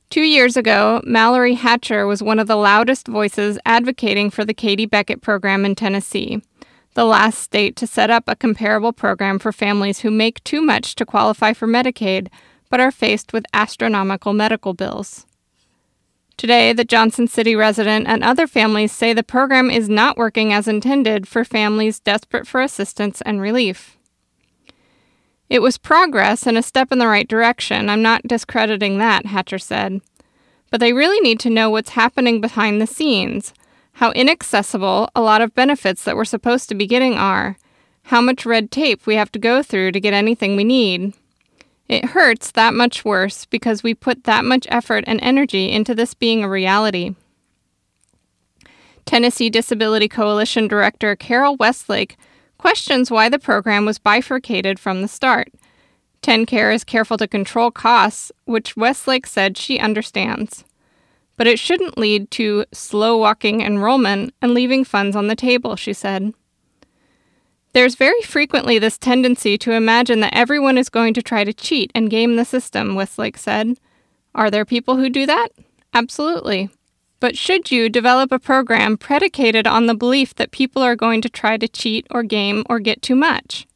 Two 0.10 0.24
years 0.24 0.58
ago, 0.58 1.02
Mallory 1.06 1.54
Hatcher 1.54 2.06
was 2.06 2.24
one 2.24 2.40
of 2.40 2.48
the 2.48 2.56
loudest 2.56 3.08
voices 3.08 3.60
advocating 3.66 4.30
for 4.30 4.44
the 4.44 4.54
Katie 4.54 4.86
Beckett 4.86 5.22
program 5.22 5.64
in 5.64 5.76
Tennessee 5.76 6.42
the 6.98 7.06
last 7.06 7.38
state 7.38 7.76
to 7.76 7.86
set 7.86 8.10
up 8.10 8.24
a 8.26 8.36
comparable 8.36 8.92
program 8.92 9.38
for 9.38 9.52
families 9.52 10.00
who 10.00 10.10
make 10.10 10.44
too 10.44 10.64
much 10.64 10.96
to 10.96 11.06
qualify 11.06 11.54
for 11.54 11.68
Medicaid 11.68 12.28
but 12.72 12.80
are 12.80 12.90
faced 12.90 13.32
with 13.34 13.46
astronomical 13.54 14.34
medical 14.34 14.74
bills. 14.74 15.27
Today, 16.38 16.72
the 16.72 16.86
Johnson 16.86 17.28
City 17.28 17.56
resident 17.56 18.08
and 18.08 18.24
other 18.24 18.48
families 18.48 18.92
say 18.92 19.12
the 19.12 19.24
program 19.24 19.72
is 19.72 19.90
not 19.90 20.18
working 20.18 20.54
as 20.54 20.68
intended 20.68 21.28
for 21.28 21.44
families 21.44 22.00
desperate 22.00 22.48
for 22.48 22.62
assistance 22.62 23.22
and 23.22 23.42
relief. 23.42 23.98
It 25.50 25.62
was 25.62 25.78
progress 25.78 26.46
and 26.46 26.58
a 26.58 26.62
step 26.62 26.92
in 26.92 27.00
the 27.00 27.08
right 27.08 27.28
direction. 27.28 27.90
I'm 27.90 28.02
not 28.02 28.28
discrediting 28.28 29.00
that, 29.00 29.26
Hatcher 29.26 29.58
said. 29.58 30.02
But 30.70 30.80
they 30.80 30.94
really 30.94 31.20
need 31.22 31.40
to 31.40 31.50
know 31.50 31.70
what's 31.70 31.92
happening 31.92 32.40
behind 32.40 32.82
the 32.82 32.88
scenes 32.88 33.54
how 33.98 34.12
inaccessible 34.12 35.10
a 35.16 35.22
lot 35.22 35.42
of 35.42 35.56
benefits 35.56 36.04
that 36.04 36.16
we're 36.16 36.24
supposed 36.24 36.70
to 36.70 36.76
be 36.76 36.86
getting 36.86 37.16
are, 37.16 37.58
how 38.04 38.22
much 38.22 38.46
red 38.46 38.70
tape 38.70 39.08
we 39.08 39.16
have 39.16 39.32
to 39.32 39.40
go 39.40 39.64
through 39.64 39.92
to 39.92 40.00
get 40.00 40.14
anything 40.14 40.56
we 40.56 40.64
need. 40.64 41.16
It 41.88 42.06
hurts 42.06 42.52
that 42.52 42.74
much 42.74 43.06
worse 43.06 43.46
because 43.46 43.82
we 43.82 43.94
put 43.94 44.26
that 44.26 44.44
much 44.44 44.68
effort 44.70 45.06
and 45.08 45.20
energy 45.22 45.72
into 45.72 45.96
this 45.96 46.14
being 46.14 46.44
a 46.44 46.50
reality. 46.50 47.16
Tennessee 49.06 49.50
Disability 49.50 50.10
Coalition 50.10 50.68
Director 50.68 51.16
Carol 51.16 51.56
Westlake 51.56 52.18
questions 52.58 53.10
why 53.10 53.30
the 53.30 53.40
program 53.40 53.86
was 53.86 54.00
bifurcated 54.00 54.80
from 54.80 55.02
the 55.02 55.08
start. 55.08 55.54
TennCare 56.22 56.74
is 56.74 56.84
careful 56.84 57.16
to 57.18 57.28
control 57.28 57.72
costs, 57.72 58.34
which 58.46 58.76
Westlake 58.76 59.26
said 59.28 59.56
she 59.58 59.80
understands. 59.80 60.66
but 61.38 61.48
it 61.48 61.60
shouldn't 61.60 61.98
lead 61.98 62.30
to 62.32 62.66
slow 62.74 63.16
walking 63.16 63.62
enrollment 63.62 64.34
and 64.42 64.54
leaving 64.54 64.84
funds 64.84 65.16
on 65.16 65.28
the 65.28 65.36
table, 65.36 65.76
she 65.76 65.94
said. 65.94 66.34
There's 67.78 67.94
very 67.94 68.24
frequently 68.24 68.80
this 68.80 68.98
tendency 68.98 69.56
to 69.60 69.72
imagine 69.72 70.20
that 70.22 70.34
everyone 70.34 70.80
is 70.80 70.90
going 70.90 71.14
to 71.14 71.22
try 71.22 71.44
to 71.44 71.54
cheat 71.54 71.92
and 71.94 72.10
game 72.10 72.36
the 72.36 72.44
system, 72.44 72.96
Westlake 72.96 73.38
said. 73.38 73.78
Are 74.34 74.50
there 74.50 74.66
people 74.66 74.96
who 74.98 75.12
do 75.12 75.28
that? 75.28 75.50
Absolutely. 75.94 76.72
But 77.20 77.38
should 77.38 77.70
you 77.70 77.88
develop 77.88 78.32
a 78.32 78.40
program 78.40 78.98
predicated 78.98 79.68
on 79.68 79.86
the 79.86 79.94
belief 79.94 80.34
that 80.38 80.50
people 80.50 80.82
are 80.82 80.96
going 80.96 81.22
to 81.22 81.30
try 81.30 81.56
to 81.56 81.68
cheat 81.68 82.08
or 82.10 82.24
game 82.24 82.64
or 82.68 82.80
get 82.80 83.04
too 83.04 83.16
much? 83.16 83.68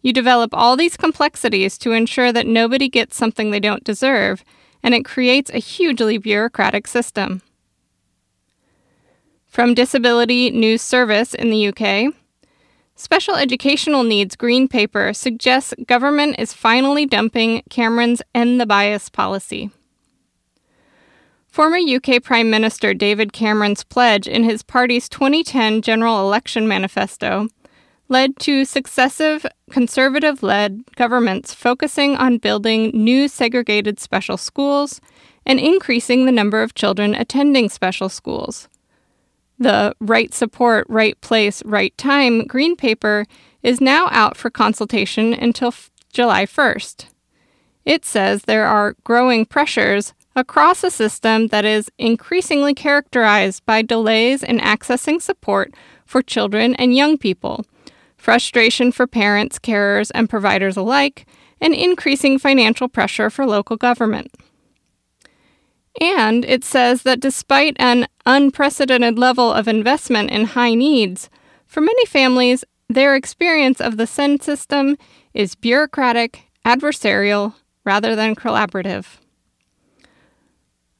You 0.00 0.14
develop 0.14 0.54
all 0.54 0.74
these 0.74 0.96
complexities 0.96 1.76
to 1.80 1.92
ensure 1.92 2.32
that 2.32 2.46
nobody 2.46 2.88
gets 2.88 3.14
something 3.14 3.50
they 3.50 3.60
don't 3.60 3.84
deserve, 3.84 4.42
and 4.82 4.94
it 4.94 5.04
creates 5.04 5.50
a 5.50 5.58
hugely 5.58 6.16
bureaucratic 6.16 6.86
system. 6.86 7.42
From 9.46 9.74
Disability 9.74 10.50
News 10.50 10.80
Service 10.80 11.34
in 11.34 11.50
the 11.50 11.68
UK, 11.68 12.14
Special 12.96 13.34
Educational 13.34 14.04
Needs 14.04 14.36
Green 14.36 14.68
Paper 14.68 15.12
suggests 15.12 15.74
government 15.86 16.36
is 16.38 16.52
finally 16.52 17.06
dumping 17.06 17.62
Cameron's 17.68 18.22
End 18.34 18.60
the 18.60 18.66
Bias 18.66 19.08
policy. 19.08 19.70
Former 21.48 21.78
UK 21.78 22.22
Prime 22.22 22.50
Minister 22.50 22.94
David 22.94 23.32
Cameron's 23.32 23.82
pledge 23.82 24.28
in 24.28 24.44
his 24.44 24.62
party's 24.62 25.08
2010 25.08 25.82
general 25.82 26.20
election 26.20 26.68
manifesto 26.68 27.48
led 28.08 28.38
to 28.38 28.64
successive 28.64 29.44
conservative 29.70 30.44
led 30.44 30.84
governments 30.94 31.52
focusing 31.52 32.16
on 32.16 32.38
building 32.38 32.90
new 32.92 33.26
segregated 33.26 33.98
special 33.98 34.36
schools 34.36 35.00
and 35.44 35.58
increasing 35.58 36.26
the 36.26 36.32
number 36.32 36.62
of 36.62 36.74
children 36.74 37.14
attending 37.14 37.68
special 37.68 38.08
schools. 38.08 38.68
The 39.58 39.94
Right 40.00 40.32
Support, 40.34 40.86
Right 40.88 41.20
Place, 41.20 41.62
Right 41.64 41.96
Time 41.96 42.46
Green 42.46 42.76
Paper 42.76 43.26
is 43.62 43.80
now 43.80 44.08
out 44.10 44.36
for 44.36 44.50
consultation 44.50 45.32
until 45.32 45.68
f- 45.68 45.90
July 46.12 46.44
1st. 46.44 47.06
It 47.84 48.04
says 48.04 48.42
there 48.42 48.66
are 48.66 48.96
growing 49.04 49.46
pressures 49.46 50.14
across 50.36 50.82
a 50.82 50.90
system 50.90 51.48
that 51.48 51.64
is 51.64 51.90
increasingly 51.98 52.74
characterized 52.74 53.64
by 53.66 53.82
delays 53.82 54.42
in 54.42 54.58
accessing 54.58 55.22
support 55.22 55.72
for 56.04 56.22
children 56.22 56.74
and 56.74 56.96
young 56.96 57.16
people, 57.16 57.64
frustration 58.16 58.90
for 58.90 59.06
parents, 59.06 59.58
carers, 59.58 60.10
and 60.14 60.28
providers 60.28 60.76
alike, 60.76 61.26
and 61.60 61.74
increasing 61.74 62.38
financial 62.38 62.88
pressure 62.88 63.30
for 63.30 63.46
local 63.46 63.76
government. 63.76 64.32
And 66.00 66.44
it 66.44 66.64
says 66.64 67.02
that 67.02 67.20
despite 67.20 67.76
an 67.78 68.06
unprecedented 68.26 69.18
level 69.18 69.52
of 69.52 69.68
investment 69.68 70.30
in 70.30 70.46
high 70.46 70.74
needs, 70.74 71.30
for 71.66 71.80
many 71.80 72.04
families, 72.06 72.64
their 72.88 73.14
experience 73.14 73.80
of 73.80 73.96
the 73.96 74.06
SEND 74.06 74.42
system 74.42 74.96
is 75.32 75.54
bureaucratic, 75.54 76.44
adversarial, 76.64 77.54
rather 77.84 78.16
than 78.16 78.34
collaborative. 78.34 79.18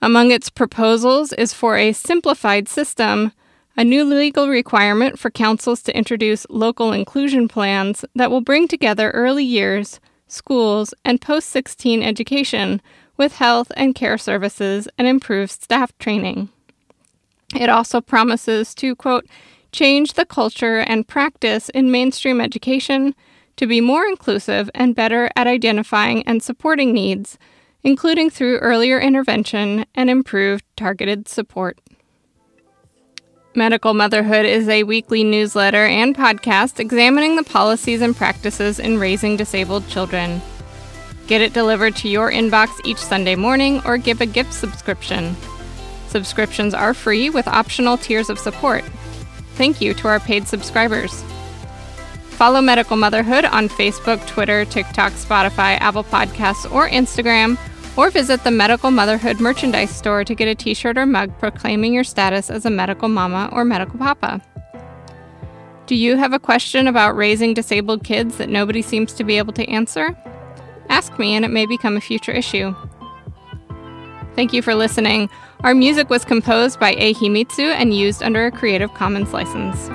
Among 0.00 0.30
its 0.30 0.50
proposals 0.50 1.32
is 1.32 1.54
for 1.54 1.76
a 1.76 1.92
simplified 1.92 2.68
system, 2.68 3.32
a 3.76 3.84
new 3.84 4.04
legal 4.04 4.48
requirement 4.48 5.18
for 5.18 5.30
councils 5.30 5.82
to 5.82 5.96
introduce 5.96 6.46
local 6.50 6.92
inclusion 6.92 7.48
plans 7.48 8.04
that 8.14 8.30
will 8.30 8.40
bring 8.40 8.68
together 8.68 9.10
early 9.10 9.44
years, 9.44 10.00
schools, 10.28 10.94
and 11.04 11.20
post 11.20 11.48
16 11.48 12.02
education 12.02 12.80
with 13.16 13.36
health 13.36 13.70
and 13.76 13.94
care 13.94 14.18
services 14.18 14.88
and 14.98 15.06
improved 15.06 15.52
staff 15.52 15.96
training. 15.98 16.48
It 17.54 17.68
also 17.68 18.00
promises 18.00 18.74
to, 18.76 18.96
quote, 18.96 19.26
change 19.72 20.14
the 20.14 20.24
culture 20.24 20.78
and 20.78 21.06
practice 21.06 21.68
in 21.68 21.90
mainstream 21.90 22.40
education 22.40 23.14
to 23.56 23.66
be 23.66 23.80
more 23.80 24.04
inclusive 24.06 24.70
and 24.74 24.94
better 24.94 25.30
at 25.36 25.46
identifying 25.46 26.22
and 26.24 26.42
supporting 26.42 26.92
needs 26.92 27.38
including 27.84 28.30
through 28.30 28.58
earlier 28.58 28.98
intervention 28.98 29.84
and 29.94 30.10
improved 30.10 30.64
targeted 30.74 31.28
support. 31.28 31.78
Medical 33.54 33.94
Motherhood 33.94 34.46
is 34.46 34.68
a 34.68 34.82
weekly 34.82 35.22
newsletter 35.22 35.84
and 35.84 36.16
podcast 36.16 36.80
examining 36.80 37.36
the 37.36 37.44
policies 37.44 38.00
and 38.00 38.16
practices 38.16 38.80
in 38.80 38.98
raising 38.98 39.36
disabled 39.36 39.86
children. 39.86 40.40
Get 41.26 41.40
it 41.40 41.52
delivered 41.52 41.96
to 41.96 42.08
your 42.08 42.30
inbox 42.30 42.80
each 42.84 42.98
Sunday 42.98 43.34
morning 43.34 43.80
or 43.84 43.96
give 43.96 44.20
a 44.20 44.26
gift 44.26 44.52
subscription. 44.52 45.36
Subscriptions 46.08 46.74
are 46.74 46.94
free 46.94 47.30
with 47.30 47.48
optional 47.48 47.96
tiers 47.96 48.30
of 48.30 48.38
support. 48.38 48.84
Thank 49.54 49.80
you 49.80 49.94
to 49.94 50.08
our 50.08 50.20
paid 50.20 50.46
subscribers. 50.46 51.24
Follow 52.30 52.60
Medical 52.60 52.96
Motherhood 52.96 53.44
on 53.44 53.68
Facebook, 53.68 54.26
Twitter, 54.26 54.64
TikTok, 54.64 55.12
Spotify, 55.12 55.78
Apple 55.80 56.04
Podcasts, 56.04 56.70
or 56.70 56.88
Instagram 56.88 57.56
or 57.96 58.10
visit 58.10 58.42
the 58.42 58.50
Medical 58.50 58.90
Motherhood 58.90 59.40
merchandise 59.40 59.94
store 59.94 60.24
to 60.24 60.34
get 60.34 60.48
a 60.48 60.54
t 60.54 60.74
shirt 60.74 60.98
or 60.98 61.06
mug 61.06 61.36
proclaiming 61.38 61.94
your 61.94 62.04
status 62.04 62.50
as 62.50 62.66
a 62.66 62.70
medical 62.70 63.08
mama 63.08 63.48
or 63.52 63.64
medical 63.64 63.98
papa. 63.98 64.40
Do 65.86 65.94
you 65.94 66.16
have 66.16 66.32
a 66.32 66.38
question 66.38 66.88
about 66.88 67.16
raising 67.16 67.54
disabled 67.54 68.04
kids 68.04 68.36
that 68.38 68.48
nobody 68.48 68.82
seems 68.82 69.12
to 69.14 69.24
be 69.24 69.38
able 69.38 69.52
to 69.52 69.68
answer? 69.68 70.16
Ask 70.88 71.18
me 71.18 71.34
and 71.34 71.44
it 71.44 71.50
may 71.50 71.66
become 71.66 71.96
a 71.96 72.00
future 72.00 72.32
issue. 72.32 72.74
Thank 74.34 74.52
you 74.52 74.62
for 74.62 74.74
listening. 74.74 75.30
Our 75.60 75.74
music 75.74 76.10
was 76.10 76.24
composed 76.24 76.80
by 76.80 76.94
Ehimitsu 76.94 77.72
and 77.74 77.94
used 77.94 78.22
under 78.22 78.46
a 78.46 78.50
Creative 78.50 78.92
Commons 78.94 79.32
license. 79.32 79.88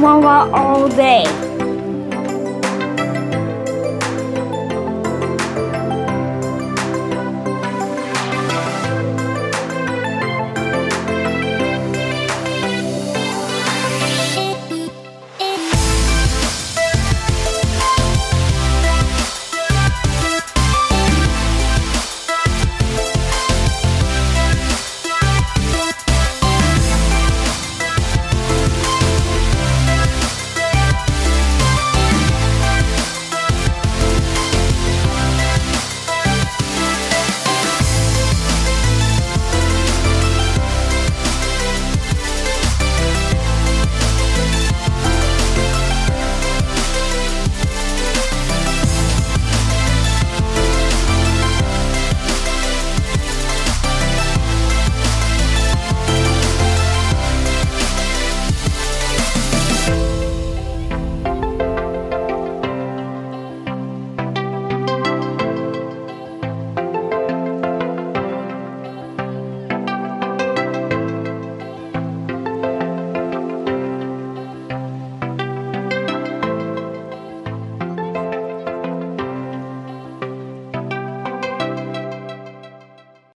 Oh, 0.00 0.50
all 0.52 0.88
day. 0.88 1.47